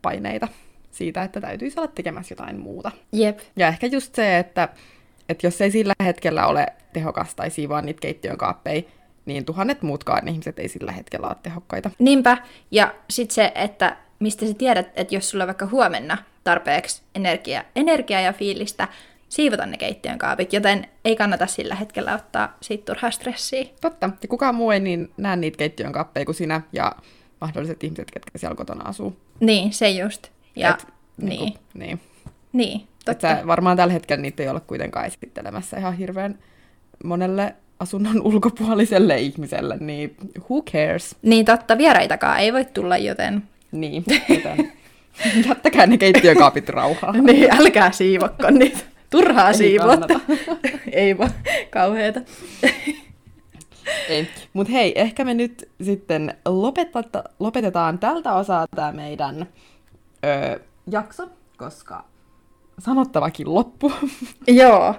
paineita 0.02 0.48
siitä, 0.90 1.22
että 1.22 1.40
täytyisi 1.40 1.80
olla 1.80 1.92
tekemässä 1.94 2.32
jotain 2.32 2.60
muuta. 2.60 2.90
Jep. 3.12 3.38
Ja 3.56 3.68
ehkä 3.68 3.86
just 3.86 4.14
se, 4.14 4.38
että, 4.38 4.68
että 5.28 5.46
jos 5.46 5.60
ei 5.60 5.70
sillä 5.70 5.94
hetkellä 6.04 6.46
ole 6.46 6.66
tehokas 6.92 7.34
tai 7.34 7.50
siivaa 7.50 7.82
niitä 7.82 8.00
keittiön 8.00 8.38
kaappeja, 8.38 8.82
niin 9.26 9.44
tuhannet 9.44 9.82
muutkaan 9.82 10.28
ihmiset 10.28 10.58
ei 10.58 10.68
sillä 10.68 10.92
hetkellä 10.92 11.26
ole 11.26 11.36
tehokkaita. 11.42 11.90
Niinpä. 11.98 12.38
Ja 12.70 12.94
sitten 13.10 13.34
se, 13.34 13.52
että 13.54 13.96
mistä 14.18 14.46
sä 14.46 14.54
tiedät, 14.54 14.88
että 14.94 15.14
jos 15.14 15.30
sulla 15.30 15.44
on 15.44 15.48
vaikka 15.48 15.66
huomenna 15.66 16.18
tarpeeksi 16.44 17.02
energia, 17.14 17.64
energiaa 17.76 18.20
ja 18.20 18.32
fiilistä 18.32 18.88
siivota 19.28 19.66
ne 19.66 19.76
keittiön 19.76 20.18
kaapit, 20.18 20.52
joten 20.52 20.88
ei 21.04 21.16
kannata 21.16 21.46
sillä 21.46 21.74
hetkellä 21.74 22.14
ottaa 22.14 22.56
siitä 22.60 22.84
turhaa 22.84 23.10
stressiä. 23.10 23.64
Totta. 23.80 24.10
Ja 24.22 24.28
kukaan 24.28 24.54
muu 24.54 24.70
ei 24.70 24.80
niin 24.80 25.10
näe 25.16 25.36
niitä 25.36 25.56
keittiön 25.56 25.92
kaappeja 25.92 26.26
kuin 26.26 26.34
sinä 26.36 26.60
ja 26.72 26.92
mahdolliset 27.40 27.84
ihmiset, 27.84 28.10
ketkä 28.10 28.38
siellä 28.38 28.56
kotona 28.56 28.88
asuu. 28.88 29.16
Niin, 29.40 29.72
se 29.72 29.90
just. 29.90 30.28
Ja, 30.56 30.70
Et, 30.70 30.86
niin. 31.16 31.28
Niin. 31.28 31.52
Kuin, 31.52 31.60
niin. 31.74 32.00
Niin, 32.52 32.88
totta. 33.12 33.36
sä 33.36 33.46
varmaan 33.46 33.76
tällä 33.76 33.92
hetkellä 33.92 34.22
niitä 34.22 34.42
ei 34.42 34.48
ole 34.48 34.60
kuitenkaan 34.60 35.06
esittelemässä 35.06 35.76
ihan 35.76 35.96
hirveän 35.96 36.38
monelle 37.04 37.54
asunnon 37.80 38.22
ulkopuoliselle 38.32 39.20
ihmiselle, 39.20 39.76
niin 39.80 40.16
who 40.50 40.62
cares? 40.62 41.16
Niin 41.22 41.44
totta, 41.44 41.78
vieraitakaan 41.78 42.38
ei 42.38 42.52
voi 42.52 42.64
tulla, 42.64 42.96
joten... 42.96 43.42
Niin, 43.72 44.04
joten 44.28 44.72
jättäkää 45.48 45.86
ne 45.86 45.98
keittiökaapit 45.98 46.68
rauhaan. 46.68 47.24
Niin, 47.24 47.54
älkää 47.60 47.92
siivokko 47.92 48.50
niitä. 48.50 48.78
Turhaa 49.10 49.52
siivoa. 49.52 49.98
ei 50.92 51.18
vaan, 51.18 51.30
kauheeta. 51.70 52.20
Ei. 54.08 54.28
Mutta 54.52 54.72
hei, 54.72 54.92
ehkä 55.00 55.24
me 55.24 55.34
nyt 55.34 55.68
sitten 55.82 56.34
lopetata, 56.44 57.24
lopetetaan 57.38 57.98
tältä 57.98 58.32
osaa 58.32 58.66
tämä 58.76 58.92
meidän 58.92 59.46
ö, 60.24 60.60
jakso, 60.90 61.28
koska 61.56 62.04
sanottavakin 62.78 63.54
loppu. 63.54 63.92
Joo, 64.46 64.94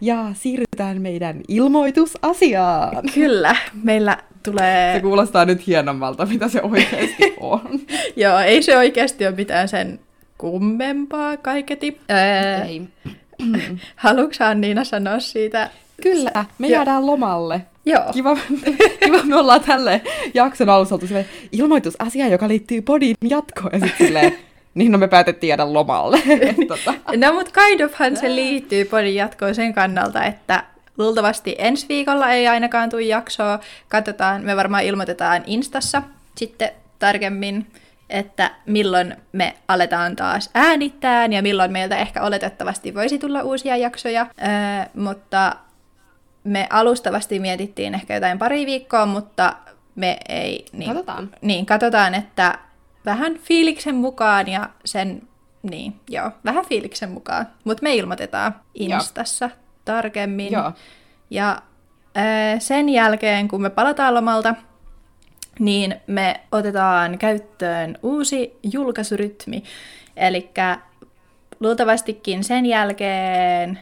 Ja 0.00 0.24
siirrytään 0.34 1.02
meidän 1.02 1.40
ilmoitusasiaan. 1.48 2.90
kyllä. 3.14 3.56
Meillä 3.82 4.18
tulee... 4.42 4.94
Se 4.94 5.00
kuulostaa 5.00 5.44
nyt 5.44 5.66
hienommalta, 5.66 6.26
mitä 6.26 6.48
se 6.48 6.62
oikeasti 6.62 7.34
on. 7.40 7.60
Joo, 8.16 8.38
ei 8.38 8.62
se 8.62 8.76
oikeasti 8.76 9.26
ole 9.26 9.34
mitään 9.36 9.68
sen 9.68 10.00
kummempaa 10.38 11.36
kaiketi. 11.36 12.00
Öö, 12.10 12.64
Ei. 12.64 12.82
Haluatko 13.96 14.44
Anniina 14.44 14.84
sanoa 14.84 15.18
siitä? 15.20 15.70
Kyllä, 16.02 16.44
me 16.58 16.66
Joo. 16.66 16.74
jäädään 16.76 17.06
lomalle. 17.06 17.60
Joo. 17.86 18.02
Kiva, 18.12 18.36
kiva 19.04 19.22
me 19.24 19.36
ollaan 19.36 19.60
tälle 19.60 20.02
jakson 20.34 20.68
alussa 20.68 20.94
oltu 20.94 21.06
ilmoitusasia, 21.52 22.28
joka 22.28 22.48
liittyy 22.48 22.82
podin 22.82 23.14
jatkoon. 23.28 23.70
Ja 23.72 23.78
sitten 23.80 24.06
silleen, 24.06 24.38
niin 24.74 24.92
no 24.92 24.98
me 24.98 25.08
päätettiin 25.08 25.48
jäädä 25.48 25.72
lomalle. 25.72 26.22
tota. 26.68 26.94
No 27.16 27.32
mut 27.32 27.52
kind 27.52 27.80
ofhan 27.80 28.16
se 28.16 28.34
liittyy 28.34 28.84
podin 28.84 29.14
jatkoon 29.14 29.54
sen 29.54 29.74
kannalta, 29.74 30.24
että 30.24 30.64
luultavasti 30.98 31.54
ensi 31.58 31.86
viikolla 31.88 32.30
ei 32.30 32.48
ainakaan 32.48 32.90
tule 32.90 33.02
jaksoa. 33.02 33.60
Katsotaan, 33.88 34.42
me 34.44 34.56
varmaan 34.56 34.84
ilmoitetaan 34.84 35.42
Instassa 35.46 36.02
sitten 36.36 36.70
tarkemmin, 36.98 37.66
että 38.10 38.50
milloin 38.66 39.16
me 39.32 39.54
aletaan 39.68 40.16
taas 40.16 40.50
äänittää 40.54 41.26
ja 41.26 41.42
milloin 41.42 41.72
meiltä 41.72 41.96
ehkä 41.96 42.22
oletettavasti 42.22 42.94
voisi 42.94 43.18
tulla 43.18 43.42
uusia 43.42 43.76
jaksoja. 43.76 44.26
Öö, 44.42 44.90
mutta 44.94 45.56
me 46.44 46.66
alustavasti 46.70 47.38
mietittiin 47.38 47.94
ehkä 47.94 48.14
jotain 48.14 48.38
pari 48.38 48.66
viikkoa, 48.66 49.06
mutta 49.06 49.56
me 49.94 50.18
ei... 50.28 50.64
Niin, 50.72 50.88
Katsotaan. 50.88 51.30
Niin, 51.40 51.66
katsotaan, 51.66 52.14
että 52.14 52.58
vähän 53.04 53.34
fiiliksen 53.34 53.94
mukaan 53.94 54.48
ja 54.48 54.68
sen... 54.84 55.22
Niin, 55.62 56.00
joo, 56.10 56.30
vähän 56.44 56.66
fiiliksen 56.66 57.10
mukaan. 57.10 57.46
Mutta 57.64 57.82
me 57.82 57.94
ilmoitetaan 57.94 58.54
Instassa 58.74 59.50
tarkemmin. 59.84 60.52
Joo. 60.52 60.72
Ja 61.30 61.62
ää, 62.14 62.58
sen 62.58 62.88
jälkeen, 62.88 63.48
kun 63.48 63.62
me 63.62 63.70
palataan 63.70 64.14
lomalta, 64.14 64.54
niin 65.58 65.94
me 66.06 66.40
otetaan 66.52 67.18
käyttöön 67.18 67.98
uusi 68.02 68.58
julkaisurytmi. 68.62 69.62
Eli 70.16 70.50
luultavastikin 71.60 72.44
sen 72.44 72.66
jälkeen 72.66 73.78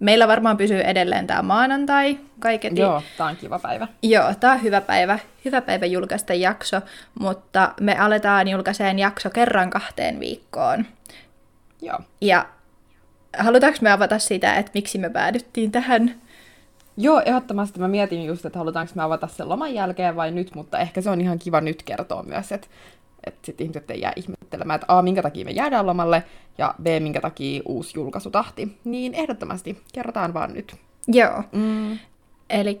meillä 0.00 0.28
varmaan 0.28 0.56
pysyy 0.56 0.80
edelleen 0.80 1.26
tämä 1.26 1.42
maanantai 1.42 2.18
kaiketi. 2.40 2.80
Joo, 2.80 3.02
tää 3.18 3.26
on 3.26 3.36
kiva 3.36 3.58
päivä. 3.58 3.88
Joo, 4.02 4.34
tämä 4.40 4.52
on 4.52 4.62
hyvä 4.62 4.80
päivä, 4.80 5.18
hyvä 5.44 5.60
päivä 5.60 5.86
julkaista 5.86 6.34
jakso, 6.34 6.80
mutta 7.20 7.74
me 7.80 7.98
aletaan 7.98 8.48
julkaiseen 8.48 8.98
jakso 8.98 9.30
kerran 9.30 9.70
kahteen 9.70 10.20
viikkoon. 10.20 10.86
Joo. 11.82 11.98
Ja 12.20 12.46
halutaanko 13.38 13.78
me 13.80 13.92
avata 13.92 14.18
sitä, 14.18 14.54
että 14.54 14.70
miksi 14.74 14.98
me 14.98 15.10
päädyttiin 15.10 15.72
tähän? 15.72 16.14
Joo, 16.96 17.22
ehdottomasti 17.24 17.80
mä 17.80 17.88
mietin 17.88 18.24
just, 18.24 18.44
että 18.44 18.58
halutaanko 18.58 18.92
me 18.96 19.02
avata 19.02 19.26
sen 19.26 19.48
loman 19.48 19.74
jälkeen 19.74 20.16
vai 20.16 20.30
nyt, 20.30 20.54
mutta 20.54 20.78
ehkä 20.78 21.00
se 21.00 21.10
on 21.10 21.20
ihan 21.20 21.38
kiva 21.38 21.60
nyt 21.60 21.82
kertoa 21.82 22.22
myös, 22.22 22.52
että 22.52 22.66
että 23.26 23.40
sitten 23.46 23.64
ihmiset 23.64 23.90
ei 23.90 24.00
jää 24.00 24.12
ihmettelemään, 24.16 24.74
että 24.80 24.98
A, 24.98 25.02
minkä 25.02 25.22
takia 25.22 25.44
me 25.44 25.50
jäädään 25.50 25.86
lomalle, 25.86 26.22
ja 26.58 26.74
B, 26.82 26.86
minkä 27.00 27.20
takia 27.20 27.62
uusi 27.64 27.92
julkaisutahti. 27.98 28.78
Niin 28.84 29.14
ehdottomasti, 29.14 29.78
kerrotaan 29.92 30.34
vaan 30.34 30.54
nyt. 30.54 30.74
Joo, 31.08 31.42
Mm. 31.52 31.98
eli 32.50 32.80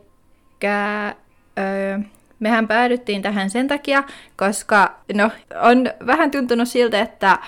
öö, 1.58 1.98
mehän 2.40 2.68
päädyttiin 2.68 3.22
tähän 3.22 3.50
sen 3.50 3.68
takia, 3.68 4.04
koska 4.36 4.98
no, 5.14 5.30
on 5.62 5.92
vähän 6.06 6.30
tuntunut 6.30 6.68
siltä, 6.68 7.00
että 7.00 7.38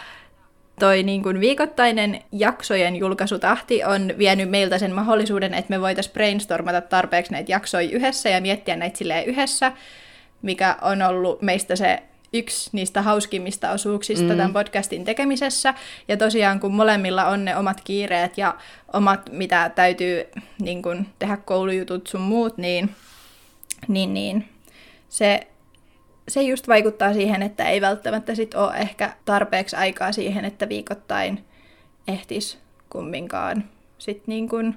toi 0.80 1.02
niin 1.02 1.22
kuin 1.22 1.40
viikoittainen 1.40 2.22
jaksojen 2.32 2.96
julkaisutahti 2.96 3.84
on 3.84 4.12
vienyt 4.18 4.50
meiltä 4.50 4.78
sen 4.78 4.94
mahdollisuuden, 4.94 5.54
että 5.54 5.70
me 5.70 5.80
voitaisiin 5.80 6.12
brainstormata 6.12 6.80
tarpeeksi 6.80 7.32
näitä 7.32 7.52
jaksoja 7.52 7.90
yhdessä 7.90 8.28
ja 8.28 8.40
miettiä 8.40 8.76
näitä 8.76 8.98
silleen 8.98 9.24
yhdessä, 9.26 9.72
mikä 10.42 10.76
on 10.82 11.02
ollut 11.02 11.42
meistä 11.42 11.76
se 11.76 12.02
yksi 12.32 12.70
niistä 12.72 13.02
hauskimmista 13.02 13.70
osuuksista 13.70 14.24
mm. 14.24 14.36
tämän 14.36 14.52
podcastin 14.52 15.04
tekemisessä. 15.04 15.74
Ja 16.08 16.16
tosiaan, 16.16 16.60
kun 16.60 16.74
molemmilla 16.74 17.26
on 17.26 17.44
ne 17.44 17.56
omat 17.56 17.80
kiireet 17.80 18.38
ja 18.38 18.54
omat, 18.92 19.32
mitä 19.32 19.70
täytyy 19.74 20.24
niin 20.60 20.82
kun, 20.82 21.06
tehdä 21.18 21.36
koulujutut 21.36 22.06
sun 22.06 22.20
muut, 22.20 22.58
niin, 22.58 22.90
niin, 23.88 24.14
niin 24.14 24.48
se, 25.08 25.46
se 26.28 26.42
just 26.42 26.68
vaikuttaa 26.68 27.12
siihen, 27.12 27.42
että 27.42 27.68
ei 27.68 27.80
välttämättä 27.80 28.34
sit 28.34 28.54
ole 28.54 28.74
ehkä 28.76 29.16
tarpeeksi 29.24 29.76
aikaa 29.76 30.12
siihen, 30.12 30.44
että 30.44 30.68
viikoittain 30.68 31.44
ehtis 32.08 32.58
kumminkaan 32.90 33.64
sit 33.98 34.26
niin 34.26 34.48
kun 34.48 34.74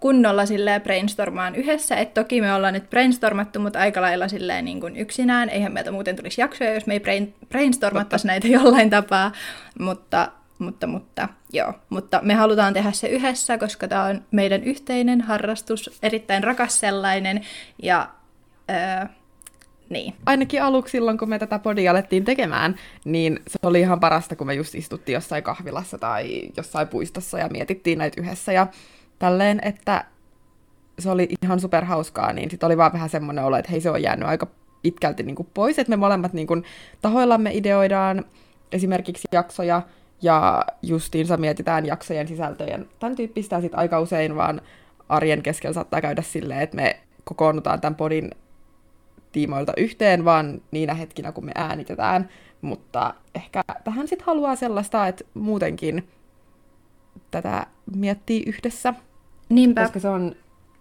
kunnolla 0.00 0.46
silleen 0.46 0.82
brainstormaan 0.82 1.54
yhdessä. 1.54 1.96
Et 1.96 2.14
toki 2.14 2.40
me 2.40 2.54
ollaan 2.54 2.74
nyt 2.74 2.90
brainstormattu, 2.90 3.60
mutta 3.60 3.78
aika 3.78 4.00
lailla 4.00 4.28
silleen 4.28 4.64
niin 4.64 4.80
kuin 4.80 4.96
yksinään. 4.96 5.48
Eihän 5.48 5.72
meiltä 5.72 5.90
muuten 5.90 6.16
tulisi 6.16 6.40
jaksoja, 6.40 6.74
jos 6.74 6.86
me 6.86 6.92
ei 6.94 7.00
brain, 7.00 7.34
brainstormattaisi 7.48 8.26
näitä 8.26 8.48
jollain 8.48 8.90
tapaa. 8.90 9.32
Mutta, 9.78 10.32
mutta, 10.58 10.86
mutta, 10.86 11.28
joo. 11.52 11.72
Mutta 11.88 12.20
me 12.22 12.34
halutaan 12.34 12.74
tehdä 12.74 12.92
se 12.92 13.08
yhdessä, 13.08 13.58
koska 13.58 13.88
tämä 13.88 14.04
on 14.04 14.24
meidän 14.30 14.64
yhteinen 14.64 15.20
harrastus, 15.20 15.98
erittäin 16.02 16.44
rakas 16.44 16.80
sellainen. 16.80 17.40
Ja 17.82 18.08
öö, 18.70 19.06
niin. 19.90 20.14
Ainakin 20.26 20.62
aluksi 20.62 20.92
silloin, 20.92 21.18
kun 21.18 21.28
me 21.28 21.38
tätä 21.38 21.58
podia 21.58 21.90
alettiin 21.90 22.24
tekemään, 22.24 22.74
niin 23.04 23.40
se 23.46 23.58
oli 23.62 23.80
ihan 23.80 24.00
parasta, 24.00 24.36
kun 24.36 24.46
me 24.46 24.54
just 24.54 24.74
istuttiin 24.74 25.14
jossain 25.14 25.42
kahvilassa 25.42 25.98
tai 25.98 26.42
jossain 26.56 26.88
puistossa 26.88 27.38
ja 27.38 27.48
mietittiin 27.48 27.98
näitä 27.98 28.20
yhdessä 28.20 28.52
ja 28.52 28.66
tälleen, 29.18 29.60
että 29.62 30.04
se 30.98 31.10
oli 31.10 31.28
ihan 31.42 31.60
superhauskaa, 31.60 32.32
niin 32.32 32.50
sitten 32.50 32.66
oli 32.66 32.76
vaan 32.76 32.92
vähän 32.92 33.08
semmoinen 33.08 33.44
olo, 33.44 33.56
että 33.56 33.70
hei 33.70 33.80
se 33.80 33.90
on 33.90 34.02
jäänyt 34.02 34.28
aika 34.28 34.46
pitkälti 34.82 35.22
niin 35.22 35.36
kuin 35.36 35.48
pois, 35.54 35.78
että 35.78 35.90
me 35.90 35.96
molemmat 35.96 36.32
niin 36.32 36.46
kuin 36.46 36.64
tahoillamme 37.02 37.50
ideoidaan 37.54 38.24
esimerkiksi 38.72 39.28
jaksoja 39.32 39.82
ja 40.22 40.64
justiinsa 40.82 41.36
mietitään 41.36 41.86
jaksojen 41.86 42.28
sisältöjen 42.28 42.88
tämän 42.98 43.16
tyyppistä 43.16 43.60
sitten 43.60 43.78
aika 43.78 44.00
usein 44.00 44.36
vaan 44.36 44.60
arjen 45.08 45.42
keskellä 45.42 45.74
saattaa 45.74 46.00
käydä 46.00 46.22
silleen, 46.22 46.60
että 46.60 46.76
me 46.76 47.00
kokoonnutaan 47.24 47.80
tämän 47.80 47.94
podin 47.94 48.30
tiimoilta 49.32 49.72
yhteen, 49.76 50.24
vaan 50.24 50.60
niinä 50.70 50.94
hetkinä, 50.94 51.32
kun 51.32 51.44
me 51.44 51.52
äänitetään. 51.54 52.28
Mutta 52.60 53.14
ehkä 53.34 53.62
tähän 53.84 54.08
sitten 54.08 54.26
haluaa 54.26 54.56
sellaista, 54.56 55.06
että 55.06 55.24
muutenkin 55.34 56.08
tätä 57.30 57.66
miettii 57.96 58.42
yhdessä, 58.46 58.94
Niinpä. 59.48 59.82
koska 59.82 60.00
se 60.00 60.08
on 60.08 60.34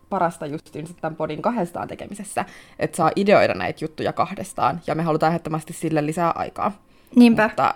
parasta 0.09 0.45
justiin 0.45 0.87
tämän 1.01 1.15
podin 1.15 1.41
kahdestaan 1.41 1.87
tekemisessä, 1.87 2.45
että 2.79 2.97
saa 2.97 3.11
ideoida 3.15 3.53
näitä 3.53 3.85
juttuja 3.85 4.13
kahdestaan, 4.13 4.81
ja 4.87 4.95
me 4.95 5.03
halutaan 5.03 5.31
ehdottomasti 5.31 5.73
sille 5.73 6.05
lisää 6.05 6.31
aikaa. 6.31 6.81
Niinpä. 7.15 7.47
Mutta 7.47 7.75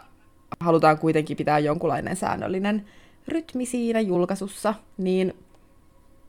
halutaan 0.59 0.97
kuitenkin 0.97 1.37
pitää 1.37 1.59
jonkunlainen 1.59 2.15
säännöllinen 2.15 2.85
rytmi 3.27 3.65
siinä 3.65 3.99
julkaisussa, 3.99 4.73
niin 4.97 5.33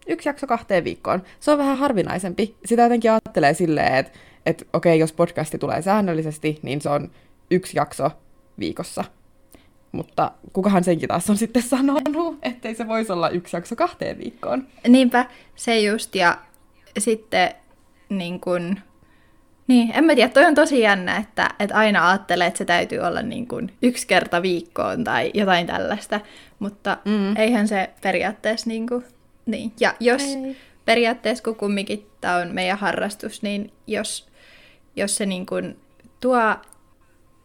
yksi 0.06 0.28
jakso 0.28 0.46
kahteen 0.46 0.84
viikkoon. 0.84 1.22
Se 1.40 1.50
on 1.50 1.58
vähän 1.58 1.78
harvinaisempi. 1.78 2.56
Sitä 2.64 2.82
jotenkin 2.82 3.10
ajattelee 3.10 3.54
silleen, 3.54 3.94
että, 3.94 4.18
että 4.46 4.64
okei, 4.72 4.98
jos 4.98 5.12
podcasti 5.12 5.58
tulee 5.58 5.82
säännöllisesti, 5.82 6.58
niin 6.62 6.80
se 6.80 6.88
on 6.88 7.10
yksi 7.50 7.76
jakso 7.76 8.10
viikossa. 8.58 9.04
Mutta 9.92 10.32
kukahan 10.52 10.84
senkin 10.84 11.08
taas 11.08 11.30
on 11.30 11.36
sitten 11.36 11.62
sanonut, 11.62 12.38
ettei 12.42 12.74
se 12.74 12.88
voisi 12.88 13.12
olla 13.12 13.30
yksi 13.30 13.56
jakso 13.56 13.76
kahteen 13.76 14.18
viikkoon. 14.18 14.66
Niinpä, 14.88 15.26
se 15.56 15.80
just. 15.80 16.14
Ja 16.14 16.38
sitten 16.98 17.50
niin 18.08 18.40
kun, 18.40 18.78
niin, 19.68 19.92
en 19.94 20.04
mä 20.04 20.14
tiedä, 20.14 20.28
toi 20.28 20.44
on 20.44 20.54
tosi 20.54 20.80
jännä, 20.80 21.16
että, 21.16 21.50
että 21.58 21.76
aina 21.76 22.10
ajattelee, 22.10 22.46
että 22.46 22.58
se 22.58 22.64
täytyy 22.64 22.98
olla 22.98 23.22
niin 23.22 23.48
kun 23.48 23.70
yksi 23.82 24.06
kerta 24.06 24.42
viikkoon 24.42 25.04
tai 25.04 25.30
jotain 25.34 25.66
tällaista, 25.66 26.20
mutta 26.58 26.98
mm. 27.04 27.36
eihän 27.36 27.68
se 27.68 27.90
periaatteessa 28.02 28.68
niin 28.68 28.86
kuin, 28.88 29.04
niin. 29.46 29.72
Ja 29.80 29.94
jos 30.00 30.22
Ei. 30.22 30.56
periaatteessa, 30.84 31.44
kun 31.44 31.56
kumminkin 31.56 32.06
tämä 32.20 32.36
on 32.36 32.48
meidän 32.48 32.78
harrastus, 32.78 33.42
niin 33.42 33.72
jos, 33.86 34.28
jos 34.96 35.16
se 35.16 35.26
niin 35.26 35.46
kun 35.46 35.76
tuo 36.20 36.54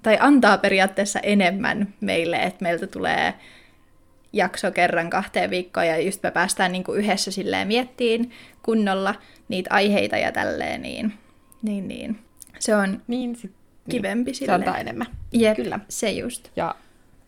tai 0.08 0.18
antaa 0.20 0.58
periaatteessa 0.58 1.20
enemmän 1.20 1.94
meille, 2.02 2.36
että 2.36 2.64
meiltä 2.64 2.88
tulee 2.88 3.34
jakso 4.34 4.72
kerran 4.72 5.10
kahteen 5.10 5.50
viikkoon 5.50 5.88
ja 5.88 6.02
just 6.02 6.24
me 6.24 6.32
päästään 6.32 6.72
niin 6.72 6.84
kuin 6.84 7.00
yhdessä 7.00 7.32
silleen 7.32 7.68
miettiin 7.68 8.32
kunnolla 8.64 9.16
niitä 9.48 9.70
aiheita 9.74 10.18
ja 10.18 10.32
tälleen, 10.32 10.82
niin, 10.82 11.14
niin, 11.62 11.88
niin. 11.88 12.20
se 12.60 12.76
on 12.76 13.02
niin, 13.08 13.36
sit, 13.36 13.52
niin. 13.52 13.90
kivempi 13.90 14.32
niin. 14.32 14.36
silleen. 14.36 14.60
Se 14.60 14.66
antaa 14.66 14.82
enemmän. 14.82 15.08
Jep, 15.32 15.56
Kyllä. 15.56 15.80
se 15.90 16.12
just. 16.12 16.50
Ja, 16.56 16.76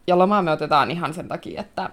ja 0.08 0.18
lomaa 0.18 0.42
me 0.42 0.52
otetaan 0.52 0.92
ihan 0.92 1.14
sen 1.14 1.28
takia, 1.28 1.62
että 1.62 1.90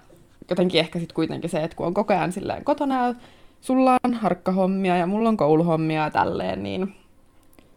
jotenkin 0.49 0.79
ehkä 0.79 0.99
sitten 0.99 1.15
kuitenkin 1.15 1.49
se, 1.49 1.63
että 1.63 1.77
kun 1.77 1.87
on 1.87 1.93
koko 1.93 2.13
ajan 2.13 2.31
silleen 2.31 2.63
kotona, 2.63 3.15
sulla 3.61 3.97
on 4.03 4.13
harkkahommia 4.13 4.97
ja 4.97 5.07
mulla 5.07 5.29
on 5.29 5.37
kouluhommia 5.37 6.03
ja 6.03 6.11
tälleen, 6.11 6.63
niin 6.63 6.95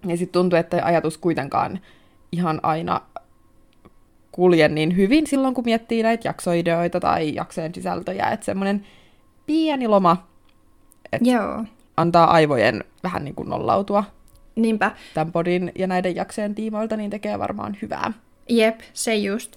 ja 0.06 0.16
sitten 0.16 0.32
tuntuu, 0.32 0.58
että 0.58 0.84
ajatus 0.84 1.18
kuitenkaan 1.18 1.80
ihan 2.32 2.60
aina 2.62 3.00
kulje 4.32 4.68
niin 4.68 4.96
hyvin 4.96 5.26
silloin, 5.26 5.54
kun 5.54 5.64
miettii 5.64 6.02
näitä 6.02 6.28
jaksoideoita 6.28 7.00
tai 7.00 7.34
jaksojen 7.34 7.74
sisältöjä, 7.74 8.26
että 8.26 8.46
semmoinen 8.46 8.86
pieni 9.46 9.88
loma 9.88 10.30
että 11.12 11.30
Joo. 11.30 11.64
antaa 11.96 12.30
aivojen 12.30 12.84
vähän 13.02 13.24
niin 13.24 13.34
kuin 13.34 13.48
nollautua 13.48 14.04
Niinpä. 14.56 14.90
tämän 15.14 15.32
podin 15.32 15.72
ja 15.74 15.86
näiden 15.86 16.16
jaksojen 16.16 16.54
tiimoilta, 16.54 16.96
niin 16.96 17.10
tekee 17.10 17.38
varmaan 17.38 17.76
hyvää. 17.82 18.12
Jep, 18.48 18.80
se 18.92 19.14
just. 19.14 19.56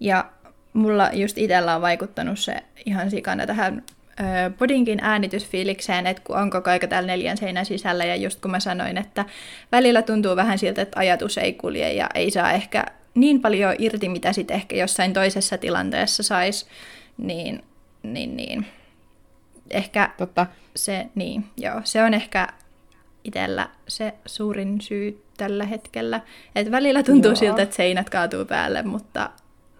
Ja 0.00 0.30
mulla 0.72 1.10
just 1.12 1.38
itsellä 1.38 1.76
on 1.76 1.82
vaikuttanut 1.82 2.38
se 2.38 2.56
ihan 2.86 3.10
sikana 3.10 3.46
tähän 3.46 3.82
podinkin 4.58 4.98
äänitysfiilikseen, 5.02 6.06
että 6.06 6.22
kun 6.26 6.36
on 6.36 6.50
koko 6.50 6.70
aika 6.70 6.86
täällä 6.86 7.06
neljän 7.06 7.36
seinän 7.36 7.66
sisällä, 7.66 8.04
ja 8.04 8.16
just 8.16 8.40
kun 8.40 8.50
mä 8.50 8.60
sanoin, 8.60 8.98
että 8.98 9.24
välillä 9.72 10.02
tuntuu 10.02 10.36
vähän 10.36 10.58
siltä, 10.58 10.82
että 10.82 10.98
ajatus 10.98 11.38
ei 11.38 11.52
kulje 11.52 11.92
ja 11.92 12.08
ei 12.14 12.30
saa 12.30 12.52
ehkä 12.52 12.86
niin 13.14 13.40
paljon 13.40 13.74
irti, 13.78 14.08
mitä 14.08 14.32
sitten 14.32 14.54
ehkä 14.54 14.76
jossain 14.76 15.12
toisessa 15.12 15.58
tilanteessa 15.58 16.22
saisi, 16.22 16.66
niin, 17.18 17.62
niin, 18.02 18.36
niin. 18.36 18.66
ehkä 19.70 20.10
Totta. 20.18 20.46
se, 20.76 21.06
niin, 21.14 21.44
joo, 21.56 21.80
se 21.84 22.02
on 22.02 22.14
ehkä 22.14 22.48
itsellä 23.24 23.68
se 23.88 24.14
suurin 24.26 24.80
syy 24.80 25.22
tällä 25.36 25.64
hetkellä. 25.64 26.20
Et 26.54 26.70
välillä 26.70 27.02
tuntuu 27.02 27.30
joo. 27.30 27.36
siltä, 27.36 27.62
että 27.62 27.76
seinät 27.76 28.10
kaatuu 28.10 28.44
päälle, 28.44 28.82
mutta 28.82 29.30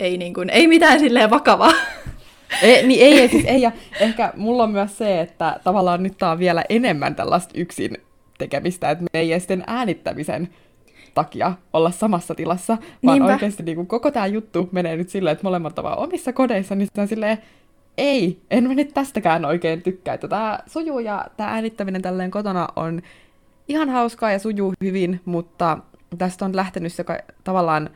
ei, 0.01 0.19
niin 0.19 0.35
kuin, 0.35 0.51
ei 0.51 0.67
mitään 0.67 1.01
silleen 1.01 1.31
vakavaa. 1.31 1.73
Ei, 2.63 2.87
niin 2.87 3.01
ei, 3.01 3.21
ei, 3.21 3.29
siis 3.29 3.45
ei, 3.45 3.63
ja 3.63 3.73
ehkä 4.01 4.33
mulla 4.37 4.63
on 4.63 4.71
myös 4.71 4.99
se, 4.99 5.21
että 5.21 5.61
tavallaan 5.65 6.03
nyt 6.03 6.19
tää 6.19 6.31
on 6.31 6.39
vielä 6.39 6.65
enemmän 6.69 7.15
tällaista 7.15 7.53
yksin 7.57 7.97
tekemistä, 8.39 8.91
että 8.91 9.05
me 9.13 9.21
ei 9.21 9.41
sitten 9.41 9.65
äänittämisen 9.67 10.49
takia 11.15 11.53
olla 11.73 11.91
samassa 11.91 12.35
tilassa, 12.35 12.79
vaan 13.07 13.19
Niinpä. 13.19 13.33
oikeasti 13.33 13.63
niin 13.63 13.77
kuin 13.77 13.87
koko 13.87 14.11
tämä 14.11 14.27
juttu 14.27 14.69
menee 14.73 14.97
nyt 14.97 15.09
silleen, 15.09 15.33
että 15.33 15.45
molemmat 15.47 15.79
ovat 15.79 15.99
omissa 15.99 16.33
kodeissa, 16.33 16.75
niin 16.75 16.87
sitten 16.87 17.03
on 17.03 17.09
silleen, 17.09 17.39
ei, 17.99 18.39
en 18.51 18.69
mä 18.69 18.75
nyt 18.75 18.95
tästäkään 18.95 19.45
oikein 19.45 19.83
tykkää. 19.83 20.15
Että 20.15 20.29
tämä 20.29 20.59
sujuu 20.67 20.99
ja 20.99 21.27
tämä 21.37 21.51
äänittäminen 21.51 22.03
tälleen 22.03 22.31
kotona 22.31 22.69
on 22.77 23.03
ihan 23.69 23.89
hauskaa 23.89 24.33
ja 24.33 24.39
sujuu 24.39 24.73
hyvin, 24.85 25.21
mutta 25.25 25.79
tästä 26.19 26.45
on 26.45 26.57
lähtenyt 26.57 26.93
se 26.93 27.05
tavallaan 27.45 27.91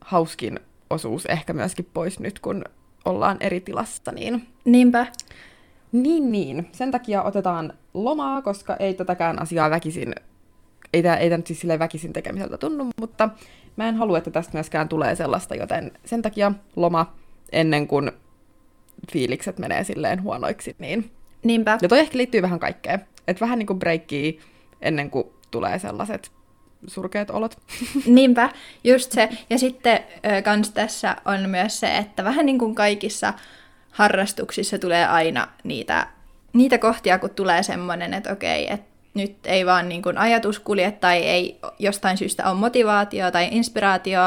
hauskin 0.00 0.60
osuus 0.90 1.26
ehkä 1.26 1.52
myöskin 1.52 1.88
pois 1.94 2.20
nyt, 2.20 2.40
kun 2.40 2.64
ollaan 3.04 3.36
eri 3.40 3.60
tilassa. 3.60 4.12
Niin... 4.12 4.46
Niinpä. 4.64 5.06
Niin, 5.92 6.32
niin. 6.32 6.68
Sen 6.72 6.90
takia 6.90 7.22
otetaan 7.22 7.72
lomaa, 7.94 8.42
koska 8.42 8.76
ei 8.76 8.94
tätäkään 8.94 9.42
asiaa 9.42 9.70
väkisin 9.70 10.14
ei 10.92 11.02
tämä, 11.02 11.16
ei 11.16 11.30
tämä 11.30 11.36
nyt 11.36 11.46
siis 11.46 11.60
silleen 11.60 11.78
väkisin 11.78 12.12
tekemiseltä 12.12 12.58
tunnu, 12.58 12.86
mutta 13.00 13.28
mä 13.76 13.88
en 13.88 13.96
halua, 13.96 14.18
että 14.18 14.30
tästä 14.30 14.52
myöskään 14.52 14.88
tulee 14.88 15.14
sellaista, 15.14 15.54
joten 15.54 15.92
sen 16.04 16.22
takia 16.22 16.52
loma 16.76 17.14
ennen 17.52 17.86
kuin 17.86 18.10
fiilikset 19.12 19.58
menee 19.58 19.84
silleen 19.84 20.22
huonoiksi, 20.22 20.76
niin... 20.78 21.10
Niinpä. 21.44 21.78
Ja 21.82 21.88
toi 21.88 21.98
ehkä 21.98 22.18
liittyy 22.18 22.42
vähän 22.42 22.58
kaikkeen. 22.58 23.00
Että 23.28 23.40
vähän 23.40 23.58
niin 23.58 23.66
kuin 23.66 23.78
breikkii 23.78 24.40
ennen 24.80 25.10
kuin 25.10 25.26
tulee 25.50 25.78
sellaiset 25.78 26.32
surkeat 26.86 27.30
olot. 27.30 27.58
Niinpä, 28.06 28.50
just 28.84 29.12
se. 29.12 29.28
Ja 29.50 29.58
sitten 29.58 30.00
kans 30.44 30.70
tässä 30.70 31.16
on 31.24 31.50
myös 31.50 31.80
se, 31.80 31.96
että 31.96 32.24
vähän 32.24 32.46
niin 32.46 32.58
kuin 32.58 32.74
kaikissa 32.74 33.34
harrastuksissa 33.90 34.78
tulee 34.78 35.06
aina 35.06 35.48
niitä, 35.64 36.06
niitä 36.52 36.78
kohtia, 36.78 37.18
kun 37.18 37.30
tulee 37.30 37.62
semmoinen, 37.62 38.14
että 38.14 38.32
okei, 38.32 38.72
että 38.72 38.90
nyt 39.14 39.36
ei 39.44 39.66
vaan 39.66 39.88
niin 39.88 40.02
kuin 40.02 40.18
ajatus 40.18 40.58
kulje 40.58 40.90
tai 40.90 41.18
ei 41.18 41.60
jostain 41.78 42.16
syystä 42.16 42.50
ole 42.50 42.58
motivaatio 42.58 43.30
tai 43.30 43.48
inspiraatio, 43.50 44.20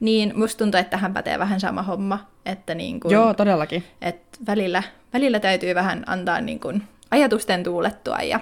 niin 0.00 0.32
musta 0.36 0.58
tuntuu, 0.58 0.80
että 0.80 0.90
tähän 0.90 1.14
pätee 1.14 1.38
vähän 1.38 1.60
sama 1.60 1.82
homma. 1.82 2.26
Että 2.46 2.74
niin 2.74 3.00
kuin, 3.00 3.12
Joo, 3.12 3.34
todellakin. 3.34 3.84
Että 4.02 4.38
välillä, 4.46 4.82
välillä 5.12 5.40
täytyy 5.40 5.74
vähän 5.74 6.04
antaa 6.06 6.40
niin 6.40 6.60
kuin 6.60 6.82
ajatusten 7.10 7.62
tuulettua 7.62 8.18
ja 8.18 8.40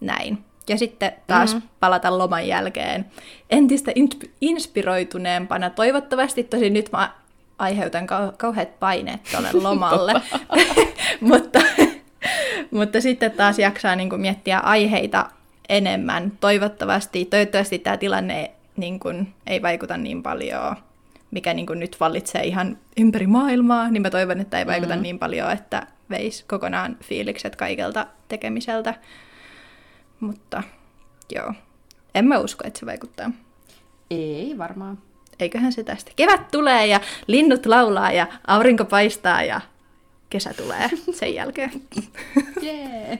näin. 0.00 0.44
Ja 0.68 0.78
sitten 0.78 1.12
taas 1.26 1.54
mm-hmm. 1.54 1.68
palata 1.80 2.18
loman 2.18 2.48
jälkeen 2.48 3.06
entistä 3.50 3.92
in- 3.94 4.32
inspiroituneempana. 4.40 5.70
Toivottavasti 5.70 6.44
tosi 6.44 6.70
nyt 6.70 6.92
mä 6.92 7.12
aiheutan 7.58 8.04
kau- 8.04 8.36
kauheat 8.36 8.80
paineet 8.80 9.20
tuolle 9.30 9.48
lomalle. 9.68 10.12
Mutta 11.20 11.60
mutta 12.70 13.00
sitten 13.00 13.30
taas 13.30 13.58
jaksaa 13.58 13.96
niin 13.96 14.10
kuin 14.10 14.20
miettiä 14.20 14.58
aiheita 14.58 15.30
enemmän. 15.68 16.32
Toivottavasti, 16.40 17.24
toivottavasti 17.24 17.78
tämä 17.78 17.96
tilanne 17.96 18.50
niin 18.76 19.00
kuin, 19.00 19.34
ei 19.46 19.62
vaikuta 19.62 19.96
niin 19.96 20.22
paljon, 20.22 20.76
mikä 21.30 21.54
niin 21.54 21.66
kuin 21.66 21.78
nyt 21.78 21.96
vallitsee 22.00 22.42
ihan 22.44 22.78
ympäri 22.96 23.26
maailmaa, 23.26 23.90
niin 23.90 24.02
mä 24.02 24.10
toivon, 24.10 24.40
että 24.40 24.58
ei 24.58 24.66
vaikuta 24.66 24.96
mm. 24.96 25.02
niin 25.02 25.18
paljon, 25.18 25.50
että 25.50 25.86
veisi 26.10 26.44
kokonaan 26.48 26.96
fiilikset 27.04 27.56
kaikelta 27.56 28.06
tekemiseltä. 28.28 28.94
Mutta 30.22 30.62
joo, 31.34 31.52
en 32.14 32.24
mä 32.24 32.38
usko, 32.38 32.64
että 32.66 32.80
se 32.80 32.86
vaikuttaa. 32.86 33.30
Ei 34.10 34.54
varmaan. 34.58 34.98
Eiköhän 35.38 35.72
se 35.72 35.82
tästä. 35.84 36.10
Kevät 36.16 36.50
tulee 36.50 36.86
ja 36.86 37.00
linnut 37.26 37.66
laulaa 37.66 38.12
ja 38.12 38.26
aurinko 38.46 38.84
paistaa 38.84 39.42
ja 39.42 39.60
kesä 40.30 40.54
tulee 40.54 40.90
sen 41.18 41.34
jälkeen. 41.34 41.70
yeah. 42.62 43.18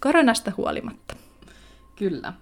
Koronasta 0.00 0.52
huolimatta. 0.56 1.16
Kyllä. 1.96 2.32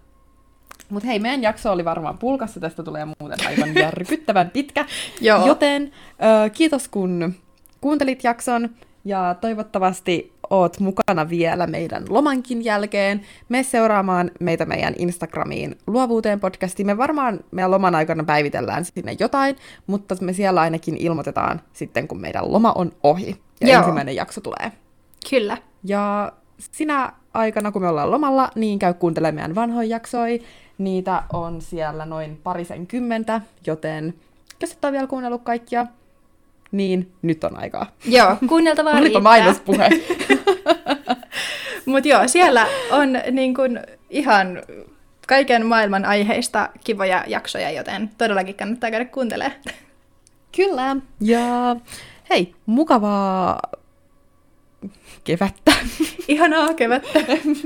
Mutta 0.90 1.06
hei, 1.08 1.18
meidän 1.18 1.42
jakso 1.42 1.72
oli 1.72 1.84
varmaan 1.84 2.18
pulkassa, 2.18 2.60
tästä 2.60 2.82
tulee 2.82 3.04
muuten 3.20 3.46
aivan 3.46 3.74
järkyttävän 3.74 4.50
pitkä. 4.50 4.84
Joo. 5.20 5.46
Joten 5.46 5.92
ö, 6.46 6.50
kiitos 6.50 6.88
kun 6.88 7.34
kuuntelit 7.80 8.24
jakson 8.24 8.70
ja 9.04 9.36
toivottavasti 9.40 10.32
oot 10.50 10.80
mukana 10.80 11.28
vielä 11.28 11.66
meidän 11.66 12.04
lomankin 12.08 12.64
jälkeen. 12.64 13.20
Me 13.48 13.62
seuraamaan 13.62 14.30
meitä 14.40 14.64
meidän 14.64 14.94
Instagramiin 14.98 15.78
luovuuteen 15.86 16.40
podcastiin. 16.40 16.86
Me 16.86 16.96
varmaan 16.96 17.40
meidän 17.50 17.70
loman 17.70 17.94
aikana 17.94 18.24
päivitellään 18.24 18.84
sinne 18.84 19.16
jotain, 19.20 19.56
mutta 19.86 20.16
me 20.20 20.32
siellä 20.32 20.60
ainakin 20.60 20.96
ilmoitetaan 20.96 21.60
sitten, 21.72 22.08
kun 22.08 22.20
meidän 22.20 22.52
loma 22.52 22.72
on 22.72 22.92
ohi 23.02 23.36
ja 23.60 23.68
Joo. 23.68 23.78
ensimmäinen 23.78 24.16
jakso 24.16 24.40
tulee. 24.40 24.72
Kyllä. 25.30 25.58
Ja 25.84 26.32
sinä 26.58 27.12
aikana, 27.34 27.72
kun 27.72 27.82
me 27.82 27.88
ollaan 27.88 28.10
lomalla, 28.10 28.50
niin 28.54 28.78
käy 28.78 28.94
kuuntelemaan 28.94 29.34
meidän 29.34 29.54
vanhoja 29.54 29.88
jaksoja. 29.88 30.38
Niitä 30.78 31.22
on 31.32 31.60
siellä 31.60 32.06
noin 32.06 32.40
parisen 32.42 32.86
kymmentä, 32.86 33.40
joten 33.66 34.14
jos 34.60 34.72
et 34.72 34.84
ole 34.84 34.92
vielä 34.92 35.06
kuunnellut 35.06 35.42
kaikkia, 35.42 35.86
niin 36.72 37.12
nyt 37.22 37.44
on 37.44 37.58
aikaa. 37.58 37.86
Joo, 38.04 38.36
kuunneltavaa 38.48 38.92
riittää. 38.92 39.06
Olipa 39.06 39.20
mainospuhe. 39.20 39.88
Mutta 41.86 42.08
joo, 42.08 42.28
siellä 42.28 42.66
on 42.90 43.08
niin 43.30 43.54
kun, 43.54 43.80
ihan 44.10 44.62
kaiken 45.28 45.66
maailman 45.66 46.04
aiheista 46.04 46.68
kivoja 46.84 47.24
jaksoja, 47.26 47.70
joten 47.70 48.10
todellakin 48.18 48.54
kannattaa 48.54 48.90
käydä 48.90 49.04
kuuntelemaan. 49.04 49.60
Kyllä, 50.56 50.96
ja 51.20 51.76
hei, 52.30 52.54
mukavaa 52.66 53.60
kevättä. 55.24 55.72
Ihanaa 56.28 56.74
kevättä. 56.74 57.20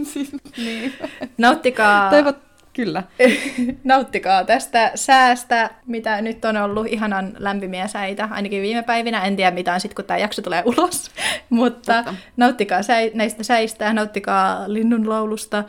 siis, 0.05 0.32
niin. 0.64 0.92
Nauttikaa. 1.38 2.11
Toivot... 2.11 2.49
Kyllä. 2.72 3.02
Nauttikaa 3.84 4.44
tästä 4.44 4.92
säästä, 4.94 5.70
mitä 5.86 6.22
nyt 6.22 6.44
on 6.44 6.56
ollut 6.56 6.86
ihanan 6.86 7.32
lämpimiä 7.38 7.86
säitä, 7.86 8.28
ainakin 8.30 8.62
viime 8.62 8.82
päivinä. 8.82 9.24
En 9.24 9.36
tiedä 9.36 9.50
mitä 9.50 9.74
on 9.74 9.80
sitten, 9.80 9.96
kun 9.96 10.04
tämä 10.04 10.18
jakso 10.18 10.42
tulee 10.42 10.62
ulos. 10.66 11.10
Mutta 11.50 11.94
Totta. 11.94 12.14
nauttikaa 12.36 12.82
säi- 12.82 13.10
näistä 13.14 13.42
säistä, 13.42 13.92
nauttikaa 13.92 14.64
linnunlaulusta, 14.66 15.64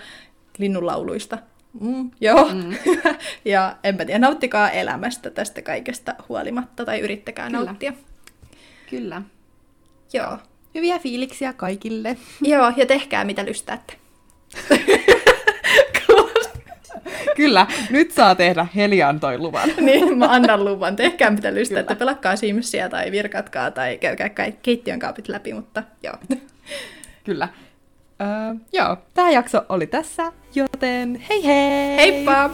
linnunlauluista. 0.58 1.38
Mm, 1.80 2.12
joo. 2.22 2.50
Mm. 2.54 2.76
ja 3.46 3.76
enpä 3.84 4.06
tiedä, 4.06 4.20
nauttikaa 4.20 4.70
elämästä 4.70 5.30
tästä 5.30 5.62
kaikesta 5.62 6.16
huolimatta 6.30 6.86
tai 6.86 7.00
yrittäkää 7.00 7.50
Kyllä. 7.50 7.66
nauttia. 7.66 7.94
Kyllä. 8.90 9.22
Joo. 10.14 10.38
Hyviä 10.76 11.00
fiiliksiä 11.00 11.54
kaikille. 11.54 12.18
Joo, 12.42 12.72
ja 12.78 12.86
tehkää 12.86 13.24
mitä 13.24 13.46
lystäätte. 13.46 13.94
Kyllä, 17.36 17.68
nyt 17.90 18.12
saa 18.12 18.36
tehdä 18.36 18.68
Helian 18.76 19.20
toi 19.20 19.38
luvan. 19.38 19.70
niin, 19.82 20.18
mä 20.18 20.26
annan 20.30 20.66
luvan. 20.66 20.96
Tehkää 20.96 21.30
mitä 21.30 21.54
lystäätte. 21.54 21.96
Pelakkaa 21.96 22.36
Simsia 22.36 22.90
tai 22.90 23.12
virkatkaa 23.12 23.72
tai 23.72 23.98
käykää 23.98 24.30
keittiön 24.62 25.00
kaapit 25.00 25.28
läpi, 25.28 25.54
mutta 25.54 25.84
joo. 26.04 26.16
Kyllä. 27.24 27.48
Öö, 28.22 28.28
joo, 28.74 28.98
tämä 29.14 29.32
jakso 29.32 29.66
oli 29.70 29.88
tässä, 29.88 30.32
joten 30.56 31.26
hei 31.30 31.46
hei! 31.46 31.96
Heippa! 31.98 32.50